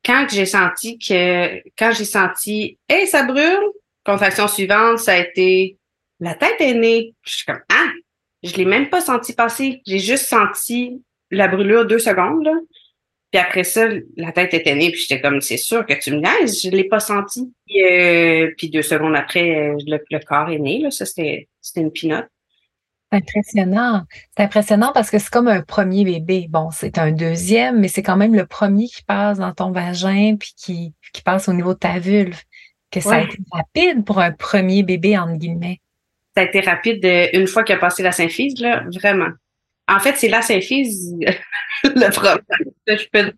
Quand 0.03 0.25
j'ai 0.31 0.47
senti 0.47 0.97
que, 0.97 1.61
quand 1.77 1.91
j'ai 1.91 2.05
senti, 2.05 2.79
hey, 2.89 3.05
ça 3.07 3.23
brûle, 3.23 3.61
contraction 4.03 4.47
suivante, 4.47 4.97
ça 4.97 5.13
a 5.13 5.17
été 5.17 5.77
la 6.21 6.35
tête 6.35 6.61
est 6.61 6.75
née. 6.75 7.13
Je 7.23 7.33
suis 7.33 7.45
comme, 7.45 7.61
ah, 7.69 7.87
je 8.43 8.55
l'ai 8.55 8.65
même 8.65 8.89
pas 8.89 9.01
senti 9.01 9.33
passer. 9.33 9.81
J'ai 9.85 9.99
juste 9.99 10.25
senti 10.25 11.03
la 11.29 11.47
brûlure 11.47 11.85
deux 11.85 11.99
secondes, 11.99 12.43
là. 12.43 12.53
Puis 13.31 13.39
après 13.39 13.63
ça, 13.63 13.87
la 14.17 14.33
tête 14.33 14.53
était 14.53 14.75
née, 14.75 14.91
puis 14.91 14.99
j'étais 15.01 15.21
comme, 15.21 15.39
c'est 15.39 15.55
sûr 15.55 15.85
que 15.85 15.93
tu 15.93 16.11
me 16.11 16.19
laisses, 16.19 16.63
je 16.63 16.69
l'ai 16.69 16.83
pas 16.83 16.99
senti. 16.99 17.53
Puis, 17.65 17.81
euh, 17.81 18.51
puis 18.57 18.69
deux 18.69 18.81
secondes 18.81 19.15
après, 19.15 19.73
le, 19.87 20.25
corps 20.25 20.49
est 20.49 20.59
né, 20.59 20.79
là. 20.79 20.91
Ça, 20.91 21.05
c'était, 21.05 21.47
c'était 21.61 21.81
une 21.81 21.91
pinote. 21.91 22.27
Impressionnant. 23.13 24.03
C'est 24.35 24.43
impressionnant 24.43 24.91
parce 24.93 25.09
que 25.09 25.19
c'est 25.19 25.29
comme 25.29 25.47
un 25.47 25.61
premier 25.61 26.03
bébé. 26.05 26.47
Bon, 26.49 26.71
c'est 26.71 26.97
un 26.97 27.11
deuxième, 27.11 27.79
mais 27.79 27.89
c'est 27.89 28.03
quand 28.03 28.15
même 28.15 28.35
le 28.35 28.45
premier 28.45 28.87
qui 28.87 29.03
passe 29.03 29.37
dans 29.37 29.53
ton 29.53 29.71
vagin 29.71 30.35
puis 30.37 30.53
qui, 30.55 30.93
qui 31.13 31.21
passe 31.21 31.49
au 31.49 31.53
niveau 31.53 31.73
de 31.73 31.79
ta 31.79 31.99
vulve. 31.99 32.39
que 32.89 33.01
ça 33.01 33.15
a 33.15 33.21
été 33.23 33.37
rapide 33.51 34.05
pour 34.05 34.19
un 34.19 34.31
premier 34.31 34.83
bébé, 34.83 35.17
entre 35.17 35.35
guillemets. 35.35 35.79
Ça 36.35 36.43
a 36.43 36.45
été 36.45 36.61
rapide 36.61 37.03
une 37.33 37.47
fois 37.47 37.63
qu'il 37.63 37.75
a 37.75 37.79
passé 37.79 38.03
la 38.03 38.11
symphyse, 38.11 38.59
là, 38.61 38.83
vraiment. 39.01 39.29
En 39.87 39.99
fait, 39.99 40.15
c'est 40.15 40.29
la 40.29 40.41
symphyse 40.41 41.13
le 41.83 42.09
problème. 42.11 43.33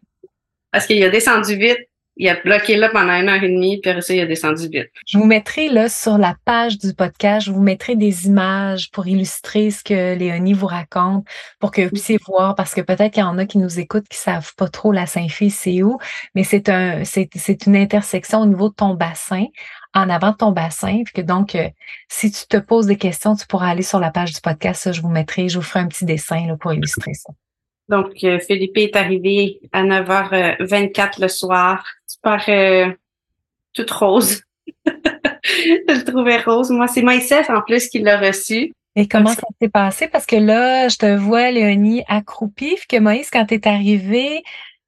Parce 0.72 0.86
qu'il 0.86 1.04
a 1.04 1.10
descendu 1.10 1.56
vite, 1.56 1.80
il 2.16 2.30
a 2.30 2.36
bloqué 2.36 2.76
là 2.76 2.89
pendant 2.89 3.14
une 3.14 3.28
heure 3.28 3.44
et 3.44 3.50
demie, 3.50 3.80
puis 3.82 3.89
après 3.89 4.02
ça, 4.02 4.14
il 4.14 4.22
a 4.22 4.26
descendu 4.28 4.68
vite. 4.68 4.89
Je 5.08 5.18
vous 5.18 5.26
mettrai 5.26 5.70
là 5.70 5.89
sur 5.89 6.18
la 6.18 6.36
page 6.46 6.78
du 6.78 6.94
podcast, 6.94 7.48
je 7.48 7.52
vous 7.52 7.62
mettrai 7.62 7.96
des 7.96 8.28
images 8.28 8.91
pour 8.91 9.08
illustrer 9.08 9.72
ce 9.72 9.84
que 9.84 10.16
Léonie 10.16 10.54
vous 10.54 10.68
raconte, 10.68 11.26
pour 11.60 11.72
que 11.72 11.82
vous 11.82 11.89
puissiez 11.89 12.20
voir, 12.28 12.54
parce 12.56 12.76
que 12.76 12.82
peut-être 12.82 13.14
qu'il 13.14 13.24
y 13.24 13.26
en 13.26 13.38
a 13.39 13.46
qui 13.46 13.58
nous 13.58 13.80
écoutent 13.80 14.08
qui 14.08 14.18
savent 14.18 14.54
pas 14.56 14.68
trop 14.68 14.91
la 14.91 15.08
Saint-Fille, 15.08 15.50
c'est 15.50 15.82
où, 15.82 15.98
mais 16.36 16.44
c'est 16.44 16.70
un, 16.70 17.04
c'est 17.04 17.66
une 17.66 17.76
intersection 17.76 18.41
au 18.41 18.46
niveau 18.46 18.70
de 18.70 18.76
ton 18.76 18.94
bassin, 18.94 19.46
en 19.94 20.10
avant 20.10 20.32
de 20.32 20.38
ton 20.38 20.52
bassin. 20.52 21.04
Puis 21.04 21.14
que 21.14 21.22
donc, 21.22 21.56
euh, 21.56 21.70
si 22.10 22.32
tu 22.32 22.46
te 22.48 22.58
poses 22.58 22.88
des 22.88 22.98
questions, 22.98 23.36
tu 23.36 23.46
pourras 23.48 23.70
aller 23.70 23.82
sur 23.82 24.00
la 24.00 24.12
page 24.12 24.34
du 24.34 24.41
podcast. 24.41 24.84
Ça, 24.84 24.91
je 24.91 25.02
vous 25.02 25.10
mettrai, 25.10 25.50
je 25.50 25.58
vous 25.58 25.64
ferai 25.64 25.80
un 25.80 25.88
petit 25.88 26.06
dessin 26.06 26.48
là, 26.48 26.56
pour 26.58 26.74
illustrer 26.74 27.14
ça. 27.14 27.32
Donc, 27.89 28.12
euh, 28.24 28.39
Philippe 28.39 28.78
est 28.78 28.96
arrivé 28.96 29.60
à 29.72 29.84
9h24 29.84 31.22
le 31.22 31.28
soir. 31.28 31.86
Super 32.08 32.44
euh, 32.48 32.91
toute 33.74 33.91
rose. 33.91 34.41
je 34.86 35.94
le 35.94 36.04
trouvais 36.04 36.39
rose. 36.39 36.72
Moi, 36.72 36.88
c'est 36.88 37.02
Moïse 37.02 37.34
en 37.50 37.62
plus 37.62 37.89
qui 37.89 38.00
l'a 38.00 38.18
reçu. 38.18 38.74
Et 38.96 39.08
comment 39.08 39.30
ça 39.30 39.41
s'est 39.60 39.70
passé? 39.70 40.08
Parce 40.08 40.26
que 40.26 40.36
là, 40.36 40.88
je 40.88 40.98
te 40.98 41.16
vois, 41.16 41.50
Léonie, 41.50 42.04
accroupie. 42.08 42.78
que 42.88 43.00
Moïse, 43.00 43.30
quand 43.32 43.46
tu 43.46 43.56
es 43.56 43.68
arrivé, 43.68 44.44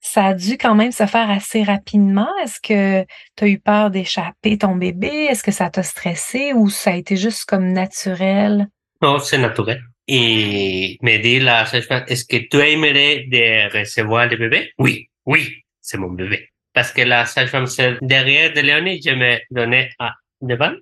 ça 0.05 0.25
a 0.25 0.33
dû 0.35 0.57
quand 0.57 0.75
même 0.75 0.91
se 0.91 1.07
faire 1.07 1.29
assez 1.31 1.63
rapidement? 1.63 2.29
Est-ce 2.43 2.59
que 2.61 3.03
tu 3.35 3.43
as 3.43 3.47
eu 3.47 3.59
peur 3.59 3.89
d'échapper 3.89 4.57
ton 4.59 4.75
bébé? 4.75 5.07
Est-ce 5.07 5.43
que 5.43 5.51
ça 5.51 5.71
t'a 5.71 5.81
stressé 5.81 6.53
ou 6.53 6.69
ça 6.69 6.91
a 6.91 6.95
été 6.95 7.17
juste 7.17 7.45
comme 7.45 7.71
naturel? 7.73 8.67
Non, 9.01 9.17
c'est 9.17 9.39
naturel. 9.39 9.81
Et 10.07 10.99
me 11.01 11.17
dit 11.17 11.39
la 11.39 11.65
sage-femme, 11.65 12.05
est-ce 12.07 12.25
que 12.25 12.37
tu 12.37 12.57
aimerais 12.57 13.25
de 13.27 13.79
recevoir 13.79 14.27
le 14.27 14.37
bébé? 14.37 14.71
Oui, 14.77 15.09
oui, 15.25 15.63
c'est 15.81 15.97
mon 15.97 16.11
bébé. 16.11 16.49
Parce 16.71 16.91
que 16.91 17.01
la 17.01 17.25
sage-femme, 17.25 17.65
derrière 18.01 18.53
de 18.53 18.61
Léonie, 18.61 19.01
je 19.03 19.09
me 19.09 19.39
donnais 19.49 19.89
à 19.97 20.13
devant, 20.39 20.73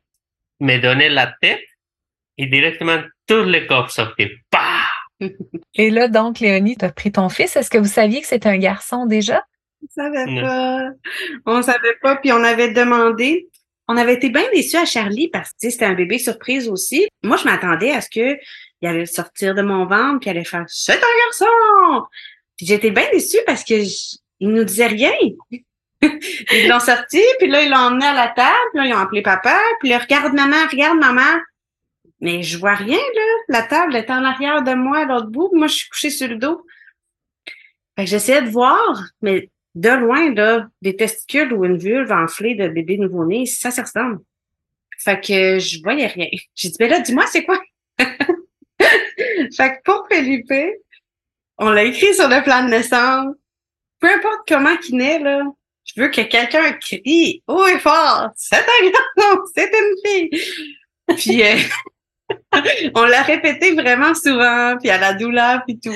me 0.60 0.78
donnait 0.80 1.10
la 1.10 1.34
tête 1.42 1.64
et 2.38 2.48
directement 2.48 3.02
tout 3.26 3.44
le 3.44 3.66
corps 3.68 3.90
sortait. 3.90 4.36
Et 5.76 5.90
là, 5.90 6.08
donc, 6.08 6.40
Léonie, 6.40 6.78
tu 6.78 6.86
as 6.86 6.92
pris 6.92 7.12
ton 7.12 7.30
fils. 7.30 7.56
Est-ce 7.56 7.70
que 7.70 7.78
vous 7.78 7.86
saviez 7.86 8.22
que 8.22 8.28
c'était 8.28 8.50
un 8.50 8.58
garçon 8.58 9.06
déjà? 9.06 9.44
On 9.82 9.88
savait 10.02 10.42
pas. 10.42 10.90
On 11.46 11.62
savait 11.62 11.96
pas, 12.02 12.16
puis 12.16 12.32
on 12.32 12.44
avait 12.44 12.72
demandé. 12.72 13.50
On 13.88 13.98
avait 13.98 14.14
été 14.14 14.30
bien 14.30 14.46
déçus 14.54 14.78
à 14.78 14.86
Charlie 14.86 15.28
parce 15.28 15.50
que 15.52 15.70
c'était 15.70 15.86
un 15.86 15.94
bébé 15.94 16.18
surprise 16.18 16.70
aussi. 16.70 17.08
Moi, 17.22 17.38
je 17.38 17.44
m'attendais 17.44 17.92
à 17.92 18.02
ce 18.02 18.10
que 18.10 18.38
il 18.82 18.88
allait 18.88 19.06
sortir 19.06 19.56
de 19.56 19.62
mon 19.62 19.86
ventre, 19.86 20.20
puis 20.20 20.30
il 20.30 20.32
allait 20.32 20.44
faire 20.44 20.66
C'est 20.68 20.94
un 20.94 21.18
garçon! 21.26 22.06
Puis 22.58 22.66
j'étais 22.66 22.92
bien 22.92 23.10
déçue 23.12 23.40
parce 23.46 23.64
que 23.64 23.76
il 24.40 24.50
nous 24.50 24.64
disait 24.64 24.88
rien. 24.88 25.14
ils 26.02 26.68
l'ont 26.68 26.80
sorti, 26.80 27.22
puis 27.40 27.48
là, 27.48 27.64
ils 27.64 27.70
l'ont 27.70 27.78
emmené 27.78 28.06
à 28.06 28.14
la 28.14 28.28
table, 28.28 28.58
là, 28.74 28.86
ils 28.86 28.94
ont 28.94 28.98
appelé 28.98 29.22
papa, 29.22 29.58
puis 29.80 29.90
là, 29.90 30.00
regarde 30.00 30.34
maman, 30.34 30.68
regarde 30.70 31.00
maman. 31.00 31.40
Mais 32.24 32.42
je 32.42 32.58
vois 32.58 32.76
rien, 32.76 32.98
là. 32.98 33.22
La 33.50 33.64
table 33.64 33.98
est 33.98 34.10
en 34.10 34.24
arrière 34.24 34.64
de 34.64 34.74
moi, 34.74 35.00
à 35.00 35.06
l'autre 35.06 35.28
bout. 35.28 35.50
Moi, 35.54 35.68
je 35.68 35.74
suis 35.74 35.90
couchée 35.90 36.10
sur 36.10 36.30
le 36.30 36.38
dos. 36.38 36.66
Fait 37.98 38.06
que 38.06 38.10
j'essayais 38.10 38.42
de 38.42 38.50
voir, 38.50 39.04
mais 39.22 39.50
de 39.76 39.90
loin, 39.90 40.34
là, 40.34 40.70
des 40.82 40.96
testicules 40.96 41.52
ou 41.52 41.66
une 41.66 41.78
vulve 41.78 42.14
enflée 42.14 42.56
de 42.56 42.70
bébé 42.70 42.98
nouveau-né, 42.98 43.46
ça, 43.46 43.72
ça 43.72 43.82
ressemble. 43.82 44.20
Fait 45.00 45.20
que 45.20 45.60
je 45.60 45.82
voyais 45.84 46.08
rien. 46.08 46.30
J'ai 46.56 46.70
dit, 46.70 46.76
ben 46.80 46.90
là, 46.90 47.02
dis-moi, 47.02 47.26
c'est 47.28 47.44
quoi? 47.44 47.62
fait 48.00 48.08
que 48.80 49.82
pour 49.84 50.08
Felipe, 50.10 50.54
on 51.58 51.72
l'a 51.72 51.84
écrit 51.84 52.14
sur 52.14 52.30
le 52.30 52.42
plan 52.42 52.64
de 52.64 52.70
naissance. 52.70 53.36
Peu 54.00 54.08
importe 54.08 54.48
comment 54.48 54.78
qu'il 54.78 54.96
naît, 54.96 55.20
là, 55.20 55.44
je 55.84 56.02
veux 56.02 56.08
que 56.08 56.22
quelqu'un 56.22 56.72
crie 56.72 57.44
haut 57.48 57.68
et 57.68 57.80
fort, 57.80 58.30
c'est 58.38 58.56
un 58.56 58.90
garçon, 58.90 59.42
c'est 59.54 59.70
une 59.74 59.96
fille. 60.06 60.30
Puis, 61.18 61.44
euh, 61.44 61.58
on 62.95 63.04
l'a 63.04 63.22
répété 63.22 63.74
vraiment 63.74 64.14
souvent, 64.14 64.76
puis 64.80 64.89
à 64.89 64.97
la 64.97 65.14
douleur, 65.14 65.64
puis 65.66 65.80
tout. 65.80 65.95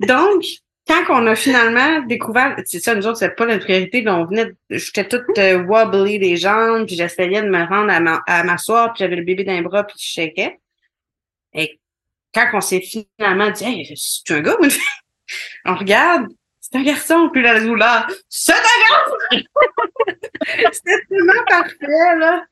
Donc, 0.00 0.44
quand 0.86 1.04
on 1.10 1.26
a 1.26 1.34
finalement 1.34 2.00
découvert, 2.06 2.56
c'est 2.64 2.80
ça, 2.80 2.94
nous 2.94 3.06
autres, 3.06 3.18
c'est 3.18 3.36
pas 3.36 3.46
notre 3.46 3.64
priorité, 3.64 4.02
mais 4.02 4.10
on 4.10 4.24
venait, 4.24 4.52
j'étais 4.70 5.06
toute 5.06 5.38
euh, 5.38 5.62
wobbly 5.64 6.18
des 6.18 6.36
jambes, 6.36 6.86
puis 6.86 6.96
j'essayais 6.96 7.42
de 7.42 7.48
me 7.48 7.64
rendre 7.64 7.92
à, 8.26 8.44
m'asseoir, 8.44 8.92
puis 8.92 9.00
j'avais 9.00 9.16
le 9.16 9.24
bébé 9.24 9.44
d'un 9.44 9.60
bras, 9.62 9.84
puis 9.84 9.96
je 9.98 10.06
shakais. 10.06 10.58
Et 11.52 11.78
quand 12.34 12.48
on 12.54 12.60
s'est 12.60 12.80
finalement 12.80 13.50
dit, 13.50 13.64
hey, 13.64 13.94
c'est 13.96 14.34
un 14.34 14.40
gars 14.40 14.56
ou 14.58 14.64
une 14.64 14.70
fille? 14.70 14.82
On 15.66 15.74
regarde, 15.74 16.28
c'est 16.58 16.78
un 16.78 16.82
garçon, 16.82 17.28
puis 17.30 17.42
la 17.42 17.60
douleur, 17.60 18.06
c'est 18.28 18.52
un 18.52 18.56
garçon! 18.56 19.44
C'était 20.72 21.02
tellement 21.10 21.44
parfait, 21.46 22.16
là. 22.18 22.44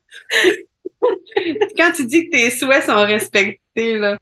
Quand 1.77 1.91
tu 1.95 2.05
dis 2.05 2.29
que 2.29 2.37
tes 2.37 2.49
souhaits 2.49 2.85
sont 2.85 3.05
respectés, 3.05 3.97
là, 3.97 4.17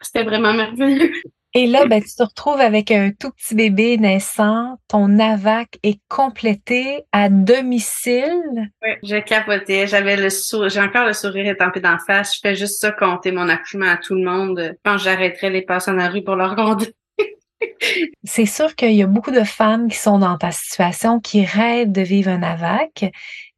c'était 0.00 0.24
vraiment 0.24 0.52
merveilleux. 0.52 1.12
Et 1.56 1.68
là, 1.68 1.86
ben, 1.86 2.02
tu 2.02 2.12
te 2.12 2.22
retrouves 2.24 2.60
avec 2.60 2.90
un 2.90 3.12
tout 3.12 3.30
petit 3.30 3.54
bébé 3.54 3.96
naissant. 3.96 4.76
Ton 4.88 5.20
AVAC 5.20 5.78
est 5.84 6.00
complété 6.08 7.04
à 7.12 7.28
domicile. 7.28 8.72
Oui, 8.82 8.90
j'ai 9.04 9.22
capoté. 9.22 9.86
J'avais 9.86 10.16
le 10.16 10.30
sourire, 10.30 10.68
j'ai 10.68 10.80
encore 10.80 11.06
le 11.06 11.12
sourire 11.12 11.46
étampé 11.46 11.78
d'en 11.78 11.98
face. 12.04 12.34
Je 12.34 12.40
fais 12.42 12.56
juste 12.56 12.80
ça 12.80 12.90
compter 12.90 13.30
mon 13.30 13.48
accouchement 13.48 13.86
à 13.86 13.96
tout 13.96 14.16
le 14.16 14.24
monde. 14.24 14.76
Quand 14.84 14.98
j'arrêterais 14.98 15.50
les 15.50 15.62
personnes 15.62 15.98
dans 15.98 16.02
la 16.02 16.08
rue 16.08 16.24
pour 16.24 16.34
leur 16.34 16.56
gronder. 16.56 16.92
C'est 18.24 18.46
sûr 18.46 18.74
qu'il 18.74 18.92
y 18.92 19.02
a 19.04 19.06
beaucoup 19.06 19.30
de 19.30 19.44
femmes 19.44 19.88
qui 19.88 19.96
sont 19.96 20.18
dans 20.18 20.36
ta 20.36 20.50
situation, 20.50 21.20
qui 21.20 21.44
rêvent 21.44 21.92
de 21.92 22.02
vivre 22.02 22.30
un 22.30 22.42
AVAC 22.42 23.12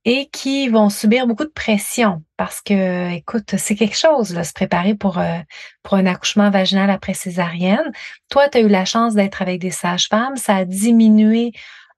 et 0.06 0.28
qui 0.30 0.68
vont 0.68 0.88
subir 0.88 1.26
beaucoup 1.26 1.44
de 1.44 1.50
pression 1.50 2.22
parce 2.36 2.60
que, 2.60 3.12
écoute, 3.12 3.56
c'est 3.58 3.74
quelque 3.74 3.96
chose, 3.96 4.32
là, 4.32 4.44
se 4.44 4.52
préparer 4.52 4.94
pour, 4.94 5.18
euh, 5.18 5.40
pour 5.82 5.94
un 5.94 6.06
accouchement 6.06 6.48
vaginal 6.48 6.90
après 6.90 7.12
césarienne. 7.12 7.90
Toi, 8.30 8.48
tu 8.48 8.58
as 8.58 8.60
eu 8.60 8.68
la 8.68 8.84
chance 8.84 9.14
d'être 9.14 9.42
avec 9.42 9.60
des 9.60 9.72
sages-femmes, 9.72 10.36
ça 10.36 10.54
a 10.54 10.64
diminué 10.64 11.52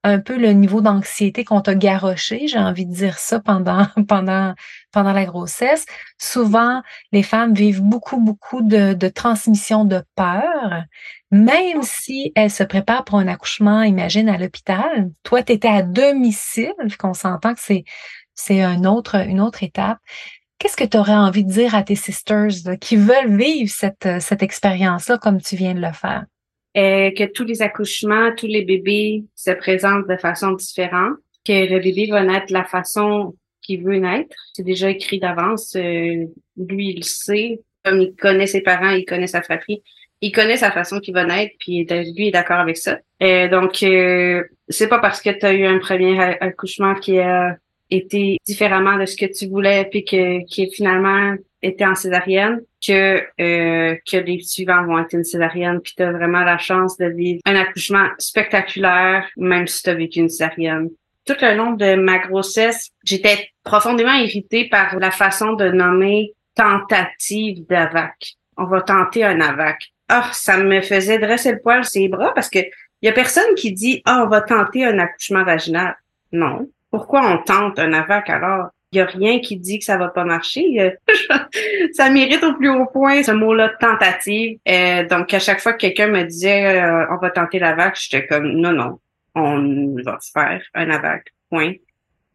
un 0.05 0.21
peu 0.21 0.39
le 0.39 0.53
niveau 0.53 0.81
d'anxiété 0.81 1.45
qu'on 1.45 1.61
t'a 1.61 1.75
garoché, 1.75 2.47
j'ai 2.49 2.59
envie 2.59 2.87
de 2.87 2.95
dire 2.95 3.19
ça 3.19 3.41
pendant 3.41 3.87
pendant 4.09 4.55
pendant 4.93 5.13
la 5.13 5.25
grossesse. 5.25 5.87
Souvent, 6.19 6.83
les 7.13 7.23
femmes 7.23 7.55
vivent 7.55 7.83
beaucoup 7.83 8.21
beaucoup 8.21 8.63
de, 8.63 8.95
de 8.95 9.09
transmission 9.09 9.85
de 9.85 10.03
peur, 10.15 10.85
même 11.31 11.83
si 11.83 12.33
elles 12.37 12.51
se 12.51 12.63
préparent 12.63 13.05
pour 13.05 13.19
un 13.19 13.29
accouchement, 13.29 13.83
imagine 13.83 14.29
à 14.29 14.39
l'hôpital. 14.39 15.11
Toi, 15.25 15.43
tu 15.43 15.53
étais 15.53 15.69
à 15.69 15.83
domicile, 15.83 16.75
qu'on 16.99 17.15
s'entend 17.15 17.55
que 17.55 17.61
c'est 17.61 17.85
c'est 18.35 18.63
un 18.63 18.85
autre 18.85 19.17
une 19.27 19.41
autre 19.41 19.63
étape. 19.63 19.99
Qu'est-ce 20.59 20.77
que 20.77 20.85
tu 20.85 20.97
aurais 20.97 21.15
envie 21.15 21.45
de 21.45 21.53
dire 21.53 21.75
à 21.75 21.83
tes 21.85 21.95
sisters 21.95 22.51
qui 22.81 22.97
veulent 22.97 23.37
vivre 23.37 23.71
cette, 23.71 24.21
cette 24.21 24.43
expérience-là 24.43 25.19
comme 25.19 25.41
tu 25.41 25.55
viens 25.57 25.75
de 25.75 25.81
le 25.81 25.93
faire? 25.93 26.25
Que 26.79 27.25
tous 27.33 27.45
les 27.45 27.63
accouchements, 27.63 28.33
tous 28.37 28.47
les 28.47 28.65
bébés 28.65 29.25
se 29.35 29.51
présentent 29.51 30.09
de 30.09 30.17
façon 30.17 30.53
différente, 30.53 31.17
que 31.45 31.73
le 31.73 31.81
bébé 31.81 32.09
va 32.11 32.23
naître 32.23 32.47
de 32.47 32.53
la 32.53 32.65
façon 32.65 33.35
qu'il 33.63 33.85
veut 33.85 33.99
naître. 33.99 34.37
C'est 34.55 34.65
déjà 34.65 34.91
écrit 34.91 35.19
d'avance. 35.19 35.77
Euh, 35.77 36.25
lui, 36.57 36.95
il 36.97 37.05
sait. 37.05 37.61
Comme 37.85 38.01
il 38.01 38.15
connaît 38.17 38.47
ses 38.47 38.63
parents, 38.63 38.91
il 38.91 39.05
connaît 39.05 39.29
sa 39.29 39.41
fratrie, 39.41 39.83
il 40.21 40.33
connaît 40.33 40.57
sa 40.57 40.73
façon 40.73 40.99
qu'il 40.99 41.15
va 41.15 41.25
naître, 41.25 41.55
puis 41.61 41.87
lui 41.87 42.29
est 42.29 42.33
d'accord 42.33 42.59
avec 42.59 42.77
ça. 42.77 42.99
Euh, 43.23 43.49
donc, 43.49 43.83
euh, 43.83 44.43
c'est 44.69 44.89
pas 44.89 44.99
parce 44.99 45.23
que 45.23 45.31
tu 45.31 45.47
as 45.47 45.53
eu 45.53 45.65
un 45.65 45.79
premier 45.79 46.19
accouchement 46.19 46.95
qui 46.97 47.19
a 47.19 47.57
été 47.89 48.39
différemment 48.47 48.99
de 48.99 49.07
ce 49.07 49.17
que 49.17 49.27
tu 49.27 49.47
voulais, 49.47 49.87
puis 49.91 50.05
que 50.05 50.45
qui 50.47 50.65
est 50.65 50.75
finalement 50.75 51.35
été 51.63 51.85
en 51.85 51.95
césarienne 51.95 52.61
que 52.85 53.23
euh, 53.41 53.97
que 54.11 54.17
les 54.17 54.41
suivants 54.41 54.85
vont 54.85 54.99
être 54.99 55.13
une 55.13 55.25
césarienne 55.25 55.81
puis 55.81 55.95
tu 55.97 56.03
as 56.03 56.13
vraiment 56.13 56.45
la 56.45 56.59
chance 56.59 56.97
de 56.97 57.07
vivre 57.07 57.41
un 57.47 57.57
accouchement 57.57 58.09
spectaculaire 58.19 59.29
même 59.37 59.67
si 59.67 59.83
tu 59.83 59.91
as 59.91 59.95
vécu 59.95 60.21
une 60.21 60.29
césarienne. 60.29 60.91
Tout 61.27 61.37
le 61.43 61.57
long 61.57 61.73
de 61.73 61.95
ma 61.95 62.19
grossesse, 62.19 62.91
j'étais 63.05 63.51
profondément 63.63 64.15
irritée 64.15 64.69
par 64.69 64.99
la 64.99 65.11
façon 65.11 65.53
de 65.53 65.69
nommer 65.69 66.33
tentative 66.55 67.67
d'AVAC. 67.67 68.37
On 68.57 68.65
va 68.65 68.81
tenter 68.81 69.25
un 69.25 69.41
AVAC. 69.41 69.93
Ah, 70.09 70.31
ça 70.33 70.57
me 70.57 70.81
faisait 70.81 71.19
dresser 71.19 71.53
le 71.53 71.61
poil 71.61 71.85
sur 71.85 72.01
les 72.01 72.09
bras 72.09 72.33
parce 72.35 72.49
que 72.49 72.61
y 73.03 73.09
a 73.09 73.13
personne 73.13 73.55
qui 73.57 73.73
dit 73.73 74.01
ah 74.07 74.23
on 74.25 74.29
va 74.29 74.41
tenter 74.41 74.85
un 74.85 74.99
accouchement 74.99 75.45
vaginal. 75.45 75.97
Non. 76.33 76.69
Pourquoi 76.91 77.31
on 77.31 77.39
tente 77.43 77.79
un 77.79 77.93
AVAC 77.93 78.31
alors? 78.31 78.69
Il 78.93 78.97
n'y 78.97 79.01
a 79.03 79.07
rien 79.07 79.41
qui 79.41 79.59
dit 79.59 79.79
que 79.79 79.85
ça 79.85 79.99
va 79.99 80.09
pas 80.09 80.25
marcher. 80.25 80.95
ça 81.93 82.11
mérite 82.11 82.43
au 82.43 82.55
plus 82.55 82.71
haut 82.71 82.87
point 82.87 83.23
ce 83.23 83.33
mot-là 83.33 83.75
tentative. 83.81 84.59
Euh, 84.67 85.07
donc, 85.07 85.35
à 85.35 85.39
chaque 85.39 85.61
fois 85.61 85.75
que 85.75 85.79
quelqu'un 85.79 86.09
me 86.09 86.23
disait 86.23 86.83
euh, 86.83 87.07
on 87.11 87.17
va 87.19 87.31
tenter 87.31 87.59
la 87.59 87.93
j'étais 87.95 88.27
comme 88.27 88.53
non, 88.53 88.73
non, 88.73 88.99
on 89.35 89.95
va 90.03 90.19
faire 90.33 90.63
un 90.75 90.91
AVAC. 90.91 91.33
Point. 91.51 91.75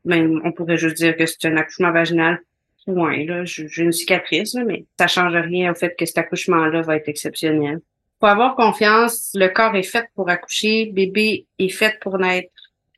même 0.06 0.42
on 0.44 0.52
pourrait 0.52 0.78
juste 0.78 0.98
dire 0.98 1.16
que 1.16 1.26
c'est 1.26 1.46
un 1.46 1.58
accouchement 1.58 1.92
vaginal. 1.92 2.40
Ouais, 2.88 3.26
là, 3.26 3.46
j'ai 3.46 3.84
une 3.84 3.92
cicatrice, 3.92 4.56
mais 4.56 4.86
ça 5.00 5.08
change 5.08 5.34
rien 5.34 5.72
au 5.72 5.76
fait 5.76 5.96
que 5.98 6.06
cet 6.06 6.18
accouchement-là 6.18 6.82
va 6.82 6.98
être 6.98 7.08
exceptionnel. 7.08 7.80
Faut 8.20 8.28
avoir 8.28 8.56
confiance. 8.56 9.32
Le 9.34 9.48
corps 9.48 9.76
est 9.76 9.84
fait 9.84 10.06
pour 10.16 10.30
accoucher. 10.30 10.92
Bébé 10.94 11.46
est 11.60 11.70
fait 11.70 11.98
pour 12.02 12.18
naître. 12.18 12.53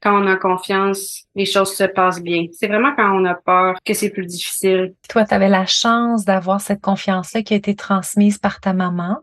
Quand 0.06 0.24
on 0.24 0.28
a 0.28 0.36
confiance, 0.36 1.24
les 1.34 1.48
choses 1.48 1.76
se 1.76 1.84
passent 1.84 2.22
bien. 2.22 2.46
C'est 2.52 2.68
vraiment 2.68 2.94
quand 2.96 3.12
on 3.20 3.26
a 3.26 3.34
peur 3.34 3.76
que 3.84 3.96
c'est 3.96 4.12
plus 4.12 4.28
difficile. 4.28 4.94
Toi, 5.10 5.26
tu 5.26 5.34
avais 5.34 5.50
la 5.50 5.66
chance 5.66 6.26
d'avoir 6.26 6.62
cette 6.62 6.80
confiance-là 6.80 7.42
qui 7.42 7.56
a 7.56 7.58
été 7.58 7.74
transmise 7.76 8.38
par 8.38 8.60
ta 8.60 8.74
maman 8.74 9.18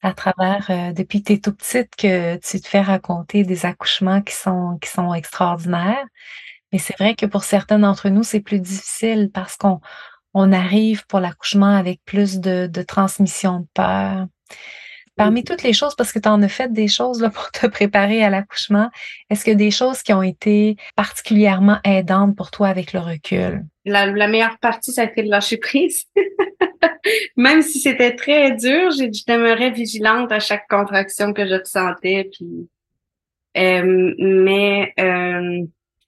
à 0.00 0.12
travers, 0.12 0.70
euh, 0.70 0.92
depuis 0.92 1.22
que 1.22 1.26
tu 1.26 1.32
es 1.32 1.38
tout 1.38 1.52
petite, 1.52 1.96
que 1.96 2.36
tu 2.36 2.60
te 2.60 2.68
fais 2.68 2.82
raconter 2.82 3.42
des 3.42 3.66
accouchements 3.66 4.22
qui 4.22 4.34
sont, 4.34 4.78
qui 4.80 4.88
sont 4.88 5.12
extraordinaires. 5.12 6.04
Mais 6.70 6.78
c'est 6.78 6.96
vrai 6.96 7.16
que 7.16 7.26
pour 7.26 7.42
certains 7.42 7.80
d'entre 7.80 8.08
nous, 8.08 8.22
c'est 8.22 8.38
plus 8.38 8.60
difficile 8.60 9.28
parce 9.34 9.56
qu'on 9.56 9.80
on 10.34 10.52
arrive 10.52 11.04
pour 11.08 11.18
l'accouchement 11.18 11.74
avec 11.74 12.00
plus 12.04 12.38
de, 12.38 12.68
de 12.68 12.82
transmission 12.82 13.58
de 13.58 13.66
peur. 13.74 14.26
Parmi 15.22 15.44
toutes 15.44 15.62
les 15.62 15.72
choses, 15.72 15.94
parce 15.94 16.10
que 16.10 16.18
tu 16.18 16.28
en 16.28 16.42
as 16.42 16.48
fait 16.48 16.72
des 16.72 16.88
choses 16.88 17.22
là, 17.22 17.30
pour 17.34 17.52
te 17.52 17.68
préparer 17.68 18.24
à 18.24 18.30
l'accouchement, 18.30 18.90
est-ce 19.30 19.44
que 19.44 19.52
des 19.52 19.70
choses 19.70 20.02
qui 20.02 20.12
ont 20.12 20.22
été 20.22 20.76
particulièrement 20.96 21.78
aidantes 21.84 22.34
pour 22.34 22.50
toi 22.50 22.66
avec 22.66 22.92
le 22.92 22.98
recul? 22.98 23.64
La, 23.84 24.10
meilleure 24.26 24.58
partie, 24.58 24.90
ça 24.90 25.02
a 25.02 25.04
été 25.04 25.22
de 25.22 25.30
lâcher 25.30 25.58
prise. 25.58 26.06
Même 27.36 27.62
si 27.62 27.78
c'était 27.78 28.16
très 28.16 28.50
dur, 28.56 28.90
j'ai 28.90 29.10
demeurais 29.28 29.70
vigilante 29.70 30.32
à 30.32 30.40
chaque 30.40 30.66
contraction 30.68 31.32
que 31.32 31.46
je 31.46 31.54
ressentais. 31.54 32.28
Puis, 32.32 32.68
euh, 33.58 34.14
mais 34.18 34.92
euh, 34.98 35.64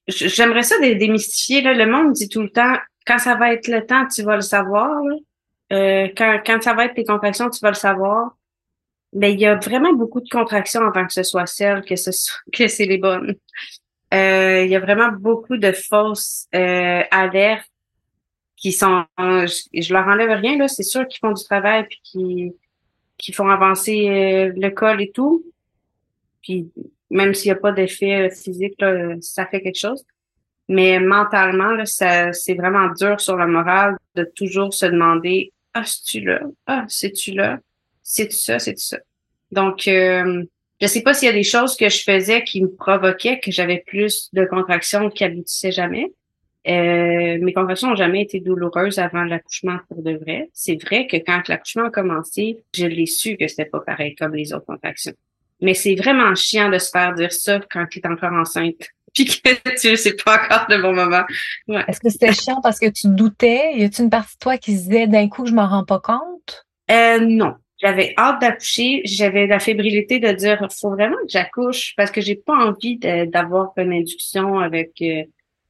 j'aimerais 0.09 0.65
ça 0.65 0.77
démystifier. 0.81 1.63
Là, 1.63 1.73
le 1.73 1.87
monde 1.87 2.15
dit 2.15 2.29
tout 2.29 2.43
le 2.43 2.51
temps, 2.51 2.79
quand 3.07 3.19
ça 3.19 3.37
va 3.37 3.53
être 3.53 3.69
le 3.69 3.87
temps, 3.87 4.09
tu 4.13 4.25
vas 4.25 4.35
le 4.35 4.43
savoir. 4.43 4.91
Euh, 5.73 6.09
quand, 6.17 6.41
quand 6.45 6.61
ça 6.63 6.75
va 6.75 6.87
être 6.87 6.95
tes 6.95 7.05
contractions, 7.05 7.49
tu 7.49 7.61
vas 7.61 7.71
le 7.71 7.75
savoir. 7.75 8.33
Mais 9.15 9.33
il 9.33 9.41
y 9.41 9.47
a 9.47 9.55
vraiment 9.55 9.93
beaucoup 9.93 10.21
de 10.21 10.29
contractions 10.29 10.83
avant 10.83 11.07
que 11.07 11.13
ce 11.13 11.23
soit 11.23 11.47
celle, 11.47 11.85
que 11.85 11.97
ce 11.97 12.13
soit, 12.13 12.41
que 12.53 12.69
c'est 12.69 12.87
les 12.87 12.99
bonnes. 12.99 13.35
Euh, 14.13 14.65
il 14.65 14.71
y 14.71 14.77
a 14.77 14.81
vraiment 14.81 15.11
beaucoup 15.13 15.57
de 15.57 15.73
fausses 15.73 16.47
euh, 16.55 17.03
alertes 17.11 17.69
qui 18.57 18.73
sont, 18.73 19.05
je, 19.19 19.93
leur 19.93 20.07
enlève 20.07 20.31
rien 20.41 20.57
là, 20.57 20.69
c'est 20.69 20.85
sûr 20.85 21.07
qu'ils 21.09 21.19
font 21.19 21.33
du 21.33 21.45
travail 21.45 21.87
puis 21.89 22.01
qui 22.03 22.53
qui 23.19 23.33
font 23.33 23.49
avancer 23.49 24.09
euh, 24.09 24.53
le 24.57 24.71
col 24.71 25.01
et 25.01 25.11
tout. 25.13 25.45
Puis 26.43 26.71
même 27.11 27.35
s'il 27.35 27.53
n'y 27.53 27.57
a 27.57 27.61
pas 27.61 27.73
d'effet 27.73 28.31
physique, 28.31 28.75
là, 28.81 29.15
ça 29.21 29.47
fait 29.47 29.63
quelque 29.63 29.79
chose. 29.79 30.05
Mais 30.69 30.99
mentalement, 30.99 31.73
là, 31.73 31.87
ça, 31.87 32.33
c'est 32.33 32.55
vraiment 32.55 32.89
dur 32.89 33.21
sur 33.21 33.37
le 33.37 33.47
moral 33.47 33.97
de 34.15 34.25
toujours 34.25 34.73
se 34.73 34.87
demander 34.87 35.53
Ah, 35.75 35.85
c'est-tu 35.85 36.21
là? 36.21 36.41
Ah, 36.67 36.85
c'est-tu 36.89 37.33
là? 37.33 37.59
C'est-tu 38.05 38.37
ça? 38.37 38.61
C'est-tu 38.61 38.85
ça? 38.85 38.99
Donc, 39.51 39.89
euh, 39.89 40.45
je 40.81 40.87
sais 40.87 41.03
pas 41.03 41.15
s'il 41.15 41.27
y 41.27 41.31
a 41.31 41.35
des 41.35 41.43
choses 41.43 41.77
que 41.77 41.89
je 41.89 42.03
faisais 42.03 42.45
qui 42.45 42.63
me 42.63 42.69
provoquaient, 42.69 43.41
que 43.41 43.51
j'avais 43.51 43.83
plus 43.87 44.29
de 44.33 44.45
contractions 44.45 45.11
qui 45.11 45.25
aboutissaient 45.25 45.73
jamais. 45.73 46.13
Euh, 46.67 47.39
mes 47.41 47.53
contractions 47.53 47.89
n'ont 47.89 47.97
jamais 47.97 48.23
été 48.23 48.41
douloureuses 48.41 48.99
avant 48.99 49.25
l'accouchement 49.25 49.79
pour 49.89 50.03
de 50.03 50.13
vrai. 50.17 50.51
C'est 50.53 50.83
vrai 50.83 51.07
que 51.07 51.17
quand 51.17 51.47
l'accouchement 51.49 51.87
a 51.87 51.91
commencé, 51.91 52.59
je 52.75 52.87
l'ai 52.87 53.07
su 53.07 53.37
que 53.37 53.49
c'était 53.49 53.67
pas 53.67 53.81
pareil 53.81 54.15
comme 54.15 54.35
les 54.35 54.53
autres 54.53 54.67
contractions. 54.67 55.13
Mais 55.61 55.75
c'est 55.75 55.95
vraiment 55.95 56.35
chiant 56.35 56.71
de 56.71 56.79
se 56.79 56.91
faire 56.91 57.15
dire 57.15 57.33
ça 57.33 57.61
quand 57.71 57.87
tu 57.87 58.01
es 58.01 58.07
encore 58.07 58.33
enceinte 58.33 58.89
puis 59.15 59.27
que 59.27 59.79
tu 59.81 59.97
sais 59.97 60.17
pas 60.25 60.43
encore 60.43 60.67
le 60.69 60.83
bon 60.83 60.93
moment. 60.93 61.25
Ouais. 61.69 61.85
Est-ce 61.87 62.01
que 62.01 62.11
c'était 62.11 62.33
chiant 62.33 62.61
parce 62.61 62.81
que 62.81 62.89
tu 62.89 63.09
doutais? 63.09 63.77
Y 63.77 63.85
a-t-il 63.85 64.05
une 64.05 64.11
partie 64.11 64.35
de 64.35 64.41
toi 64.41 64.59
qui 64.59 64.77
se 64.77 64.89
disait 64.89 65.07
d'un 65.07 65.29
coup 65.29 65.47
je 65.47 65.53
m'en 65.53 65.69
rends 65.69 65.85
pas 65.85 66.01
compte? 66.01 66.67
Euh, 66.91 67.21
non. 67.21 67.55
J'avais 67.85 68.15
hâte 68.17 68.41
d'accoucher. 68.41 69.03
J'avais 69.05 69.47
la 69.47 69.59
fébrilité 69.59 70.19
de 70.19 70.33
dire 70.33 70.67
faut 70.73 70.91
vraiment 70.91 71.19
que 71.19 71.29
j'accouche 71.29 71.93
parce 71.97 72.11
que 72.11 72.23
j'ai 72.23 72.35
pas 72.35 72.57
envie 72.57 72.97
d'avoir 72.97 73.75
une 73.77 73.93
induction 73.93 74.59
avec 74.59 75.03
euh, 75.03 75.25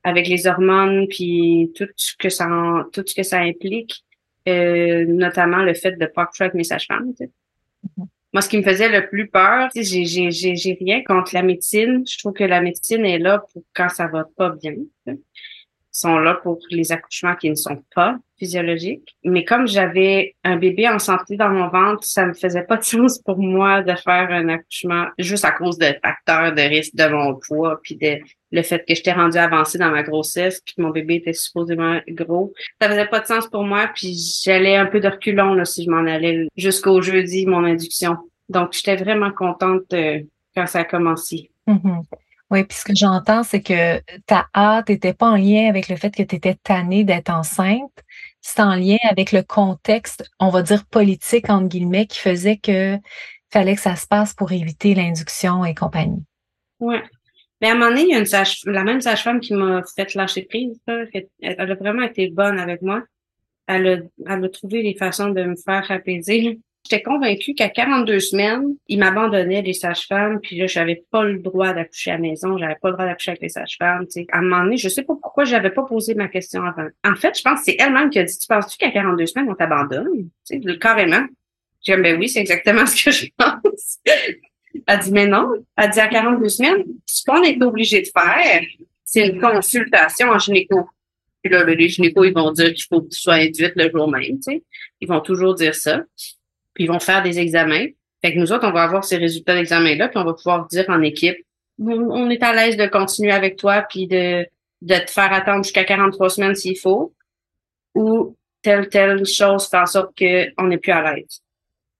avec 0.05 0.29
les 0.29 0.47
hormones 0.47 1.09
puis 1.09 1.73
tout 1.75 1.89
ce 1.97 2.15
que 2.17 2.29
ça 2.29 2.47
tout 2.93 3.03
ce 3.05 3.15
que 3.17 3.25
ça 3.25 3.41
implique, 3.41 4.05
euh, 4.49 5.05
notamment 5.07 5.63
le 5.65 5.75
fait 5.75 5.99
de 5.99 6.07
pas 6.07 6.23
accoucher 6.23 6.45
avec 6.45 6.55
mes 6.55 6.63
sages-femmes. 6.63 7.15
Mm-hmm. 7.19 8.07
Moi, 8.33 8.41
ce 8.43 8.49
qui 8.49 8.59
me 8.59 8.63
faisait 8.63 8.89
le 8.89 9.09
plus 9.09 9.29
peur, 9.29 9.71
j'ai, 9.75 10.05
j'ai, 10.05 10.31
j'ai, 10.31 10.77
rien 10.81 11.03
contre 11.05 11.35
la 11.35 11.43
médecine. 11.43 12.05
Je 12.07 12.19
trouve 12.19 12.33
que 12.33 12.43
la 12.43 12.61
médecine 12.61 13.05
est 13.05 13.19
là 13.19 13.45
pour 13.53 13.63
quand 13.75 13.89
ça 13.89 14.09
va 14.09 14.25
pas 14.37 14.51
bien 14.51 14.75
sont 15.95 16.19
là 16.19 16.35
pour 16.35 16.59
les 16.71 16.91
accouchements 16.91 17.37
qui 17.37 17.49
ne 17.49 17.55
sont 17.55 17.83
pas 17.95 18.17
physiologiques. 18.37 19.17
Mais 19.25 19.45
comme 19.45 19.69
j'avais 19.69 20.35
un 20.43 20.57
bébé 20.57 20.89
en 20.89 20.99
santé 20.99 21.37
dans 21.37 21.51
mon 21.51 21.69
ventre, 21.69 22.03
ça 22.03 22.27
me 22.27 22.35
faisait 22.35 22.65
pas 22.65 22.77
de 22.77 22.83
sens 22.85 23.21
pour 23.21 23.39
moi 23.39 23.83
de 23.83 23.95
faire 23.95 24.29
un 24.31 24.49
accouchement 24.49 25.07
juste 25.19 25.45
à 25.45 25.53
cause 25.53 25.79
de 25.79 25.95
facteurs 26.03 26.53
de 26.53 26.63
risque 26.63 26.97
de 26.97 27.07
mon 27.07 27.39
poids, 27.47 27.79
puis 27.83 27.97
de 27.97 28.19
le 28.51 28.63
fait 28.63 28.85
que 28.87 28.95
j'étais 28.95 29.13
rendue 29.13 29.39
avancée 29.39 29.79
dans 29.79 29.91
ma 29.91 30.03
grossesse, 30.03 30.61
puis 30.61 30.75
que 30.75 30.83
mon 30.83 30.91
bébé 30.91 31.17
était 31.17 31.33
supposément 31.33 32.01
gros. 32.09 32.53
Ça 32.81 32.89
faisait 32.89 33.07
pas 33.07 33.21
de 33.21 33.27
sens 33.27 33.49
pour 33.49 33.65
moi, 33.65 33.89
puis 33.95 34.17
j'allais 34.45 34.77
un 34.77 34.87
peu 34.87 35.01
de 35.01 35.09
reculons 35.09 35.55
là, 35.55 35.65
si 35.65 35.85
je 35.85 35.91
m'en 35.91 36.07
allais 36.07 36.47
jusqu'au 36.57 37.01
jeudi, 37.03 37.47
mon 37.47 37.65
induction. 37.65 38.17
Donc, 38.49 38.73
j'étais 38.73 38.97
vraiment 38.97 39.31
contente 39.33 39.93
euh, 39.93 40.21
quand 40.55 40.67
ça 40.67 40.81
a 40.81 40.85
commencé. 40.85 41.51
Mm-hmm. 41.67 42.03
Oui, 42.55 42.63
puis 42.63 42.79
ce 42.79 42.85
que 42.85 42.95
j'entends, 42.95 43.43
c'est 43.43 43.63
que 43.63 44.01
ta 44.27 44.47
hâte 44.55 44.89
n'était 44.89 45.13
pas 45.13 45.27
en 45.27 45.35
lien 45.35 45.69
avec 45.69 45.89
le 45.89 45.97
fait 45.97 46.15
que 46.15 46.23
tu 46.23 46.37
étais 46.37 46.55
tannée 46.55 47.03
d'être 47.03 47.31
enceinte. 47.31 47.91
C'est 48.43 48.61
en 48.61 48.77
lien 48.77 48.99
avec 49.11 49.33
le 49.33 49.43
contexte, 49.43 50.31
on 50.39 50.51
va 50.51 50.63
dire 50.63 50.87
politique, 50.87 51.51
entre 51.51 51.67
guillemets, 51.67 52.07
qui 52.07 52.21
faisait 52.21 52.59
que 52.59 52.97
fallait 53.53 53.75
que 53.75 53.81
ça 53.81 53.97
se 53.97 54.07
passe 54.07 54.35
pour 54.35 54.53
éviter 54.53 54.95
l'induction 54.95 55.65
et 55.65 55.75
compagnie. 55.75 56.23
Oui. 56.79 56.95
Mais 57.61 57.71
à 57.71 57.73
un 57.73 57.75
moment 57.75 57.91
donné, 57.91 58.03
il 58.03 58.11
y 58.11 58.15
a 58.15 58.21
une 58.21 58.25
sage, 58.25 58.61
la 58.67 58.85
même 58.85 59.01
sage-femme 59.01 59.41
qui 59.41 59.55
m'a 59.55 59.83
fait 59.97 60.15
lâcher 60.15 60.43
prise. 60.43 60.79
Elle 60.87 61.27
a 61.59 61.75
vraiment 61.75 62.03
été 62.03 62.29
bonne 62.29 62.61
avec 62.61 62.83
moi. 62.83 63.03
Elle 63.67 63.89
a, 63.89 64.33
elle 64.33 64.45
a 64.45 64.49
trouvé 64.49 64.85
des 64.85 64.95
façons 64.95 65.31
de 65.31 65.43
me 65.43 65.57
faire 65.57 65.91
apaiser. 65.91 66.61
J'étais 66.87 67.03
convaincue 67.03 67.55
qu'à 67.55 67.71
42 67.71 68.21
semaines, 68.21 68.77
il 68.89 68.99
m'abandonnait 68.99 69.63
les 69.63 69.73
sages-femmes, 69.73 70.39
puis 70.41 70.59
là, 70.59 70.67
j'avais 70.67 71.03
pas 71.11 71.25
le 71.25 71.39
droit 71.39 71.73
d'accoucher 71.73 72.11
à 72.11 72.15
la 72.15 72.21
maison, 72.21 72.59
j'avais 72.59 72.75
pas 72.75 72.89
le 72.89 72.95
droit 72.95 73.07
d'accoucher 73.07 73.31
avec 73.31 73.41
les 73.41 73.49
sages-femmes. 73.49 74.05
Tu 74.05 74.21
sais. 74.21 74.27
À 74.31 74.39
un 74.39 74.43
moment 74.43 74.65
donné, 74.65 74.77
je 74.77 74.91
sais 74.91 75.03
pas 75.03 75.15
pourquoi 75.21 75.45
j'avais 75.45 75.71
pas 75.71 75.85
posé 75.85 76.15
ma 76.15 76.29
question 76.29 76.63
avant. 76.63 76.87
En 77.03 77.17
fait, 77.17 77.39
je 77.39 77.43
pense 77.43 77.61
que 77.61 77.65
c'est 77.65 77.77
elle-même 77.79 78.11
qui 78.11 78.19
a 78.19 78.25
dit 78.25 78.39
Tu 78.39 78.47
penses-tu 78.47 78.77
qu'à 78.77 78.91
42 78.91 79.25
semaines, 79.25 79.49
on 79.51 79.55
t'abandonne? 79.55 80.29
Tu 80.47 80.61
sais, 80.63 80.79
carrément. 80.79 81.25
J'ai 81.83 81.97
dit 81.97 82.03
ben 82.03 82.19
oui, 82.19 82.29
c'est 82.29 82.41
exactement 82.41 82.85
ce 82.85 83.03
que 83.03 83.11
je 83.11 83.27
pense. 83.35 83.99
Elle 84.87 84.99
dit 84.99 85.13
Mais 85.13 85.27
non. 85.27 85.55
Elle 85.79 85.91
dit 85.91 86.01
à 86.01 86.09
42 86.09 86.49
semaines, 86.51 86.85
ce 87.07 87.25
qu'on 87.25 87.43
est 87.43 87.63
obligé 87.63 88.03
de 88.03 88.09
faire, 88.09 88.63
c'est 89.05 89.27
une 89.27 89.41
consultation 89.41 90.29
en 90.29 90.39
gynéco. 90.39 90.87
Puis 91.43 91.51
là, 91.51 91.65
les 91.65 91.89
gynécos, 91.89 92.27
ils 92.27 92.35
vont 92.35 92.53
dire 92.53 92.75
qu'il 92.75 92.85
faut 92.85 93.01
que 93.01 93.09
tu 93.09 93.21
sois 93.21 93.35
induite 93.35 93.73
le 93.75 93.91
jour 93.91 94.11
même, 94.11 94.23
tu 94.23 94.43
sais. 94.43 94.63
Ils 95.01 95.09
vont 95.09 95.21
toujours 95.21 95.55
dire 95.55 95.75
ça 95.75 96.03
puis 96.75 96.85
ils 96.85 96.89
vont 96.89 97.01
faire 97.01 97.23
des 97.23 97.39
examens. 97.39 97.87
Fait 98.23 98.35
que 98.35 98.39
nous 98.39 98.53
autres, 98.53 98.67
on 98.67 98.73
va 98.73 98.83
avoir 98.83 99.05
ces 99.05 99.17
résultats 99.17 99.55
d'examen-là, 99.55 100.09
puis 100.09 100.19
on 100.19 100.25
va 100.25 100.35
pouvoir 100.35 100.67
dire 100.67 100.85
en 100.89 101.03
équipe, 101.03 101.37
on 101.79 102.31
est 102.31 102.43
à 102.43 102.53
l'aise 102.55 102.77
de 102.77 102.87
continuer 102.87 103.33
avec 103.33 103.57
toi, 103.57 103.85
puis 103.89 104.07
de, 104.07 104.47
de 104.83 104.95
te 104.95 105.11
faire 105.11 105.33
attendre 105.33 105.65
jusqu'à 105.65 105.85
43 105.85 106.31
semaines 106.31 106.55
s'il 106.55 106.79
faut, 106.79 107.15
ou 107.95 108.37
telle, 108.63 108.89
telle 108.89 109.25
chose 109.27 109.69
fait 109.69 109.79
en 109.79 109.87
sorte 109.87 110.17
qu'on 110.19 110.67
n'est 110.67 110.79
plus 110.79 110.93
à 110.93 111.15
l'aise. 111.15 111.43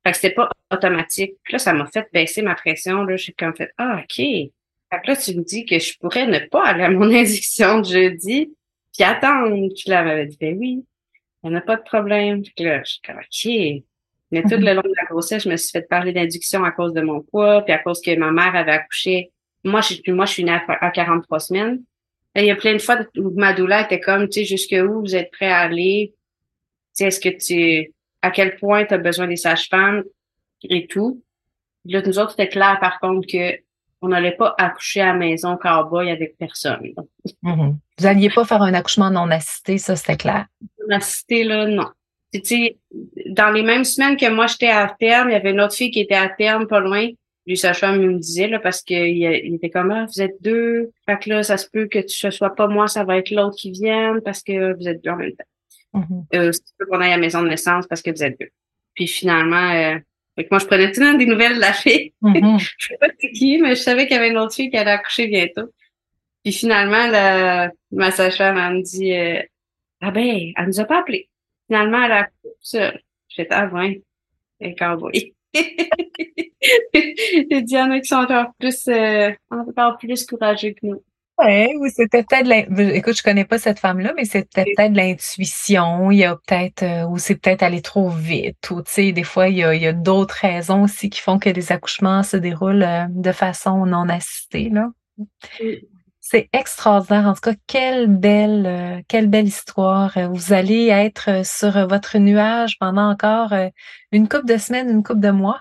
Fait 0.05 0.13
que 0.13 0.17
c'était 0.17 0.35
pas 0.35 0.51
automatique. 0.73 1.35
Puis 1.43 1.53
là, 1.53 1.59
ça 1.59 1.73
m'a 1.73 1.87
fait 1.87 2.07
baisser 2.13 2.43
ma 2.43 2.55
pression. 2.55 3.05
Là, 3.05 3.17
j'ai 3.17 3.33
comme 3.33 3.55
fait, 3.55 3.71
ah, 3.79 4.01
OK. 4.03 4.17
Fait 4.17 4.51
que 4.91 5.07
là, 5.07 5.17
tu 5.17 5.37
me 5.37 5.43
dis 5.43 5.65
que 5.65 5.79
je 5.79 5.99
pourrais 5.99 6.27
ne 6.27 6.41
pas 6.41 6.65
aller 6.65 6.85
à 6.85 6.91
mon 6.91 7.11
induction 7.15 7.81
de 7.81 7.87
jeudi, 7.87 8.55
puis 8.93 9.05
attendre. 9.05 9.73
Tu 9.75 9.89
l'avais 9.89 10.27
dit, 10.27 10.37
ben 10.39 10.57
oui, 10.59 10.85
il 11.43 11.51
n'y 11.51 11.57
en 11.57 11.59
a 11.59 11.63
pas 11.63 11.77
de 11.77 11.83
problème. 11.83 12.43
Puis 12.43 12.65
là, 12.65 12.83
je 12.85 12.93
suis 12.93 13.01
comme, 13.01 13.17
OK. 13.17 13.85
Mais 14.35 14.43
tout 14.43 14.57
le 14.57 14.75
long 14.75 14.83
de 14.83 14.93
la 14.97 15.07
grossesse, 15.09 15.45
je 15.45 15.49
me 15.49 15.57
suis 15.57 15.71
fait 15.71 15.89
parler 15.89 16.13
d'induction 16.13 16.65
à 16.65 16.73
cause 16.73 16.93
de 16.93 17.01
mon 17.01 17.21
poids, 17.23 17.63
puis 17.63 17.73
à 17.73 17.79
cause 17.79 18.01
que 18.01 18.17
ma 18.17 18.33
mère 18.33 18.57
avait 18.57 18.73
accouché. 18.73 19.31
Moi, 19.63 19.81
je, 19.81 19.95
puis 19.95 20.11
moi, 20.11 20.25
je 20.25 20.33
suis 20.33 20.45
née 20.45 20.59
à, 20.69 20.91
43 20.91 21.39
semaines. 21.39 21.81
Et 22.35 22.41
il 22.41 22.47
y 22.47 22.51
a 22.51 22.57
plein 22.57 22.73
de 22.73 22.79
fois 22.79 22.99
où 23.17 23.31
ma 23.37 23.53
douleur 23.53 23.85
était 23.85 24.01
comme, 24.01 24.29
tu 24.29 24.41
sais, 24.41 24.45
jusqu'où 24.45 25.03
vous 25.03 25.15
êtes 25.15 25.31
prêt 25.31 25.51
à 25.51 25.61
aller? 25.61 26.13
Tu 26.13 26.19
sais, 26.95 27.05
est-ce 27.05 27.21
que 27.21 27.29
tu, 27.29 27.93
à 28.23 28.33
quel 28.33 28.57
point 28.57 28.85
tu 28.85 28.95
as 28.95 28.99
besoin 28.99 29.29
des 29.29 29.37
sages-femmes 29.37 30.03
et 30.65 30.89
tout? 30.89 31.23
Là, 31.85 32.03
nous 32.05 32.19
autres, 32.19 32.33
c'était 32.33 32.49
clair, 32.49 32.79
par 32.81 32.99
contre, 32.99 33.29
que 33.31 33.57
on 34.03 34.09
n'allait 34.09 34.33
pas 34.33 34.55
accoucher 34.59 35.01
à 35.01 35.07
la 35.07 35.15
maison 35.15 35.57
cowboy 35.57 36.11
avec 36.11 36.37
personne. 36.37 36.93
Mm-hmm. 37.43 37.75
Vous 37.99 38.05
n'alliez 38.05 38.31
pas 38.31 38.45
faire 38.45 38.61
un 38.63 38.75
accouchement 38.75 39.11
non 39.11 39.31
assisté, 39.31 39.79
ça, 39.79 39.95
c'était 39.95 40.17
clair. 40.17 40.47
Non 40.89 40.97
assisté, 40.97 41.45
là, 41.45 41.67
non 41.67 41.89
tu 42.43 42.57
sais, 42.57 42.77
dans 43.27 43.51
les 43.51 43.63
mêmes 43.63 43.85
semaines 43.85 44.17
que 44.17 44.29
moi 44.31 44.47
j'étais 44.47 44.69
à 44.69 44.95
terme, 44.99 45.31
il 45.31 45.33
y 45.33 45.37
avait 45.37 45.51
une 45.51 45.61
autre 45.61 45.75
fille 45.75 45.91
qui 45.91 46.01
était 46.01 46.15
à 46.15 46.29
terme 46.29 46.67
pas 46.67 46.81
loin. 46.81 47.09
lui, 47.47 47.57
sage-femme 47.57 48.01
me 48.01 48.19
disait, 48.19 48.49
là, 48.49 48.59
parce 48.59 48.83
qu'il 48.83 49.17
il 49.17 49.55
était 49.55 49.71
comme, 49.71 49.91
ah, 49.91 50.07
vous 50.07 50.23
êtes 50.23 50.41
deux. 50.41 50.91
Fait 51.07 51.19
que 51.19 51.29
là, 51.31 51.43
ça 51.43 51.57
se 51.57 51.69
peut 51.71 51.87
que 51.87 52.07
ce 52.07 52.31
soit 52.31 52.55
pas 52.55 52.67
moi, 52.67 52.89
ça 52.89 53.05
va 53.05 53.19
être 53.19 53.31
l'autre 53.31 53.57
qui 53.57 53.71
vienne 53.71 54.21
parce 54.25 54.43
que 54.43 54.75
vous 54.77 54.89
êtes 54.89 55.03
deux 55.03 55.11
en 55.11 55.17
même 55.17 55.33
temps. 55.33 55.45
Euh, 56.35 56.51
c'est 56.53 56.87
qu'on 56.87 57.01
aille 57.01 57.13
à 57.13 57.17
la 57.17 57.19
maison 57.19 57.43
de 57.43 57.49
naissance 57.49 57.87
parce 57.87 58.03
que 58.03 58.11
vous 58.11 58.25
êtes 58.25 58.39
deux. 58.41 58.51
Puis 58.95 59.07
finalement, 59.07 59.71
euh, 59.73 59.99
fait 60.37 60.45
que 60.45 60.49
moi, 60.51 60.59
je 60.59 60.67
prenais 60.67 60.91
tout 60.91 61.01
le 61.01 61.13
temps 61.13 61.19
des 61.19 61.27
nouvelles 61.27 61.57
de 61.57 61.61
la 61.61 61.73
fille. 61.73 62.13
Mm-hmm. 62.23 62.59
je 62.79 62.87
sais 62.87 62.97
pas 62.99 63.07
c'est 63.19 63.31
qui, 63.31 63.59
mais 63.59 63.77
je 63.77 63.81
savais 63.81 64.07
qu'il 64.07 64.17
y 64.17 64.19
avait 64.19 64.31
une 64.31 64.39
autre 64.39 64.55
fille 64.55 64.71
qui 64.71 64.77
allait 64.77 64.91
accoucher 64.91 65.29
bientôt. 65.29 65.71
Puis 66.43 66.53
finalement, 66.53 67.07
la, 67.07 67.71
ma 67.91 68.11
sage-femme, 68.11 68.59
elle 68.59 68.79
me 68.79 68.83
dit, 68.83 69.13
euh, 69.15 69.41
ah 70.01 70.11
ben, 70.11 70.53
elle 70.57 70.67
nous 70.67 70.81
a 70.81 70.85
pas 70.85 71.01
appelé. 71.01 71.29
Finalement, 71.67 72.05
elle 72.05 72.13
a 72.13 72.19
accouché 72.21 72.55
seule. 72.61 73.01
J'étais, 73.29 73.55
ah 73.55 73.67
ouais, 73.67 74.03
elle 74.61 74.75
cowboy. 74.77 75.35
Il 75.55 75.89
y 77.69 77.79
en 77.79 77.91
a 77.91 78.01
qui 78.01 78.09
sont 78.09 78.17
encore 78.17 78.47
plus, 78.59 78.89
euh, 78.89 79.31
encore 79.51 79.99
plus 79.99 80.27
courageux 80.27 80.71
que 80.71 80.87
nous. 80.87 81.03
Ouais, 81.39 81.75
ou 81.81 81.89
c'était 81.89 82.23
peut-être 82.23 82.49
écoute, 82.95 83.17
je 83.17 83.23
connais 83.23 83.45
pas 83.45 83.59
cette 83.59 83.81
femme-là, 83.81 84.13
mais 84.17 84.25
c'était 84.25 84.65
peut-être 84.65 84.95
l'intuition, 84.95 86.13
il 86.13 86.19
y 86.19 86.25
a 86.25 86.37
peut-être 86.37 86.85
euh, 86.85 87.09
ou 87.09 87.19
c'est 87.19 87.35
peut-être 87.35 87.65
aller 87.65 87.83
trop 87.83 88.09
vite 88.09 88.71
ou 88.71 88.83
tu 88.83 88.93
sais 88.93 89.13
des 89.13 89.25
fois 89.25 89.49
il 89.49 89.57
y 89.57 89.65
a, 89.65 89.93
d'autres 89.93 90.39
raisons 90.43 90.85
aussi 90.85 91.11
qui 91.11 91.21
font 91.21 91.41
que 91.41 91.51
les 91.51 91.73
accouchements 91.73 92.23
se 92.23 92.37
déroulent 92.37 92.85
euh, 92.85 93.07
de 93.11 93.33
façon 93.33 93.85
non 93.85 94.09
assistée 94.09 94.71
là. 94.71 94.91
C'est 96.27 96.49
extraordinaire. 96.55 97.27
En 97.27 97.35
tout 97.35 97.43
cas, 97.43 97.55
quelle 97.67 98.07
belle, 98.07 98.65
euh, 98.65 99.03
quelle 99.09 99.29
belle 99.29 99.47
histoire. 99.47 100.17
Vous 100.33 100.55
allez 100.55 100.87
être 100.87 101.45
sur 101.45 101.87
votre 101.87 102.17
nuage 102.17 102.79
pendant 102.79 103.11
encore 103.11 103.53
euh, 103.53 103.69
une 104.11 104.27
coupe 104.27 104.47
de 104.47 104.57
semaines, 104.57 104.89
une 104.89 105.03
coupe 105.03 105.21
de 105.21 105.31
mois. 105.31 105.61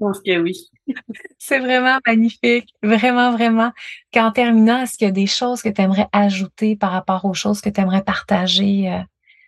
Je 0.00 0.04
pense 0.04 0.20
que 0.20 0.36
oui. 0.36 0.68
C'est 1.38 1.60
vraiment 1.60 2.00
magnifique. 2.04 2.74
Vraiment, 2.82 3.30
vraiment. 3.30 3.70
Qu'en 4.12 4.32
terminant, 4.32 4.82
est-ce 4.82 4.98
qu'il 4.98 5.06
y 5.06 5.10
a 5.10 5.12
des 5.12 5.28
choses 5.28 5.62
que 5.62 5.68
tu 5.68 5.80
aimerais 5.80 6.08
ajouter 6.10 6.74
par 6.74 6.90
rapport 6.90 7.24
aux 7.24 7.34
choses 7.34 7.60
que 7.60 7.70
tu 7.70 7.80
aimerais 7.80 8.02
partager? 8.02 8.92
Euh? 8.92 8.98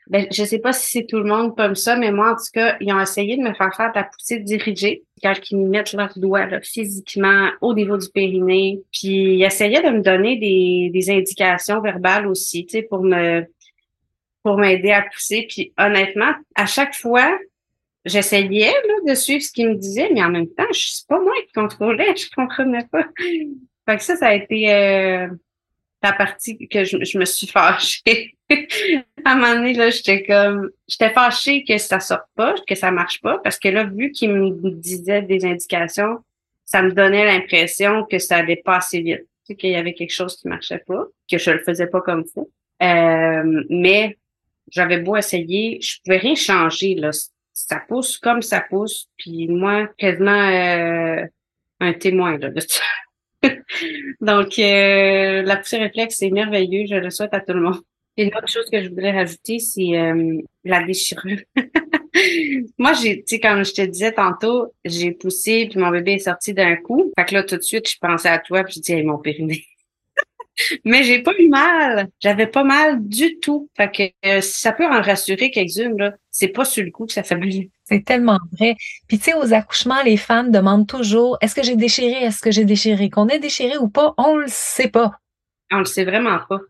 Ben, 0.09 0.27
je 0.31 0.45
sais 0.45 0.59
pas 0.59 0.73
si 0.73 0.91
c'est 0.91 1.07
tout 1.07 1.19
le 1.19 1.25
monde 1.25 1.57
comme 1.57 1.75
ça, 1.75 1.97
mais 1.97 2.13
moi, 2.13 2.33
en 2.33 2.37
tout 2.37 2.51
cas, 2.53 2.77
ils 2.81 2.93
ont 2.93 3.01
essayé 3.01 3.39
de 3.39 3.43
me 3.43 3.55
faire 3.55 3.75
faire 3.75 3.91
de 3.91 3.99
la 3.99 4.05
poussée 4.05 4.39
dirigée 4.39 5.03
quand 5.23 5.33
ils 5.51 5.57
me 5.57 5.69
mettent 5.69 5.95
leurs 5.95 6.19
doigts 6.19 6.47
là, 6.47 6.61
physiquement 6.61 7.49
au 7.63 7.73
niveau 7.73 7.97
du 7.97 8.09
périnée. 8.11 8.83
Puis 8.93 9.37
ils 9.37 9.45
essayaient 9.45 9.83
de 9.83 9.97
me 9.97 10.03
donner 10.03 10.37
des, 10.37 10.91
des 10.93 11.11
indications 11.11 11.81
verbales 11.81 12.27
aussi, 12.27 12.67
tu 12.67 12.79
sais, 12.79 12.83
pour 12.83 13.03
me 13.03 13.47
pour 14.43 14.59
m'aider 14.59 14.91
à 14.93 15.03
pousser. 15.03 15.47
Puis 15.49 15.73
honnêtement, 15.79 16.33
à 16.55 16.67
chaque 16.67 16.95
fois, 16.95 17.39
j'essayais 18.05 18.73
là, 18.73 19.13
de 19.13 19.15
suivre 19.15 19.43
ce 19.43 19.51
qu'ils 19.51 19.71
me 19.71 19.75
disaient, 19.75 20.11
mais 20.13 20.23
en 20.23 20.31
même 20.31 20.49
temps, 20.49 20.65
je 20.73 20.79
suis 20.79 21.05
pas 21.09 21.19
moi 21.19 21.33
qui 21.47 21.53
contrôlais, 21.53 22.15
je 22.17 22.29
comprenais 22.35 22.87
pas. 22.93 23.07
Fait 23.87 23.97
que 23.97 24.03
ça, 24.03 24.17
ça 24.17 24.29
a 24.29 24.35
été 24.35 24.73
euh, 24.73 25.29
la 26.05 26.13
partie 26.13 26.69
que 26.69 26.85
je, 26.85 27.03
je 27.03 27.19
me 27.19 27.25
suis 27.25 27.47
fâchée. 27.47 28.37
à 29.25 29.33
un 29.33 29.35
moment 29.37 29.55
donné, 29.55 29.73
là, 29.73 29.89
j'étais 29.89 30.23
comme, 30.23 30.71
j'étais 30.87 31.11
fâchée 31.11 31.65
que 31.65 31.79
ça 31.79 31.99
sorte 31.99 32.27
pas, 32.37 32.55
que 32.67 32.75
ça 32.75 32.91
marche 32.91 33.21
pas, 33.23 33.39
parce 33.39 33.59
que 33.59 33.69
là, 33.69 33.85
vu 33.85 34.13
qu'il 34.13 34.31
me 34.31 34.71
disait 34.71 35.23
des 35.23 35.47
indications, 35.47 36.19
ça 36.67 36.83
me 36.83 36.93
donnait 36.93 37.25
l'impression 37.25 38.05
que 38.05 38.19
ça 38.19 38.37
allait 38.37 38.63
pas 38.63 38.77
assez 38.77 39.01
vite, 39.01 39.27
qu'il 39.59 39.71
y 39.71 39.77
avait 39.77 39.95
quelque 39.95 40.13
chose 40.13 40.37
qui 40.37 40.47
marchait 40.47 40.83
pas, 40.87 41.07
que 41.31 41.39
je 41.39 41.51
le 41.51 41.61
faisais 41.61 41.87
pas 41.87 42.03
comme 42.03 42.25
ça. 42.27 42.43
Euh, 42.83 43.65
mais 43.71 44.19
j'avais 44.71 44.99
beau 44.99 45.17
essayer, 45.17 45.81
je 45.81 46.01
pouvais 46.05 46.19
rien 46.19 46.35
changer, 46.35 46.95
là. 46.95 47.11
Ça 47.57 47.81
pousse 47.89 48.19
comme 48.19 48.43
ça 48.43 48.61
pousse, 48.61 49.09
puis 49.17 49.47
moi, 49.49 49.89
quasiment 49.97 50.33
euh, 50.33 51.25
un 51.81 51.93
témoin 51.93 52.37
là, 52.37 52.51
de 52.51 52.61
ça. 52.61 52.83
Donc, 54.20 54.59
euh, 54.59 55.42
la 55.42 55.57
poussée 55.57 55.78
réflexe, 55.78 56.16
c'est 56.18 56.30
merveilleux. 56.30 56.86
Je 56.88 56.97
le 56.97 57.11
souhaite 57.11 57.34
à 57.34 57.40
tout 57.40 57.53
le 57.53 57.61
monde. 57.61 57.80
Et 58.16 58.24
une 58.24 58.36
autre 58.36 58.49
chose 58.49 58.68
que 58.70 58.82
je 58.82 58.88
voudrais 58.88 59.11
rajouter, 59.11 59.59
c'est 59.59 59.99
euh, 59.99 60.38
la 60.64 60.84
déchirure. 60.84 61.40
Moi, 62.78 62.92
j'ai, 62.92 63.18
tu 63.18 63.34
sais, 63.34 63.40
comme 63.40 63.64
je 63.64 63.72
te 63.72 63.82
disais 63.82 64.12
tantôt, 64.12 64.72
j'ai 64.84 65.11
poussé, 65.11 65.66
puis 65.68 65.80
mon 65.80 65.90
bébé 65.90 66.12
est 66.12 66.18
sorti 66.20 66.55
d'un 66.55 66.76
coup. 66.76 67.12
Fait 67.18 67.24
que 67.24 67.34
là, 67.34 67.42
tout 67.42 67.57
de 67.57 67.62
suite, 67.62 67.90
je 67.90 67.99
pensais 68.01 68.28
à 68.28 68.38
toi, 68.38 68.62
puis 68.62 68.74
je 68.76 68.80
dis, 68.80 68.92
hey, 68.92 69.03
mon 69.03 69.18
périnée. 69.18 69.64
Mais 70.84 71.03
j'ai 71.03 71.22
pas 71.22 71.32
eu 71.38 71.49
mal. 71.49 72.09
J'avais 72.20 72.47
pas 72.47 72.62
mal 72.62 73.07
du 73.07 73.40
tout. 73.40 73.68
Fait 73.76 73.90
que 73.90 74.28
euh, 74.28 74.40
ça 74.40 74.72
peut 74.72 74.86
en 74.86 75.03
rassurer 75.03 75.51
quelques-unes, 75.51 75.99
là, 75.99 76.14
c'est 76.30 76.49
pas 76.49 76.64
sur 76.64 76.84
le 76.84 76.92
coup 76.92 77.07
que 77.07 77.12
ça 77.12 77.24
fait 77.24 77.36
bien. 77.36 77.64
C'est 77.85 78.05
tellement 78.05 78.39
vrai. 78.53 78.76
Puis 79.09 79.18
tu 79.18 79.24
sais, 79.24 79.35
aux 79.35 79.53
accouchements, 79.53 80.03
les 80.03 80.16
femmes 80.16 80.51
demandent 80.51 80.87
toujours 80.87 81.37
est-ce 81.41 81.55
que 81.55 81.62
j'ai 81.62 81.76
déchiré, 81.76 82.24
est-ce 82.24 82.41
que 82.41 82.51
j'ai 82.51 82.64
déchiré? 82.64 83.11
Qu'on 83.11 83.28
ait 83.28 83.39
déchiré 83.39 83.76
ou 83.76 83.89
pas, 83.89 84.14
on 84.16 84.37
le 84.37 84.47
sait 84.49 84.89
pas. 84.89 85.12
On 85.70 85.78
le 85.78 85.85
sait 85.85 86.05
vraiment 86.05 86.39
pas. 86.49 86.61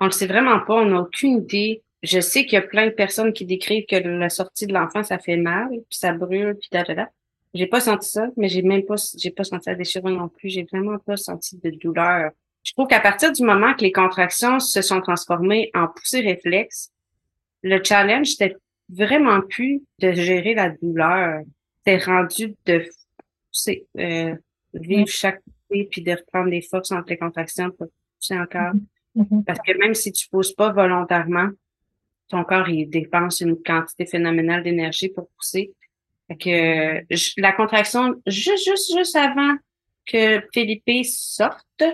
On 0.00 0.06
le 0.06 0.10
sait 0.10 0.26
vraiment 0.26 0.60
pas, 0.60 0.74
on 0.74 0.86
n'a 0.86 1.00
aucune 1.00 1.38
idée. 1.38 1.82
Je 2.02 2.20
sais 2.20 2.44
qu'il 2.44 2.52
y 2.54 2.56
a 2.56 2.62
plein 2.62 2.86
de 2.86 2.92
personnes 2.92 3.32
qui 3.32 3.44
décrivent 3.44 3.86
que 3.88 3.96
la 3.96 4.28
sortie 4.28 4.66
de 4.66 4.72
l'enfant, 4.72 5.02
ça 5.02 5.18
fait 5.18 5.36
mal, 5.36 5.68
puis 5.68 5.98
ça 5.98 6.12
brûle, 6.12 6.56
puis 6.60 6.68
da, 6.70 6.84
da, 6.84 6.94
da. 6.94 7.08
J'ai 7.54 7.66
pas 7.66 7.80
senti 7.80 8.10
ça, 8.10 8.26
mais 8.36 8.48
j'ai 8.48 8.62
même 8.62 8.84
pas, 8.84 8.96
j'ai 9.16 9.30
pas 9.30 9.42
senti 9.42 9.70
la 9.70 9.74
déchirure 9.74 10.10
non 10.10 10.28
plus. 10.28 10.50
J'ai 10.50 10.66
vraiment 10.70 10.98
pas 10.98 11.16
senti 11.16 11.58
de 11.58 11.70
douleur. 11.70 12.30
Je 12.62 12.72
trouve 12.72 12.86
qu'à 12.86 13.00
partir 13.00 13.32
du 13.32 13.42
moment 13.42 13.74
que 13.74 13.80
les 13.80 13.92
contractions 13.92 14.60
se 14.60 14.82
sont 14.82 15.00
transformées 15.00 15.70
en 15.74 15.88
poussée 15.88 16.20
réflexe, 16.20 16.90
le 17.62 17.82
challenge, 17.82 18.28
c'était 18.28 18.56
vraiment 18.88 19.40
plus 19.42 19.82
de 19.98 20.12
gérer 20.12 20.54
la 20.54 20.70
douleur. 20.70 21.42
C'était 21.78 22.04
rendu 22.04 22.54
de 22.66 22.84
pousser, 23.50 23.86
euh, 23.98 24.34
vivre 24.74 25.08
chaque 25.08 25.40
poussée, 25.42 25.88
puis 25.90 26.02
de 26.02 26.12
reprendre 26.12 26.50
des 26.50 26.62
forces 26.62 26.90
entre 26.90 27.10
les 27.10 27.18
contractions 27.18 27.70
pour 27.70 27.88
pousser 28.16 28.38
encore. 28.38 28.74
Mm-hmm. 28.74 29.22
Mm-hmm. 29.22 29.44
Parce 29.44 29.58
que 29.60 29.78
même 29.78 29.94
si 29.94 30.12
tu 30.12 30.28
pousses 30.28 30.52
pas 30.52 30.72
volontairement, 30.72 31.48
ton 32.28 32.44
corps, 32.44 32.68
il 32.68 32.88
dépense 32.88 33.40
une 33.40 33.56
quantité 33.56 34.06
phénoménale 34.06 34.62
d'énergie 34.62 35.08
pour 35.08 35.28
pousser. 35.30 35.72
Fait 36.28 36.36
que 36.36 37.40
la 37.40 37.52
contraction, 37.52 38.14
juste, 38.26 38.64
juste, 38.64 38.94
juste 38.96 39.16
avant 39.16 39.56
que 40.06 40.42
Philippe 40.52 41.04
sorte, 41.04 41.84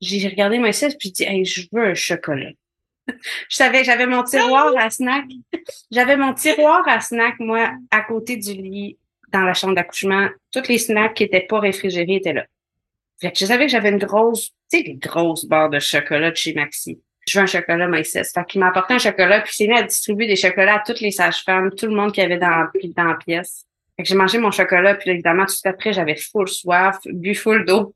j'ai 0.00 0.28
regardé 0.28 0.58
ma 0.58 0.72
cesse 0.72 0.96
puis 0.96 1.12
j'ai 1.16 1.24
dit, 1.24 1.32
hey, 1.32 1.44
je 1.44 1.66
veux 1.72 1.84
un 1.84 1.94
chocolat. 1.94 2.50
Je 3.08 3.56
savais, 3.56 3.84
j'avais 3.84 4.06
mon 4.06 4.22
tiroir 4.22 4.72
à 4.76 4.90
snack. 4.90 5.24
J'avais 5.90 6.16
mon 6.16 6.34
tiroir 6.34 6.86
à 6.88 7.00
snack, 7.00 7.34
moi, 7.38 7.70
à 7.90 8.02
côté 8.02 8.36
du 8.36 8.52
lit, 8.52 8.98
dans 9.32 9.42
la 9.42 9.54
chambre 9.54 9.74
d'accouchement. 9.74 10.28
Toutes 10.52 10.68
les 10.68 10.78
snacks 10.78 11.14
qui 11.14 11.24
étaient 11.24 11.46
pas 11.46 11.60
réfrigérés 11.60 12.16
étaient 12.16 12.32
là. 12.32 12.44
Fait 13.20 13.30
que 13.30 13.38
je 13.38 13.46
savais 13.46 13.66
que 13.66 13.72
j'avais 13.72 13.90
une 13.90 13.98
grosse, 13.98 14.50
tu 14.70 14.78
sais, 14.78 14.82
des 14.82 14.94
grosses 14.94 15.46
barres 15.46 15.70
de 15.70 15.78
chocolat 15.78 16.30
de 16.30 16.36
chez 16.36 16.54
Maxi. 16.54 17.00
Je 17.26 17.38
veux 17.38 17.44
un 17.44 17.46
chocolat 17.46 17.88
Maïsès. 17.88 18.32
Fait 18.34 18.44
qu'il 18.44 18.60
m'a 18.60 18.68
apporté 18.68 18.94
un 18.94 18.98
chocolat, 18.98 19.40
puis 19.40 19.52
c'est 19.54 19.66
mis 19.66 19.78
à 19.78 19.82
distribuer 19.82 20.26
des 20.26 20.36
chocolats 20.36 20.76
à 20.76 20.82
toutes 20.84 21.00
les 21.00 21.10
sages-femmes, 21.10 21.70
tout 21.74 21.86
le 21.86 21.94
monde 21.94 22.12
qui 22.12 22.20
avait 22.20 22.38
dans, 22.38 22.68
dans 22.96 23.04
la 23.04 23.14
pièce. 23.14 23.64
Fait 23.96 24.02
que 24.02 24.08
j'ai 24.08 24.14
mangé 24.14 24.38
mon 24.38 24.50
chocolat, 24.50 24.94
puis 24.94 25.10
évidemment, 25.10 25.46
tout 25.46 25.54
après, 25.64 25.92
j'avais 25.92 26.16
full 26.16 26.48
soif, 26.48 26.98
bu 27.06 27.34
full 27.34 27.64
d'eau. 27.64 27.94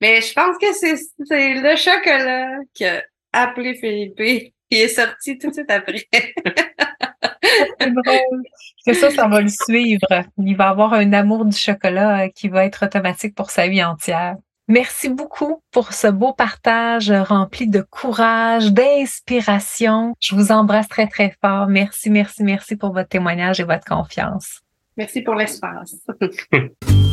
Mais 0.00 0.20
je 0.20 0.32
pense 0.32 0.56
que 0.58 0.72
c'est, 0.72 0.94
le 1.28 1.76
chocolat 1.76 2.58
qui 2.72 2.84
a 2.84 3.04
appelé 3.32 3.74
Philippe, 3.74 4.16
qui 4.16 4.52
est 4.76 4.88
sorti 4.88 5.38
tout 5.38 5.48
de 5.48 5.54
suite 5.54 5.70
après. 5.70 6.06
c'est 7.80 7.90
drôle. 7.92 8.42
C'est 8.84 8.94
ça, 8.94 9.10
ça 9.10 9.28
va 9.28 9.40
le 9.40 9.48
suivre. 9.48 10.24
Il 10.38 10.56
va 10.56 10.68
avoir 10.68 10.94
un 10.94 11.12
amour 11.12 11.44
du 11.44 11.56
chocolat 11.56 12.24
euh, 12.24 12.28
qui 12.34 12.48
va 12.48 12.64
être 12.64 12.86
automatique 12.86 13.34
pour 13.34 13.50
sa 13.50 13.68
vie 13.68 13.82
entière. 13.82 14.36
Merci 14.68 15.08
beaucoup 15.08 15.62
pour 15.70 15.94
ce 15.94 16.08
beau 16.08 16.34
partage 16.34 17.10
rempli 17.10 17.66
de 17.66 17.80
courage, 17.80 18.70
d'inspiration. 18.70 20.14
Je 20.20 20.34
vous 20.34 20.52
embrasse 20.52 20.88
très, 20.88 21.06
très 21.06 21.34
fort. 21.42 21.68
Merci, 21.68 22.10
merci, 22.10 22.44
merci 22.44 22.76
pour 22.76 22.92
votre 22.92 23.08
témoignage 23.08 23.60
et 23.60 23.64
votre 23.64 23.86
confiance. 23.86 24.60
Merci 24.98 25.22
pour 25.22 25.36
l'espace. 25.36 25.96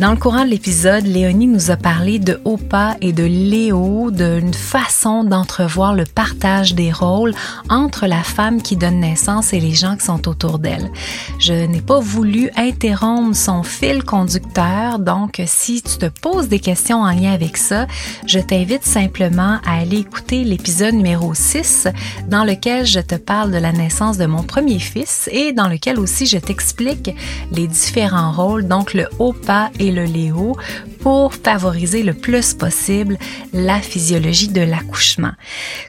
Dans 0.00 0.12
le 0.12 0.16
courant 0.16 0.46
de 0.46 0.50
l'épisode, 0.50 1.04
Léonie 1.04 1.46
nous 1.46 1.70
a 1.70 1.76
parlé 1.76 2.18
de 2.18 2.40
Opa 2.46 2.96
et 3.02 3.12
de 3.12 3.24
Léo, 3.24 4.10
d'une 4.10 4.54
façon 4.54 5.24
d'entrevoir 5.24 5.94
le 5.94 6.06
partage 6.06 6.74
des 6.74 6.90
rôles 6.90 7.34
entre 7.68 8.06
la 8.06 8.22
femme 8.22 8.62
qui 8.62 8.76
donne 8.76 9.00
naissance 9.00 9.52
et 9.52 9.60
les 9.60 9.74
gens 9.74 9.96
qui 9.96 10.06
sont 10.06 10.26
autour 10.26 10.58
d'elle. 10.58 10.90
Je 11.38 11.52
n'ai 11.52 11.82
pas 11.82 12.00
voulu 12.00 12.50
interrompre 12.56 13.36
son 13.36 13.62
fil 13.62 14.02
conducteur, 14.02 15.00
donc 15.00 15.42
si 15.44 15.82
tu 15.82 15.98
te 15.98 16.06
poses 16.06 16.48
des 16.48 16.60
questions 16.60 17.02
en 17.02 17.10
lien 17.10 17.32
avec 17.32 17.58
ça, 17.58 17.86
je 18.26 18.38
t'invite 18.38 18.86
simplement 18.86 19.58
à 19.66 19.80
aller 19.80 19.98
écouter 19.98 20.44
l'épisode 20.44 20.94
numéro 20.94 21.34
6 21.34 21.88
dans 22.26 22.44
lequel 22.44 22.86
je 22.86 23.00
te 23.00 23.16
parle 23.16 23.50
de 23.50 23.58
la 23.58 23.72
naissance 23.72 24.16
de 24.16 24.24
mon 24.24 24.44
premier 24.44 24.78
fils 24.78 25.28
et 25.30 25.52
dans 25.52 25.68
lequel 25.68 26.00
aussi 26.00 26.24
je 26.24 26.38
t'explique 26.38 27.10
les 27.52 27.66
différents 27.66 28.32
rôles, 28.32 28.66
donc 28.66 28.94
le 28.94 29.06
Opa 29.18 29.68
et 29.78 29.89
le 29.90 30.04
Léo 30.04 30.56
pour 31.00 31.34
favoriser 31.34 32.02
le 32.02 32.14
plus 32.14 32.54
possible 32.54 33.18
la 33.52 33.80
physiologie 33.80 34.48
de 34.48 34.60
l'accouchement. 34.60 35.32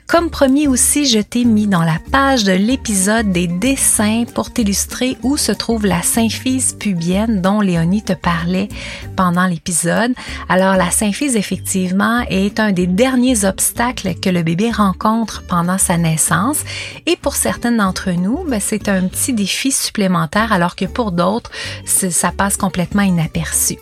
Comme 0.07 0.29
promis 0.29 0.67
aussi, 0.67 1.05
je 1.05 1.19
t'ai 1.19 1.45
mis 1.45 1.67
dans 1.67 1.83
la 1.83 1.97
page 2.11 2.43
de 2.43 2.53
l'épisode 2.53 3.31
des 3.31 3.47
dessins 3.47 4.23
pour 4.33 4.51
t'illustrer 4.51 5.17
où 5.23 5.37
se 5.37 5.51
trouve 5.51 5.85
la 5.85 6.01
symphyse 6.01 6.73
pubienne 6.73 7.41
dont 7.41 7.61
Léonie 7.61 8.03
te 8.03 8.13
parlait 8.13 8.69
pendant 9.15 9.47
l'épisode. 9.47 10.13
Alors 10.49 10.75
la 10.75 10.91
symphyse 10.91 11.35
effectivement 11.35 12.21
est 12.29 12.59
un 12.59 12.71
des 12.71 12.87
derniers 12.87 13.45
obstacles 13.45 14.15
que 14.15 14.29
le 14.29 14.43
bébé 14.43 14.71
rencontre 14.71 15.43
pendant 15.47 15.77
sa 15.77 15.97
naissance 15.97 16.59
et 17.05 17.15
pour 17.15 17.35
certaines 17.35 17.77
d'entre 17.77 18.11
nous, 18.11 18.45
ben, 18.47 18.59
c'est 18.59 18.89
un 18.89 19.07
petit 19.07 19.33
défi 19.33 19.71
supplémentaire 19.71 20.51
alors 20.51 20.75
que 20.75 20.85
pour 20.85 21.11
d'autres, 21.11 21.51
ça 21.85 22.31
passe 22.31 22.57
complètement 22.57 23.01
inaperçu. 23.01 23.77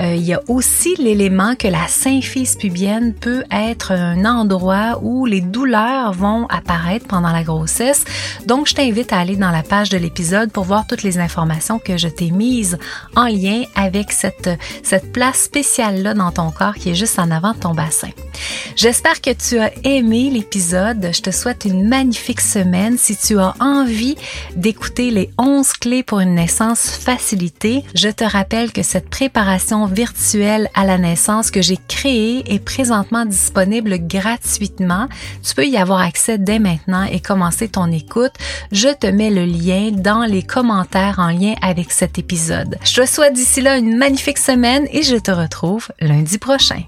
Euh, 0.00 0.14
il 0.14 0.22
y 0.22 0.34
a 0.34 0.40
aussi 0.48 0.94
l'élément 0.96 1.54
que 1.54 1.68
la 1.68 1.88
symphyse 1.88 2.56
pubienne 2.56 3.14
peut 3.14 3.44
être 3.50 3.92
un 3.92 4.24
endroit 4.24 5.00
où 5.02 5.26
les 5.26 5.40
douleurs 5.40 6.12
vont 6.12 6.46
apparaître 6.48 7.06
pendant 7.06 7.32
la 7.32 7.42
grossesse. 7.42 8.04
Donc, 8.46 8.68
je 8.68 8.74
t'invite 8.74 9.12
à 9.12 9.18
aller 9.20 9.36
dans 9.36 9.50
la 9.50 9.62
page 9.62 9.88
de 9.88 9.98
l'épisode 9.98 10.50
pour 10.52 10.64
voir 10.64 10.86
toutes 10.86 11.02
les 11.02 11.18
informations 11.18 11.78
que 11.78 11.96
je 11.96 12.08
t'ai 12.08 12.30
mises 12.30 12.78
en 13.16 13.26
lien 13.26 13.64
avec 13.74 14.12
cette, 14.12 14.50
cette 14.82 15.12
place 15.12 15.42
spéciale-là 15.42 16.14
dans 16.14 16.30
ton 16.30 16.50
corps 16.50 16.74
qui 16.74 16.90
est 16.90 16.94
juste 16.94 17.18
en 17.18 17.30
avant 17.30 17.52
de 17.52 17.58
ton 17.58 17.74
bassin. 17.74 18.10
J'espère 18.76 19.20
que 19.20 19.30
tu 19.30 19.58
as 19.58 19.72
aimé 19.84 20.30
l'épisode. 20.30 21.10
Je 21.12 21.20
te 21.20 21.30
souhaite 21.30 21.64
une 21.64 21.88
magnifique 21.88 22.40
semaine. 22.40 22.96
Si 22.98 23.16
tu 23.16 23.38
as 23.38 23.54
envie 23.60 24.16
d'écouter 24.56 25.10
les 25.10 25.30
11 25.38 25.72
clés 25.74 26.02
pour 26.02 26.20
une 26.20 26.34
naissance 26.34 26.90
facilitée, 26.90 27.84
je 27.94 28.08
te 28.08 28.24
rappelle 28.24 28.72
que 28.72 28.82
cette 28.82 29.10
virtuelle 29.86 30.68
à 30.74 30.84
la 30.84 30.98
naissance 30.98 31.50
que 31.50 31.62
j'ai 31.62 31.78
créée 31.88 32.52
est 32.52 32.58
présentement 32.58 33.24
disponible 33.24 33.98
gratuitement. 33.98 35.08
Tu 35.42 35.54
peux 35.54 35.66
y 35.66 35.76
avoir 35.76 36.00
accès 36.00 36.38
dès 36.38 36.58
maintenant 36.58 37.04
et 37.04 37.20
commencer 37.20 37.68
ton 37.68 37.90
écoute. 37.90 38.32
Je 38.72 38.88
te 38.88 39.06
mets 39.06 39.30
le 39.30 39.44
lien 39.44 39.90
dans 39.92 40.24
les 40.24 40.42
commentaires 40.42 41.18
en 41.18 41.30
lien 41.30 41.54
avec 41.62 41.90
cet 41.90 42.18
épisode. 42.18 42.76
Je 42.84 43.02
te 43.02 43.06
souhaite 43.06 43.34
d'ici 43.34 43.60
là 43.60 43.78
une 43.78 43.96
magnifique 43.96 44.38
semaine 44.38 44.86
et 44.92 45.02
je 45.02 45.16
te 45.16 45.30
retrouve 45.30 45.88
lundi 46.00 46.38
prochain. 46.38 46.82